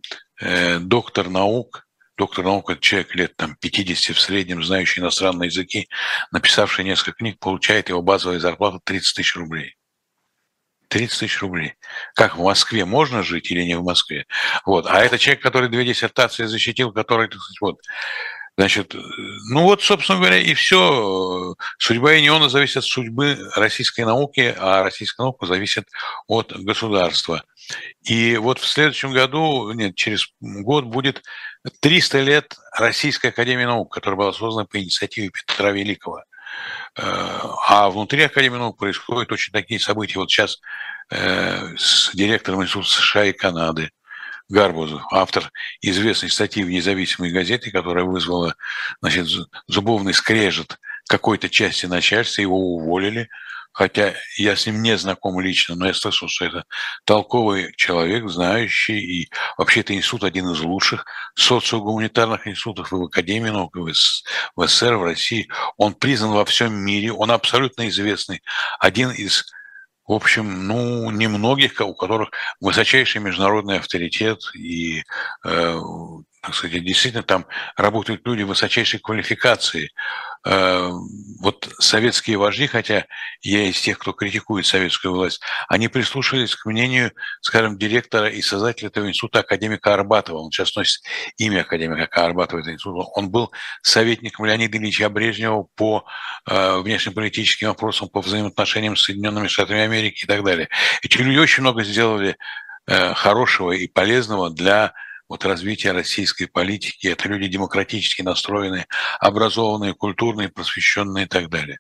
доктор 0.82 1.30
наук 1.30 1.85
доктор 2.18 2.46
наук, 2.46 2.70
это 2.70 2.82
человек 2.82 3.16
лет 3.16 3.36
там, 3.36 3.56
50 3.56 4.16
в 4.16 4.20
среднем, 4.20 4.64
знающий 4.64 5.02
иностранные 5.02 5.48
языки, 5.48 5.90
написавший 6.32 6.86
несколько 6.86 7.18
книг, 7.18 7.40
получает 7.40 7.90
его 7.90 8.02
базовая 8.02 8.40
зарплата 8.40 8.80
30 8.84 9.16
тысяч 9.16 9.36
рублей. 9.36 9.76
30 10.90 11.20
тысяч 11.20 11.42
рублей. 11.42 11.74
Как 12.14 12.38
в 12.38 12.44
Москве 12.44 12.86
можно 12.86 13.24
жить 13.24 13.52
или 13.52 13.64
не 13.64 13.76
в 13.76 13.84
Москве? 13.84 14.26
Вот. 14.66 14.86
А 14.88 15.04
это 15.04 15.18
человек, 15.18 15.42
который 15.44 15.70
две 15.70 15.84
диссертации 15.84 16.46
защитил, 16.46 16.92
который, 16.92 17.28
так 17.28 17.40
сказать, 17.40 17.62
вот, 17.62 17.80
Значит, 18.58 18.96
ну 19.50 19.64
вот, 19.64 19.84
собственно 19.84 20.18
говоря, 20.18 20.38
и 20.38 20.54
все. 20.54 21.56
Судьба 21.78 22.18
Иниона 22.18 22.48
зависит 22.48 22.78
от 22.78 22.86
судьбы 22.86 23.38
российской 23.56 24.06
науки, 24.06 24.56
а 24.58 24.82
российская 24.82 25.24
наука 25.24 25.46
зависит 25.46 25.88
от 26.28 26.54
государства. 26.64 27.44
И 28.04 28.38
вот 28.38 28.60
в 28.60 28.68
следующем 28.68 29.12
году, 29.12 29.72
нет, 29.74 29.96
через 29.96 30.30
год 30.40 30.86
будет 30.86 31.22
300 31.82 32.22
лет 32.22 32.56
Российской 32.78 33.28
Академии 33.28 33.66
Наук, 33.66 33.94
которая 33.94 34.18
была 34.18 34.34
создана 34.34 34.66
по 34.66 34.80
инициативе 34.80 35.32
Петра 35.32 35.72
Великого. 35.72 36.24
Э, 36.98 37.04
а 37.68 37.90
внутри 37.90 38.24
Академии 38.24 38.58
наук 38.58 38.78
происходят 38.78 39.32
очень 39.32 39.52
такие 39.52 39.80
события. 39.80 40.20
Вот 40.20 40.32
сейчас 40.32 40.60
э, 41.12 41.76
с 41.78 42.12
директором 42.14 42.64
Института 42.64 42.88
США 42.88 43.26
и 43.26 43.34
Канады 43.34 43.90
Гарбузов, 44.50 45.02
автор 45.12 45.52
известной 45.82 46.30
статьи 46.30 46.64
в 46.64 46.70
независимой 46.70 47.32
газете, 47.32 47.72
которая 47.72 48.06
вызвала 48.06 48.56
значит, 49.02 49.28
зубовный 49.68 50.14
скрежет 50.14 50.80
какой-то 51.08 51.50
части 51.50 51.88
начальства, 51.88 52.42
его 52.42 52.76
уволили, 52.76 53.30
хотя 53.76 54.14
я 54.38 54.56
с 54.56 54.66
ним 54.66 54.82
не 54.82 54.98
знаком 54.98 55.40
лично, 55.40 55.76
но 55.76 55.88
я 55.88 55.94
слышал, 55.94 56.30
что 56.30 56.46
это 56.46 56.66
толковый 57.04 57.74
человек, 57.76 58.30
знающий, 58.30 59.00
и 59.00 59.30
вообще 59.58 59.82
это 59.82 59.94
институт 59.94 60.24
один 60.24 60.50
из 60.50 60.62
лучших 60.62 61.06
социогуманитарных 61.36 62.48
институтов 62.48 62.92
и 62.92 62.96
в 62.96 63.04
Академии 63.04 63.50
наук, 63.50 63.76
и 63.76 63.80
в 63.80 64.68
СССР, 64.68 64.96
в 64.96 65.04
России. 65.04 65.50
Он 65.78 65.94
признан 65.94 66.32
во 66.32 66.46
всем 66.46 66.74
мире, 66.74 67.12
он 67.12 67.32
абсолютно 67.32 67.90
известный, 67.90 68.42
один 68.80 69.12
из 69.12 69.44
в 70.08 70.14
общем, 70.14 70.68
ну, 70.68 71.10
немногих, 71.10 71.82
у 71.82 71.94
которых 71.94 72.30
высочайший 72.60 73.22
международный 73.22 73.80
авторитет 73.80 74.40
и 74.54 75.04
э, 75.44 75.80
так 76.46 76.54
сказать, 76.54 76.84
действительно 76.84 77.24
там 77.24 77.46
работают 77.76 78.26
люди 78.26 78.44
высочайшей 78.44 79.00
квалификации. 79.00 79.92
Э, 80.46 80.92
вот 81.40 81.68
советские 81.80 82.38
вожди, 82.38 82.68
хотя 82.68 83.06
я 83.42 83.64
из 83.64 83.82
тех, 83.82 83.98
кто 83.98 84.12
критикует 84.12 84.68
советскую 84.68 85.16
власть, 85.16 85.42
они 85.68 85.88
прислушались 85.88 86.56
к 86.56 86.68
мнению, 86.68 87.12
скажем, 87.42 87.80
директора 87.80 88.30
и 88.30 88.44
создателя 88.44 88.90
этого 88.90 89.08
института 89.10 89.40
академика 89.40 89.94
Арбатова. 89.96 90.38
Он 90.38 90.52
сейчас 90.52 90.76
носит 90.76 91.02
имя 91.38 91.62
академика 91.62 92.24
Арбатова, 92.24 92.60
этого 92.60 92.74
института. 92.74 93.10
Он 93.16 93.32
был 93.32 93.52
советником 93.82 94.46
Леонида 94.46 94.78
Ильича 94.78 95.10
Брежнева 95.10 95.66
по 95.76 96.06
э, 96.48 96.78
внешнеполитическим 96.78 97.70
вопросам, 97.70 98.10
по 98.10 98.22
взаимоотношениям 98.22 98.96
с 98.96 99.02
Соединенными 99.02 99.48
Штатами 99.48 99.80
Америки 99.80 100.26
и 100.26 100.28
так 100.28 100.44
далее. 100.44 100.70
Эти 101.02 101.18
люди 101.18 101.40
очень 101.40 101.62
много 101.62 101.84
сделали 101.84 102.38
э, 102.86 103.16
хорошего 103.16 103.72
и 103.72 103.88
полезного 103.88 104.52
для 104.52 104.94
вот 105.28 105.46
развития 105.46 105.92
российской 105.92 106.46
политики. 106.46 107.08
Это 107.08 107.28
люди 107.28 107.48
демократически 107.48 108.22
настроенные, 108.22 108.88
образованные, 109.20 109.94
культурные, 109.94 110.50
просвещенные 110.50 111.26
и 111.26 111.28
так 111.28 111.50
далее. 111.50 111.80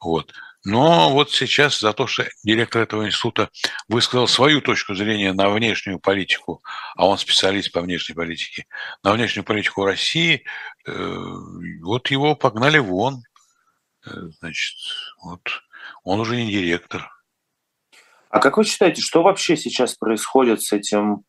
Вот. 0.00 0.32
Но 0.64 1.10
вот 1.10 1.30
сейчас 1.30 1.78
за 1.78 1.92
то, 1.92 2.06
что 2.06 2.26
директор 2.42 2.82
этого 2.82 3.06
института 3.06 3.50
высказал 3.88 4.26
свою 4.26 4.60
точку 4.60 4.94
зрения 4.94 5.32
на 5.32 5.50
внешнюю 5.50 6.00
политику, 6.00 6.62
а 6.96 7.06
он 7.06 7.16
специалист 7.16 7.72
по 7.72 7.80
внешней 7.80 8.14
политике, 8.14 8.66
на 9.02 9.12
внешнюю 9.12 9.44
политику 9.44 9.84
России, 9.84 10.44
э, 10.84 10.92
вот 11.82 12.10
его 12.10 12.34
погнали 12.34 12.78
вон. 12.78 13.22
значит, 14.04 14.76
вот 15.22 15.40
он 16.04 16.20
уже 16.20 16.36
не 16.36 16.50
директор. 16.50 17.10
А 18.30 18.40
как 18.40 18.56
вы 18.56 18.64
считаете, 18.64 19.00
что 19.00 19.22
вообще 19.22 19.56
сейчас 19.56 19.94
происходит 19.94 20.62
с 20.62 20.72
этим, 20.72 21.24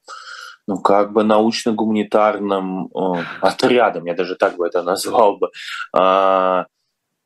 ну, 0.70 0.78
как 0.78 1.14
бы 1.14 1.24
научно-гуманитарным 1.24 2.90
э, 2.94 3.24
отрядом, 3.42 4.06
я 4.06 4.14
даже 4.14 4.36
так 4.36 4.56
бы 4.56 4.68
это 4.68 4.84
назвал 4.84 5.38
бы, 5.38 5.50
э, 5.98 6.64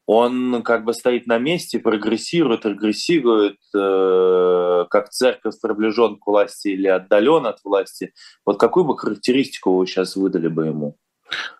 он 0.05 0.63
как 0.63 0.85
бы 0.85 0.93
стоит 0.93 1.27
на 1.27 1.37
месте, 1.39 1.79
прогрессирует, 1.79 2.65
регрессирует, 2.65 3.57
э, 3.75 4.85
как 4.89 5.09
церковь 5.09 5.59
приближен 5.61 6.19
к 6.19 6.27
власти 6.27 6.69
или 6.69 6.87
отдален 6.87 7.45
от 7.45 7.59
власти. 7.65 8.13
Вот 8.45 8.57
какую 8.57 8.85
бы 8.85 8.97
характеристику 8.97 9.75
вы 9.75 9.87
сейчас 9.87 10.15
выдали 10.15 10.47
бы 10.47 10.67
ему? 10.67 10.95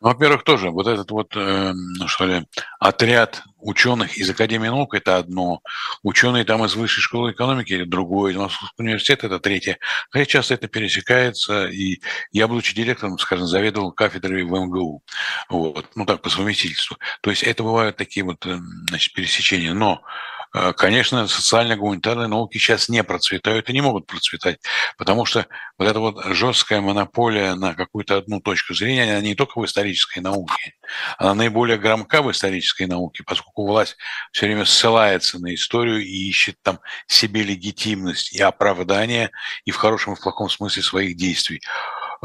Ну, 0.02 0.08
во-первых, 0.10 0.44
тоже 0.44 0.70
вот 0.70 0.88
этот 0.88 1.10
вот, 1.12 1.36
э, 1.36 1.74
что 2.08 2.26
ли, 2.26 2.46
отряд 2.80 3.44
ученых 3.58 4.18
из 4.18 4.30
Академии 4.30 4.68
наук– 4.68 4.94
это 4.96 5.18
одно, 5.18 5.62
ученые 6.04 6.44
там 6.44 6.64
из 6.66 6.76
Высшей 6.76 7.02
школы 7.02 7.32
экономики– 7.32 7.74
это 7.76 7.86
другое, 7.86 8.34
из 8.34 8.38
Московского 8.38 8.84
университета– 8.84 9.26
это 9.28 9.40
третье. 9.40 9.78
Хотя 10.10 10.26
часто 10.26 10.54
это 10.56 10.68
пересекается, 10.68 11.68
и 11.68 12.02
я, 12.32 12.48
будучи 12.48 12.76
директором, 12.76 13.18
скажем, 13.18 13.48
заведовал 13.48 13.92
кафедрой 13.92 14.44
в 14.44 14.50
МГУ, 14.50 15.02
вот, 15.50 15.88
ну 15.96 16.06
так, 16.06 16.22
по 16.22 16.30
совместительству. 16.30 16.98
То 17.22 17.30
есть 17.30 17.44
это 17.44 17.64
бывают 17.64 17.98
такие 17.98 18.26
вот, 18.26 18.46
э, 18.46 18.60
значит, 18.90 19.14
пересечения. 19.14 19.74
Но 19.74 20.02
конечно, 20.78 21.28
социально-гуманитарные 21.28 22.28
науки 22.28 22.58
сейчас 22.58 22.88
не 22.88 23.04
процветают 23.04 23.70
и 23.70 23.74
не 23.74 23.82
могут 23.82 24.06
процветать, 24.06 24.60
потому 24.98 25.26
что 25.26 25.48
вот 25.78 25.88
эта 25.88 26.00
вот 26.00 26.24
жесткая 26.26 26.80
монополия 26.82 27.56
на 27.56 27.74
какую-то 27.74 28.18
одну 28.18 28.40
точку 28.40 28.76
зрения, 28.76 29.04
она 29.04 29.22
не 29.22 29.34
только 29.36 29.60
в 29.60 29.66
исторической 29.66 30.20
науке, 30.20 30.76
она 31.18 31.34
наиболее 31.34 31.78
громка 31.78 32.22
в 32.22 32.32
исторической 32.32 32.86
науке, 32.86 33.24
поскольку 33.26 33.66
власть 33.66 33.98
все 34.32 34.46
время 34.46 34.66
ссылается 34.66 35.40
на 35.40 35.54
историю 35.56 36.02
и 36.04 36.30
ищет 36.30 36.58
там 36.62 36.80
себе 37.08 37.42
легитимность 37.42 38.34
и 38.34 38.42
оправдание, 38.42 39.32
и 39.66 39.72
в 39.72 39.78
хорошем 39.78 40.14
и 40.14 40.16
в 40.16 40.22
плохом 40.22 40.50
смысле 40.50 40.84
своих 40.84 41.18
действий. 41.18 41.62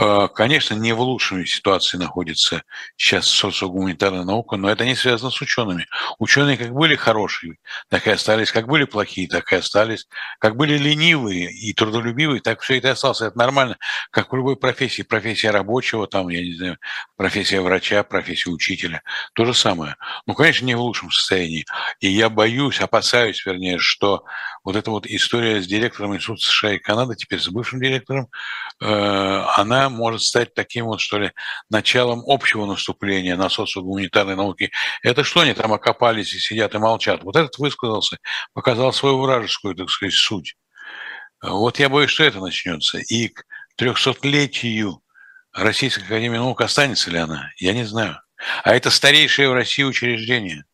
Э, 0.01 0.29
конечно, 0.33 0.75
не 0.75 0.93
в 0.93 1.01
лучшей 1.01 1.45
ситуации 1.45 1.97
находится 1.97 2.63
сейчас 2.97 3.27
социогуманитарная 3.27 4.23
наука, 4.23 4.57
но 4.57 4.71
это 4.71 4.85
не 4.85 4.95
связано 4.95 5.33
с 5.33 5.41
учеными. 5.41 5.89
Ученые 6.21 6.57
как 6.57 6.73
были 6.73 6.95
хорошие, 6.95 7.57
так 7.89 8.07
и 8.07 8.11
остались, 8.11 8.53
как 8.53 8.69
были 8.69 8.85
плохие, 8.85 9.27
так 9.27 9.53
и 9.53 9.57
остались, 9.57 10.07
как 10.39 10.57
были 10.57 10.79
ленивые 10.79 11.51
и 11.51 11.73
трудолюбивые, 11.73 12.41
так 12.41 12.61
все 12.61 12.79
это 12.79 12.93
осталось. 12.93 13.23
Это 13.23 13.37
нормально, 13.37 13.77
как 14.13 14.33
в 14.33 14.37
любой 14.37 14.57
профессии. 14.57 15.03
Профессия 15.03 15.51
рабочего, 15.51 16.07
там, 16.07 16.29
я 16.29 16.43
не 16.43 16.55
знаю, 16.55 16.79
профессия 17.17 17.61
врача, 17.61 18.05
профессия 18.05 18.51
учителя. 18.51 19.03
То 19.33 19.45
же 19.47 19.55
самое. 19.55 19.97
Ну, 20.27 20.35
конечно, 20.35 20.65
не 20.65 20.77
в 20.77 20.81
лучшем 20.81 21.11
состоянии. 21.11 21.67
И 21.99 22.09
я 22.09 22.29
боюсь, 22.29 22.81
опасаюсь, 22.81 23.45
вернее, 23.45 23.79
что 23.79 24.25
вот 24.63 24.77
эта 24.77 24.91
вот 24.91 25.07
история 25.07 25.61
с 25.61 25.67
директором 25.67 26.15
Института 26.15 26.43
США 26.43 26.73
и 26.75 26.79
Канады, 26.79 27.17
теперь 27.17 27.41
с 27.41 27.49
бывшим 27.49 27.81
директором, 27.81 28.29
э, 28.81 29.45
может 29.93 30.23
стать 30.23 30.55
таким 30.55 30.87
вот, 30.87 31.01
что 31.01 31.19
ли, 31.19 31.33
началом 31.71 32.23
общего 32.27 32.67
наступления 32.67 33.37
на 33.37 33.49
социогуманитарной 33.49 34.37
науки. 34.37 34.71
Это 35.03 35.25
что 35.25 35.41
они 35.41 35.55
там 35.55 35.73
окопались 35.73 36.35
и 36.35 36.39
сидят 36.39 36.75
и 36.75 36.79
молчат? 36.79 37.23
Вот 37.23 37.37
этот 37.37 37.59
высказался, 37.59 38.19
показал 38.53 38.93
свою 38.93 39.21
вражескую, 39.21 39.75
так 39.75 39.91
сказать, 39.91 40.15
суть. 40.15 40.57
Вот 41.43 41.79
я 41.79 41.89
боюсь, 41.89 42.11
что 42.11 42.25
это 42.25 42.41
начнется. 42.41 42.99
И 42.99 43.29
к 43.29 43.45
трехсотлетию 43.77 45.01
Российской 45.53 46.05
Академии 46.05 46.39
Наук 46.39 46.61
останется 46.61 47.11
ли 47.11 47.19
она? 47.19 47.51
Я 47.59 47.73
не 47.73 47.85
знаю. 47.85 48.21
А 48.65 48.75
это 48.75 48.91
старейшее 48.91 49.49
в 49.49 49.55
России 49.55 49.83
учреждение 49.83 50.65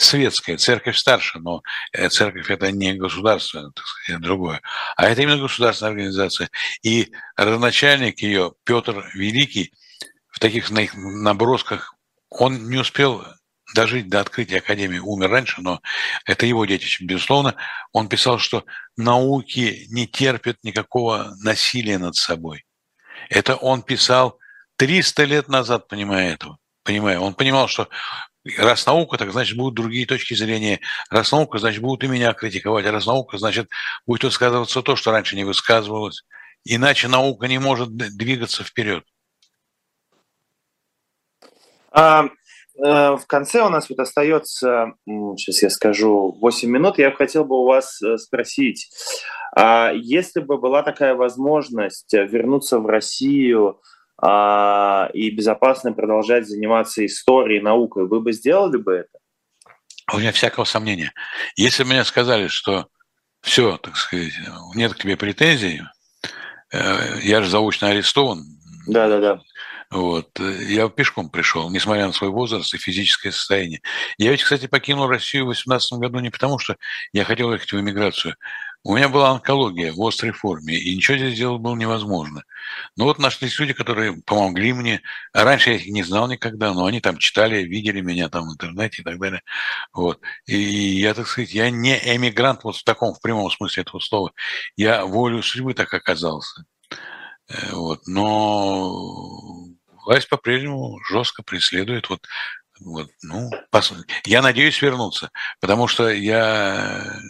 светская, 0.00 0.56
церковь 0.56 0.96
старше, 0.96 1.38
но 1.38 1.62
э, 1.92 2.08
церковь 2.08 2.50
это 2.50 2.72
не 2.72 2.94
государство, 2.94 3.70
так 3.74 3.84
сказать, 3.84 4.22
другое, 4.22 4.62
а 4.96 5.06
это 5.06 5.22
именно 5.22 5.38
государственная 5.38 5.92
организация. 5.92 6.48
И 6.82 7.12
родоначальник 7.36 8.20
ее, 8.22 8.52
Петр 8.64 9.10
Великий, 9.14 9.72
в 10.28 10.38
таких 10.38 10.70
набросках, 10.70 11.94
он 12.30 12.70
не 12.70 12.78
успел 12.78 13.24
дожить 13.74 14.08
до 14.08 14.20
открытия 14.20 14.58
Академии, 14.58 14.98
умер 14.98 15.30
раньше, 15.30 15.60
но 15.60 15.80
это 16.24 16.46
его 16.46 16.64
детище, 16.64 17.04
безусловно. 17.04 17.54
Он 17.92 18.08
писал, 18.08 18.38
что 18.38 18.64
науки 18.96 19.86
не 19.90 20.06
терпят 20.06 20.56
никакого 20.62 21.34
насилия 21.42 21.98
над 21.98 22.16
собой. 22.16 22.64
Это 23.28 23.54
он 23.56 23.82
писал 23.82 24.38
300 24.76 25.24
лет 25.24 25.48
назад, 25.48 25.88
понимая 25.88 26.32
этого. 26.32 26.58
Понимая, 26.84 27.20
он 27.20 27.34
понимал, 27.34 27.68
что 27.68 27.88
Раз 28.58 28.86
наука, 28.86 29.18
так 29.18 29.32
значит 29.32 29.56
будут 29.56 29.74
другие 29.74 30.06
точки 30.06 30.34
зрения. 30.34 30.80
Раз 31.10 31.32
наука, 31.32 31.58
значит 31.58 31.82
будут 31.82 32.04
и 32.04 32.08
меня 32.08 32.32
критиковать. 32.32 32.86
А 32.86 32.92
раз 32.92 33.06
наука, 33.06 33.38
значит 33.38 33.68
будет 34.06 34.24
высказываться 34.24 34.82
то, 34.82 34.96
что 34.96 35.10
раньше 35.10 35.36
не 35.36 35.44
высказывалось. 35.44 36.24
Иначе 36.64 37.08
наука 37.08 37.48
не 37.48 37.58
может 37.58 37.94
двигаться 37.94 38.64
вперед. 38.64 39.04
А, 41.92 42.24
э, 42.24 42.28
в 43.16 43.24
конце 43.26 43.62
у 43.62 43.68
нас 43.68 43.88
вот 43.88 43.98
остается, 43.98 44.92
сейчас 45.06 45.62
я 45.62 45.70
скажу, 45.70 46.36
8 46.40 46.70
минут. 46.70 46.98
Я 46.98 47.10
хотел 47.12 47.44
бы 47.44 47.60
у 47.60 47.66
вас 47.66 48.00
э, 48.02 48.16
спросить, 48.18 48.90
а 49.56 49.92
если 49.92 50.40
бы 50.40 50.58
была 50.58 50.82
такая 50.82 51.14
возможность 51.14 52.12
вернуться 52.12 52.78
в 52.78 52.86
Россию 52.86 53.80
и 54.22 55.30
безопасно 55.30 55.92
продолжать 55.92 56.46
заниматься 56.46 57.04
историей, 57.04 57.60
наукой, 57.60 58.06
вы 58.06 58.20
бы 58.20 58.32
сделали 58.32 58.76
бы 58.76 58.92
это? 58.92 59.18
У 60.12 60.18
меня 60.18 60.32
всякого 60.32 60.64
сомнения. 60.64 61.12
Если 61.56 61.84
бы 61.84 61.90
мне 61.90 62.04
сказали, 62.04 62.48
что 62.48 62.88
все, 63.42 63.76
так 63.78 63.96
сказать, 63.96 64.32
нет 64.74 64.94
к 64.94 64.98
тебе 64.98 65.16
претензий, 65.16 65.82
э, 66.72 67.20
я 67.22 67.42
же 67.42 67.48
заочно 67.48 67.88
арестован. 67.88 68.44
Да, 68.86 69.08
да, 69.08 69.20
да. 69.20 69.40
Вот. 69.90 70.38
Я 70.38 70.88
пешком 70.88 71.30
пришел, 71.30 71.68
несмотря 71.70 72.06
на 72.06 72.12
свой 72.12 72.30
возраст 72.30 72.72
и 72.74 72.78
физическое 72.78 73.32
состояние. 73.32 73.80
Я 74.18 74.30
ведь, 74.30 74.42
кстати, 74.42 74.66
покинул 74.66 75.08
Россию 75.08 75.44
в 75.44 75.48
2018 75.48 75.98
году 75.98 76.20
не 76.20 76.30
потому, 76.30 76.58
что 76.58 76.76
я 77.12 77.24
хотел 77.24 77.52
ехать 77.52 77.72
в 77.72 77.80
эмиграцию. 77.80 78.36
У 78.82 78.96
меня 78.96 79.10
была 79.10 79.30
онкология 79.30 79.92
в 79.92 80.00
острой 80.00 80.32
форме, 80.32 80.74
и 80.78 80.96
ничего 80.96 81.18
здесь 81.18 81.34
сделать 81.34 81.60
было 81.60 81.76
невозможно. 81.76 82.44
Но 82.96 83.04
вот 83.04 83.18
нашлись 83.18 83.58
люди, 83.58 83.74
которые 83.74 84.22
помогли 84.24 84.72
мне. 84.72 85.02
Раньше 85.34 85.70
я 85.70 85.76
их 85.76 85.86
не 85.86 86.02
знал 86.02 86.28
никогда, 86.28 86.72
но 86.72 86.86
они 86.86 87.00
там 87.00 87.18
читали, 87.18 87.62
видели 87.62 88.00
меня 88.00 88.30
там 88.30 88.48
в 88.48 88.52
интернете 88.54 89.02
и 89.02 89.04
так 89.04 89.18
далее. 89.18 89.42
Вот. 89.92 90.20
И 90.46 90.56
я, 90.56 91.12
так 91.12 91.26
сказать, 91.26 91.52
я 91.52 91.68
не 91.70 91.94
эмигрант 91.98 92.64
вот 92.64 92.76
в 92.76 92.84
таком, 92.84 93.14
в 93.14 93.20
прямом 93.20 93.50
смысле 93.50 93.82
этого 93.82 94.00
слова. 94.00 94.32
Я 94.76 95.04
волю 95.04 95.42
судьбы 95.42 95.74
так 95.74 95.92
оказался. 95.92 96.64
Э, 97.48 97.72
вот. 97.72 98.06
Но 98.06 98.94
власть 100.06 100.28
по-прежнему 100.30 100.98
жестко 101.10 101.42
преследует 101.42 102.08
вот 102.08 102.26
вот, 102.80 103.10
ну, 103.22 103.50
пос... 103.70 103.92
я 104.24 104.40
надеюсь 104.40 104.80
вернуться, 104.80 105.30
потому 105.60 105.86
что 105.86 106.08
я 106.08 107.20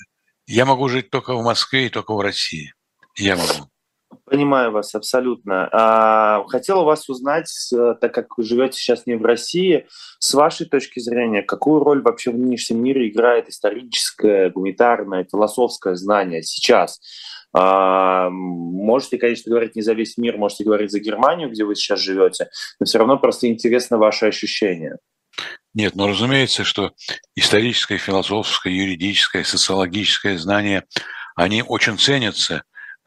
я 0.51 0.65
могу 0.65 0.89
жить 0.89 1.11
только 1.11 1.35
в 1.35 1.43
Москве 1.43 1.87
и 1.87 1.91
только 1.91 2.13
в 2.13 2.21
России. 2.21 2.75
Я 3.17 3.37
могу. 3.37 3.71
Понимаю 4.25 4.73
вас 4.73 4.95
абсолютно. 4.95 5.69
А, 5.73 6.45
хотела 6.49 6.83
вас 6.83 7.09
узнать, 7.09 7.49
так 8.01 8.13
как 8.13 8.37
вы 8.37 8.43
живете 8.43 8.77
сейчас 8.77 9.07
не 9.07 9.15
в 9.15 9.25
России, 9.25 9.87
с 10.19 10.35
вашей 10.35 10.67
точки 10.67 10.99
зрения, 10.99 11.43
какую 11.43 11.83
роль 11.83 12.03
вообще 12.03 12.33
в 12.33 12.39
нынешнем 12.39 12.83
мире 12.83 13.09
играет 13.09 13.49
историческое, 13.49 14.51
гуманитарное, 14.51 15.27
философское 15.31 15.95
знание 15.95 16.43
сейчас? 16.43 17.01
А, 17.53 18.29
можете, 18.31 19.19
конечно, 19.19 19.51
говорить 19.51 19.77
не 19.77 19.83
за 19.83 19.93
весь 19.93 20.17
мир, 20.17 20.37
можете 20.37 20.65
говорить 20.65 20.91
за 20.91 20.99
Германию, 20.99 21.51
где 21.51 21.65
вы 21.65 21.77
сейчас 21.77 22.01
живете, 22.01 22.49
но 22.81 22.87
все 22.87 22.99
равно 22.99 23.19
просто 23.19 23.49
интересно 23.49 23.99
ваши 23.99 24.27
ощущения. 24.27 24.99
Нет, 25.73 25.95
но 25.95 26.09
разумеется, 26.09 26.65
что 26.65 26.93
историческое, 27.37 27.99
философское, 27.99 28.73
юридическое, 28.73 29.45
социологическое 29.45 30.37
знание, 30.37 30.85
они 31.37 31.63
очень 31.63 31.99
ценятся 31.99 32.65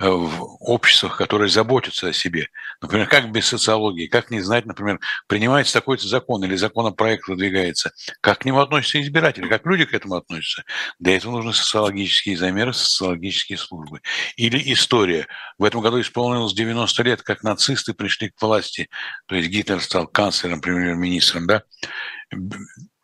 в 0.09 0.57
обществах, 0.59 1.17
которые 1.17 1.49
заботятся 1.49 2.07
о 2.07 2.13
себе. 2.13 2.49
Например, 2.81 3.07
как 3.07 3.31
без 3.31 3.47
социологии, 3.47 4.07
как 4.07 4.31
не 4.31 4.41
знать, 4.41 4.65
например, 4.65 4.99
принимается 5.27 5.73
такой-то 5.73 6.07
закон 6.07 6.43
или 6.43 6.55
законопроект 6.55 7.27
выдвигается, 7.27 7.91
как 8.21 8.39
к 8.39 8.45
нему 8.45 8.59
относятся 8.59 9.01
избиратели, 9.01 9.47
как 9.47 9.65
люди 9.65 9.85
к 9.85 9.93
этому 9.93 10.15
относятся. 10.15 10.63
Для 10.99 11.15
этого 11.15 11.33
нужны 11.33 11.53
социологические 11.53 12.37
замеры, 12.37 12.73
социологические 12.73 13.57
службы. 13.57 14.01
Или 14.35 14.73
история. 14.73 15.27
В 15.57 15.63
этом 15.63 15.81
году 15.81 16.01
исполнилось 16.01 16.53
90 16.53 17.03
лет, 17.03 17.21
как 17.21 17.43
нацисты 17.43 17.93
пришли 17.93 18.29
к 18.29 18.41
власти, 18.41 18.89
то 19.27 19.35
есть 19.35 19.49
Гитлер 19.49 19.81
стал 19.81 20.07
канцлером, 20.07 20.61
премьер-министром, 20.61 21.47
да, 21.47 21.63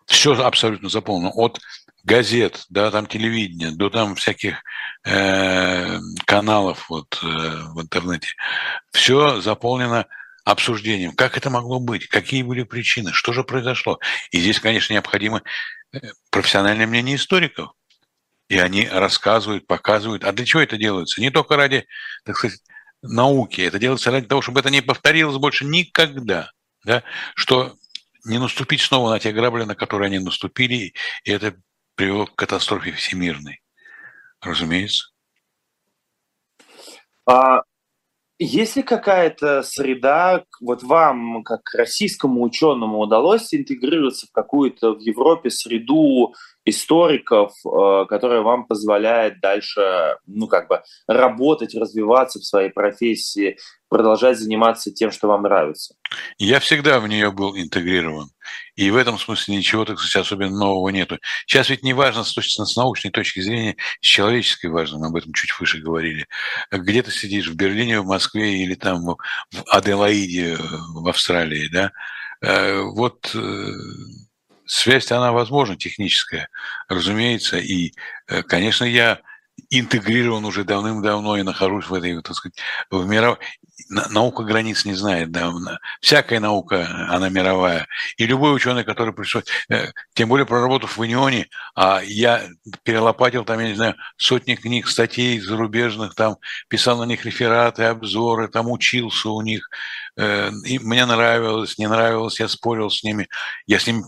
все 0.06 0.34
абсолютно 0.34 0.90
заполнено. 0.90 1.30
От 1.30 1.60
газет, 2.04 2.66
да, 2.70 2.92
там 2.92 3.06
телевидения, 3.06 3.72
до 3.72 3.90
там 3.90 4.16
всяких 4.16 4.64
э, 5.06 6.00
каналов 6.26 6.90
вот, 6.90 7.20
э, 7.24 7.28
в 7.28 7.82
интернете. 7.82 8.30
Все 8.92 9.42
заполнено 9.42 10.08
обсуждением, 10.46 11.14
как 11.14 11.38
это 11.38 11.50
могло 11.50 11.80
быть, 11.80 12.08
какие 12.08 12.44
были 12.44 12.64
причины, 12.64 13.12
что 13.14 13.34
же 13.34 13.44
произошло. 13.44 14.00
И 14.32 14.40
здесь, 14.40 14.60
конечно, 14.60 14.94
необходимо 14.94 15.44
э, 15.92 16.00
профессиональное 16.32 16.88
мнение 16.88 17.16
историков. 17.16 17.72
И 18.48 18.58
они 18.58 18.88
рассказывают, 18.88 19.68
показывают. 19.68 20.24
А 20.24 20.32
для 20.32 20.46
чего 20.46 20.62
это 20.64 20.78
делается? 20.78 21.22
Не 21.22 21.30
только 21.30 21.56
ради, 21.56 21.86
так 22.26 22.36
сказать, 22.36 22.60
науки. 23.02 23.62
Это 23.62 23.78
делается 23.78 24.12
ради 24.12 24.26
того, 24.26 24.42
чтобы 24.42 24.60
это 24.60 24.72
не 24.72 24.82
повторилось 24.82 25.38
больше 25.38 25.66
никогда. 25.66 26.52
Да? 26.84 27.04
Что 27.36 27.76
не 28.26 28.40
наступить 28.40 28.82
снова 28.82 29.12
на 29.12 29.20
те 29.20 29.32
грабли, 29.32 29.64
на 29.64 29.76
которые 29.76 30.08
они 30.08 30.20
наступили, 30.20 30.94
и 31.24 31.32
это 31.32 31.56
привело 32.00 32.28
к 32.28 32.36
катастрофе 32.36 32.94
всемирной. 32.94 33.60
Разумеется. 34.42 35.10
А 37.26 37.64
есть 38.38 38.78
ли 38.78 38.84
какая-то 38.84 39.64
среда, 39.64 40.46
вот 40.62 40.82
вам, 40.82 41.44
как 41.44 41.60
российскому 41.74 42.42
ученому, 42.42 43.00
удалось 43.00 43.54
интегрироваться 43.54 44.28
в 44.28 44.32
какую-то 44.32 44.94
в 44.94 45.00
Европе 45.00 45.50
среду 45.50 46.34
историков, 46.64 47.52
э, 47.66 48.06
которая 48.08 48.44
вам 48.44 48.66
позволяет 48.66 49.42
дальше, 49.42 50.16
ну, 50.26 50.48
как 50.48 50.70
бы, 50.70 50.82
работать, 51.06 51.76
развиваться 51.76 52.40
в 52.40 52.46
своей 52.46 52.70
профессии, 52.70 53.58
продолжать 53.90 54.38
заниматься 54.38 54.92
тем, 54.92 55.12
что 55.12 55.28
вам 55.28 55.44
нравится? 55.44 55.96
Я 56.38 56.60
всегда 56.60 57.00
в 57.00 57.08
нее 57.08 57.32
был 57.32 57.58
интегрирован. 57.58 58.30
И 58.76 58.90
в 58.92 58.96
этом 58.96 59.20
смысле 59.20 59.58
ничего, 59.58 59.84
так 59.84 60.00
сказать, 60.00 60.26
особенно 60.26 60.58
нового 60.58 60.90
нету. 60.90 61.20
Сейчас 61.46 61.70
ведь 61.70 61.84
не 61.84 61.94
важно 61.94 62.24
с, 62.24 62.34
точки, 62.34 62.64
с 62.64 62.76
научной 62.78 63.12
точки 63.12 63.42
зрения, 63.42 63.76
с 64.00 64.06
человеческой 64.06 64.68
важно, 64.68 65.00
мы 65.00 65.08
об 65.08 65.16
этом 65.16 65.34
чуть 65.34 65.52
выше 65.60 65.80
говорили. 65.80 66.28
Где 66.72 67.04
ты 67.04 67.12
сидишь, 67.12 67.50
в 67.50 67.56
Берлине, 67.56 68.00
в 68.00 68.06
Москве 68.06 68.64
или 68.64 68.76
там 68.76 69.04
в 69.04 69.18
Аделаиде 69.68 70.58
в 70.94 71.08
Австралии, 71.08 71.68
да? 71.68 71.92
Э, 72.42 72.82
вот 72.82 73.32
э, 73.36 73.72
связь 74.66 75.12
она 75.12 75.32
возможна, 75.32 75.76
техническая, 75.76 76.48
разумеется. 76.88 77.58
И, 77.58 77.94
э, 78.28 78.44
конечно, 78.44 78.86
я 78.86 79.20
интегрирован 79.70 80.46
уже 80.46 80.64
давным-давно 80.64 81.38
и 81.38 81.44
нахожусь 81.44 81.88
в 81.88 81.94
этой, 81.94 82.22
так 82.22 82.36
сказать, 82.36 82.58
в 82.90 83.06
мировой 83.06 83.38
наука 83.90 84.44
границ 84.44 84.86
не 84.86 84.94
знает, 84.94 85.32
да, 85.32 85.52
всякая 86.02 86.40
наука, 86.40 87.08
она 87.10 87.30
мировая. 87.30 87.88
И 88.18 88.26
любой 88.26 88.56
ученый, 88.56 88.84
который 88.84 89.14
пришел, 89.14 89.42
э, 89.70 89.88
тем 90.14 90.30
более 90.30 90.46
проработав 90.46 90.98
в 90.98 91.00
Унионе, 91.00 91.48
а 91.76 92.02
я 92.04 92.48
перелопатил 92.84 93.46
там, 93.46 93.60
я 93.60 93.70
не 93.70 93.76
знаю, 93.76 93.96
сотни 94.18 94.56
книг, 94.56 94.88
статей 94.88 95.40
зарубежных, 95.40 96.16
там 96.16 96.38
писал 96.68 96.98
на 96.98 97.04
них 97.04 97.26
рефераты, 97.26 97.84
обзоры, 97.84 98.48
там 98.48 98.70
учился 98.70 99.30
у 99.30 99.42
них, 99.42 99.70
э, 100.18 100.52
и 100.66 100.80
мне 100.80 101.06
нравилось, 101.06 101.78
не 101.78 101.88
нравилось, 101.88 102.40
я 102.40 102.48
спорил 102.48 102.90
с 102.90 103.04
ними, 103.04 103.28
я 103.66 103.80
с 103.80 103.88
ними 103.88 104.04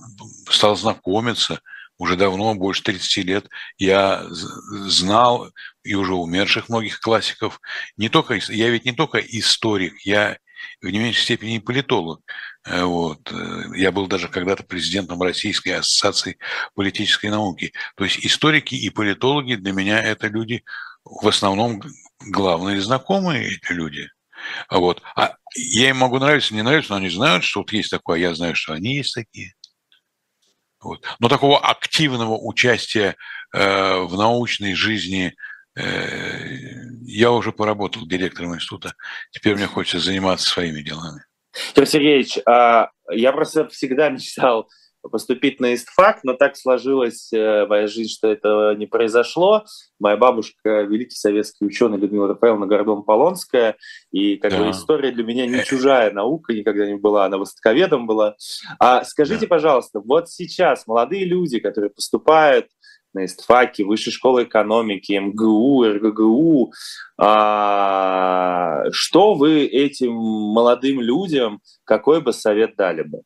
стал 0.50 0.76
знакомиться– 0.76 1.62
уже 2.02 2.16
давно, 2.16 2.56
больше 2.56 2.82
30 2.82 3.26
лет, 3.26 3.48
я 3.78 4.26
знал 4.32 5.52
и 5.84 5.94
уже 5.94 6.16
умерших 6.16 6.68
многих 6.68 7.00
классиков. 7.00 7.62
Не 7.96 8.10
только, 8.10 8.40
я 8.50 8.70
ведь 8.72 8.86
не 8.86 8.92
только 8.92 9.20
историк, 9.20 9.94
я 10.04 10.40
в 10.82 10.90
не 10.90 10.98
меньшей 10.98 11.22
степени 11.22 11.58
и 11.58 11.60
политолог. 11.60 12.22
Э, 12.66 12.86
вот. 12.86 13.32
Э, 13.32 13.66
я 13.76 13.92
был 13.92 14.08
даже 14.08 14.30
когда-то 14.30 14.64
президентом 14.64 15.22
Российской 15.22 15.78
ассоциации 15.78 16.40
политической 16.74 17.28
науки. 17.28 17.72
То 17.96 18.04
есть 18.04 18.26
историки 18.26 18.74
и 18.74 18.90
политологи 18.90 19.54
для 19.54 19.72
меня 19.72 20.02
это 20.02 20.26
люди, 20.26 20.64
в 21.04 21.28
основном 21.28 21.84
главные 22.20 22.82
знакомые 22.82 23.58
эти 23.58 23.74
люди. 23.74 24.10
Вот. 24.72 25.04
А 25.16 25.36
я 25.56 25.90
им 25.92 25.98
могу 25.98 26.18
нравиться, 26.18 26.56
не 26.56 26.64
нравиться, 26.64 26.94
но 26.94 26.98
они 26.98 27.10
знают, 27.10 27.44
что 27.44 27.60
вот 27.60 27.72
есть 27.72 27.92
такое, 27.92 28.18
а 28.18 28.22
я 28.22 28.34
знаю, 28.34 28.56
что 28.56 28.74
они 28.74 28.96
есть 28.96 29.14
такие. 29.14 29.54
Вот. 30.82 31.06
Но 31.20 31.30
такого 31.30 31.60
активного 31.60 32.38
участия 32.38 33.16
э, 33.54 34.00
в 34.00 34.16
научной 34.18 34.74
жизни 34.74 35.36
э, 35.76 36.58
я 37.04 37.32
уже 37.32 37.52
поработал 37.52 38.08
директором 38.08 38.56
института. 38.56 38.96
Теперь 39.32 39.56
мне 39.56 39.68
хочется 39.68 40.00
заниматься 40.00 40.50
своими 40.50 40.82
делами. 40.82 41.24
Петр 41.76 41.88
Сергеевич, 41.88 42.40
а 42.48 42.90
я 43.12 43.32
просто 43.32 43.68
всегда 43.70 44.10
мечтал 44.10 44.70
поступить 45.10 45.60
на 45.60 45.74
ИСТФАК, 45.74 46.24
но 46.24 46.34
так 46.34 46.56
сложилась 46.56 47.32
э, 47.34 47.66
моя 47.66 47.88
жизнь, 47.88 48.10
что 48.10 48.28
это 48.28 48.76
не 48.78 48.86
произошло. 48.86 49.66
Моя 50.00 50.18
бабушка, 50.18 50.82
великий 50.82 51.16
советский 51.16 51.66
ученый 51.66 51.98
Людмила 51.98 52.28
Рафаэловна 52.28 52.68
Гордон-Полонская, 52.68 53.76
и 54.12 54.38
как 54.38 54.52
да. 54.52 54.60
бы 54.60 54.72
история 54.72 55.12
для 55.12 55.24
меня 55.24 55.48
не 55.48 55.64
чужая 55.64 56.12
наука, 56.12 56.54
никогда 56.54 56.86
не 56.86 56.96
была, 56.96 57.26
она 57.26 57.38
востоковедом 57.38 58.06
была. 58.06 58.36
А 58.80 59.04
скажите, 59.04 59.42
да. 59.42 59.48
пожалуйста, 59.48 60.00
вот 60.00 60.30
сейчас 60.30 60.86
молодые 60.88 61.26
люди, 61.26 61.60
которые 61.60 61.90
поступают 61.90 62.68
на 63.14 63.26
ИСТФАКе, 63.26 63.84
Высшей 63.84 64.14
школы 64.14 64.44
экономики, 64.44 65.14
МГУ, 65.14 65.84
РГГУ. 65.84 66.72
А, 67.18 68.84
что 68.92 69.34
вы 69.34 69.66
этим 69.66 70.14
молодым 70.14 71.02
людям, 71.02 71.60
какой 71.84 72.22
бы 72.22 72.34
совет 72.34 72.76
дали 72.78 73.04
бы? 73.04 73.22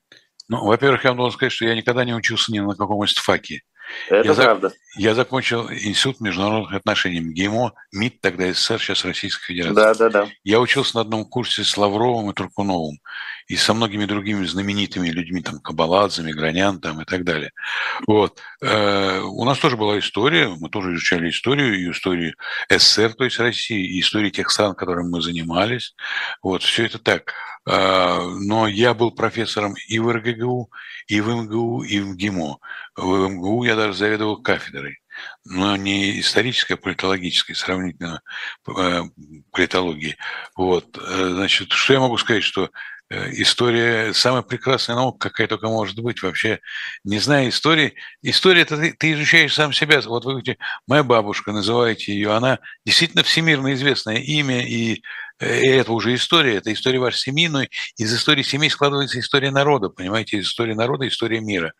Ну, 0.48 0.64
во-первых, 0.66 1.04
я 1.06 1.14
должен 1.14 1.36
сказать, 1.36 1.54
что 1.54 1.66
я 1.66 1.76
никогда 1.76 2.06
не 2.06 2.14
учился 2.14 2.52
ни 2.52 2.60
на 2.60 2.76
каком 2.76 3.04
ИСТФАКе. 3.04 3.62
Это 4.10 4.28
я 4.28 4.34
правда. 4.34 4.70
За... 4.70 4.76
Я 4.98 5.14
закончил 5.14 5.70
Институт 5.70 6.22
международных 6.22 6.74
отношений 6.74 7.20
МГИМО, 7.20 7.74
МИД, 7.92 8.22
тогда 8.22 8.52
СССР, 8.52 8.80
сейчас 8.80 9.06
Российская 9.06 9.46
Федерация. 9.46 9.76
Да, 9.76 9.94
да, 9.94 10.10
да. 10.10 10.28
Я 10.44 10.60
учился 10.60 10.96
на 10.96 11.02
одном 11.02 11.26
курсе 11.26 11.64
с 11.64 11.78
Лавровым 11.78 12.32
и 12.32 12.34
Туркуновым 12.34 13.00
и 13.48 13.56
со 13.56 13.74
многими 13.74 14.06
другими 14.06 14.46
знаменитыми 14.46 15.10
людьми, 15.10 15.42
там, 15.42 15.60
Кабаладзе, 15.60 16.24
Мигранян 16.24 16.80
там, 16.80 17.02
и 17.02 17.06
так 17.06 17.24
далее. 17.24 17.52
Вот. 18.08 18.42
Э, 18.62 19.20
у 19.20 19.44
нас 19.46 19.60
тоже 19.60 19.78
была 19.78 20.00
история, 20.00 20.48
мы 20.48 20.70
тоже 20.70 20.94
изучали 20.94 21.30
историю, 21.30 21.80
и 21.80 21.92
историю 21.92 22.36
СССР, 22.70 23.14
то 23.14 23.24
есть 23.24 23.40
России, 23.40 23.86
и 23.86 24.00
историю 24.00 24.32
тех 24.32 24.50
стран, 24.50 24.74
которыми 24.74 25.10
мы 25.10 25.22
занимались. 25.22 25.96
Вот, 26.42 26.64
все 26.64 26.86
это 26.86 26.98
так. 26.98 27.34
Э, 27.68 28.20
но 28.42 28.68
я 28.68 28.94
был 28.96 29.12
профессором 29.12 29.76
и 29.88 30.00
в 30.00 30.12
РГГУ, 30.12 30.72
и 31.08 31.22
в 31.22 31.30
МГУ, 31.30 31.84
и 31.84 32.00
в 32.00 32.16
ГИМО. 32.16 32.58
В 32.96 33.28
МГУ 33.28 33.64
я 33.66 33.76
даже 33.76 33.98
заведовал 33.98 34.42
кафедрой 34.42 35.00
но 35.46 35.78
не 35.78 36.20
исторической, 36.20 36.74
а 36.74 36.78
политологической, 36.78 37.54
сравнительно 37.54 38.22
э, 38.68 39.02
политологии. 39.52 40.18
Вот. 40.58 40.98
Значит, 40.98 41.72
что 41.72 41.94
я 41.94 42.02
могу 42.02 42.18
сказать, 42.18 42.44
что 42.44 42.70
Э, 43.12 43.30
история 43.34 44.14
самая 44.14 44.42
прекрасная 44.42 44.96
наука, 44.96 45.30
какая 45.30 45.48
только 45.48 45.68
может 45.68 46.00
быть 46.00 46.24
вообще. 46.24 46.60
Не 47.04 47.20
зная 47.20 47.50
истории, 47.50 47.94
история 48.24 48.62
это 48.62 48.78
ты, 48.78 48.94
ты 48.94 49.14
изучаешь 49.14 49.54
сам 49.54 49.74
себя. 49.74 50.02
Вот 50.02 50.26
вы 50.26 50.32
говорите, 50.32 50.58
моя 50.88 51.04
бабушка, 51.04 51.52
называете 51.52 52.14
ее, 52.14 52.34
она 52.34 52.60
действительно 52.84 53.24
всемирно 53.24 53.74
известное 53.76 54.18
имя, 54.18 54.66
и 54.66 55.04
и 55.40 55.46
это 55.46 55.92
уже 55.92 56.16
история, 56.16 56.56
это 56.58 56.72
история 56.72 57.00
вашей 57.00 57.20
семьи, 57.20 57.48
но 57.48 57.64
из 57.98 58.14
истории 58.14 58.42
семьи 58.42 58.70
складывается 58.70 59.20
история 59.20 59.52
народа, 59.52 59.90
понимаете, 59.90 60.38
из 60.38 60.48
истории 60.48 60.74
народа 60.74 61.08
история 61.08 61.42
мира. 61.42 61.74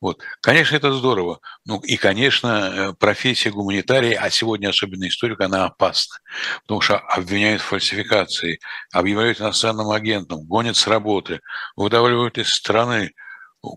Вот. 0.00 0.20
Конечно, 0.42 0.76
это 0.76 0.92
здорово. 0.92 1.40
Ну 1.64 1.80
и, 1.80 1.96
конечно, 1.96 2.46
э, 2.48 2.92
профессия 2.92 3.50
гуманитария, 3.50 4.20
а 4.20 4.28
сегодня 4.28 4.68
особенно 4.68 5.08
историк, 5.08 5.40
она 5.40 5.64
опасна, 5.64 6.18
потому 6.62 6.82
что 6.82 6.98
обвиняют 6.98 7.62
в 7.62 7.66
фальсификации, 7.66 8.60
объявляют 8.92 9.40
иностранным 9.40 9.90
агентом, 9.90 10.44
гонят 10.44 10.76
с 10.76 10.86
работы, 10.86 11.40
выдавливают 11.76 12.36
из 12.36 12.50
страны. 12.50 13.12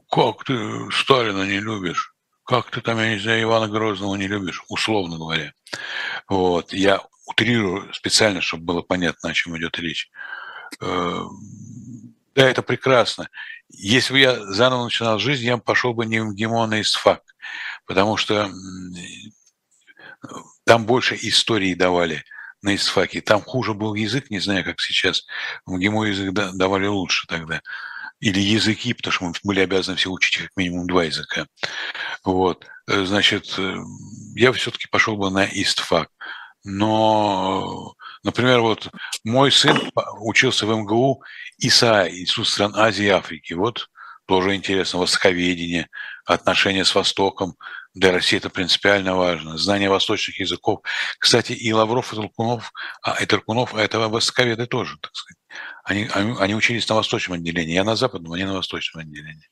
Как 0.10 0.44
ты 0.44 0.92
Сталина 0.92 1.44
не 1.44 1.60
любишь? 1.60 2.14
Как 2.44 2.70
ты 2.70 2.82
там, 2.82 3.00
я 3.00 3.14
не 3.14 3.20
знаю, 3.20 3.44
Ивана 3.44 3.70
Грозного 3.70 4.16
не 4.16 4.28
любишь, 4.28 4.62
условно 4.68 5.18
говоря. 5.18 5.54
Вот. 6.28 6.74
Я 6.74 7.02
утрирую 7.32 7.94
специально, 7.94 8.42
чтобы 8.42 8.64
было 8.64 8.82
понятно, 8.82 9.30
о 9.30 9.34
чем 9.34 9.58
идет 9.58 9.78
речь. 9.80 10.10
Э, 10.82 11.24
да, 12.36 12.50
это 12.50 12.62
прекрасно. 12.62 13.30
Если 13.70 14.14
бы 14.14 14.20
я 14.20 14.40
заново 14.54 14.86
начинал 14.86 15.20
жизнь, 15.20 15.46
я 15.46 15.58
пошел 15.58 15.94
бы 15.94 16.06
не 16.06 16.20
в 16.20 16.26
МГИМО, 16.26 16.70
а 16.72 16.78
из 16.78 16.94
ФАК, 16.94 17.22
потому 17.86 18.18
что 18.18 18.50
там 20.66 20.86
больше 20.86 21.18
истории 21.22 21.74
давали 21.74 22.24
на 22.62 22.76
ИСФАКе. 22.76 23.22
Там 23.22 23.42
хуже 23.42 23.74
был 23.74 23.96
язык, 23.96 24.30
не 24.30 24.40
знаю, 24.40 24.64
как 24.64 24.80
сейчас. 24.80 25.26
В 25.66 25.72
МГИМО 25.72 26.06
язык 26.06 26.32
давали 26.34 26.88
лучше 26.88 27.28
тогда. 27.28 27.62
Или 28.20 28.40
языки, 28.40 28.94
потому 28.94 29.14
что 29.14 29.26
мы 29.26 29.34
были 29.44 29.62
обязаны 29.62 29.98
все 29.98 30.12
учить 30.12 30.44
как 30.44 30.52
минимум 30.56 30.86
два 30.88 31.06
языка. 31.06 31.48
Вот. 32.24 32.68
Э, 32.88 33.04
значит, 33.04 33.56
э, 33.58 33.78
я 34.36 34.52
все-таки 34.52 34.88
пошел 34.88 35.18
бы 35.18 35.32
на 35.32 35.44
ИСТФАК. 35.46 36.10
Но, 36.64 37.96
например, 38.24 38.62
вот 38.62 38.90
мой 39.24 39.52
сын 39.52 39.80
учился 40.20 40.66
в 40.66 40.76
МГУ 40.76 41.24
ИСА, 41.58 42.08
Институт 42.10 42.48
стран 42.48 42.76
Азии 42.76 43.06
и 43.06 43.10
Африки. 43.10 43.54
Вот 43.54 43.90
тоже 44.28 44.56
интересно, 44.56 45.00
востоковедение, 45.00 45.90
отношения 46.26 46.86
с 46.86 46.96
Востоком. 46.96 47.56
Для 47.94 48.14
России 48.14 48.38
это 48.38 48.50
принципиально 48.50 49.16
важно. 49.16 49.58
Знание 49.58 49.90
восточных 49.90 50.40
языков. 50.40 50.82
Кстати, 51.20 51.52
и 51.52 51.74
Лавров, 51.74 52.14
и 52.14 52.16
Толкунов, 52.16 52.72
а, 53.02 53.22
и 53.22 53.26
Толкунов, 53.26 53.76
а 53.76 53.82
это 53.82 54.00
востоковеды 54.00 54.68
тоже, 54.68 54.98
так 55.02 55.14
сказать. 55.14 55.38
Они, 55.84 56.08
они, 56.14 56.36
они 56.40 56.56
учились 56.56 56.88
на 56.88 56.96
восточном 56.96 57.40
отделении. 57.40 57.74
Я 57.74 57.84
на 57.84 57.96
западном, 57.98 58.32
они 58.34 58.46
на 58.46 58.54
восточном 58.54 59.02
отделении. 59.02 59.50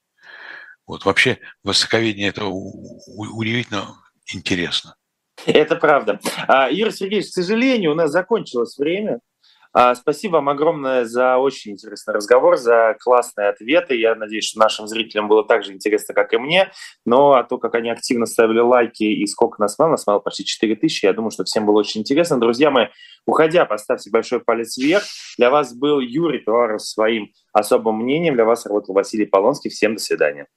Вот 0.86 1.04
вообще 1.06 1.40
востоковедение 1.64 2.30
это 2.30 2.46
удивительно 2.46 4.02
интересно. 4.26 4.96
Это 5.46 5.76
правда. 5.76 6.20
А, 6.48 6.70
Юрий 6.70 6.92
Сергеевич, 6.92 7.28
к 7.30 7.34
сожалению, 7.34 7.92
у 7.92 7.96
нас 7.96 8.12
закончилось 8.12 8.78
время. 8.78 9.20
А, 9.72 9.94
спасибо 9.94 10.34
вам 10.34 10.50
огромное 10.50 11.06
за 11.06 11.38
очень 11.38 11.74
интересный 11.74 12.16
разговор, 12.16 12.58
за 12.58 12.98
классные 13.00 13.50
ответы. 13.50 13.96
Я 13.96 14.16
надеюсь, 14.16 14.46
что 14.46 14.60
нашим 14.60 14.88
зрителям 14.88 15.28
было 15.28 15.46
так 15.46 15.64
же 15.64 15.74
интересно, 15.74 16.16
как 16.16 16.34
и 16.34 16.38
мне. 16.38 16.72
Но 17.06 17.34
а 17.34 17.44
то, 17.44 17.60
как 17.60 17.76
они 17.76 17.92
активно 17.92 18.26
ставили 18.26 18.60
лайки 18.60 19.04
и 19.04 19.28
сколько 19.28 19.62
нас 19.62 19.78
мало, 19.78 19.92
нас 19.92 20.08
мало 20.08 20.20
почти 20.20 20.44
4 20.44 20.76
тысячи, 20.76 21.06
я 21.06 21.14
думаю, 21.14 21.30
что 21.30 21.44
всем 21.44 21.68
было 21.68 21.80
очень 21.80 22.02
интересно. 22.02 22.40
Друзья 22.40 22.72
мои, 22.72 22.88
уходя, 23.28 23.66
поставьте 23.66 24.10
большой 24.10 24.40
палец 24.40 24.76
вверх. 24.76 25.04
Для 25.38 25.52
вас 25.52 25.76
был 25.76 26.00
Юрий 26.00 26.40
Пиваров 26.40 26.82
своим 26.82 27.32
особым 27.54 28.02
мнением. 28.02 28.34
Для 28.34 28.46
вас 28.46 28.66
работал 28.66 28.96
Василий 28.96 29.26
Полонский. 29.26 29.70
Всем 29.70 29.96
до 29.96 30.02
свидания. 30.02 30.48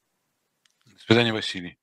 До 0.87 1.01
свидания, 1.01 1.33
Василий. 1.35 1.82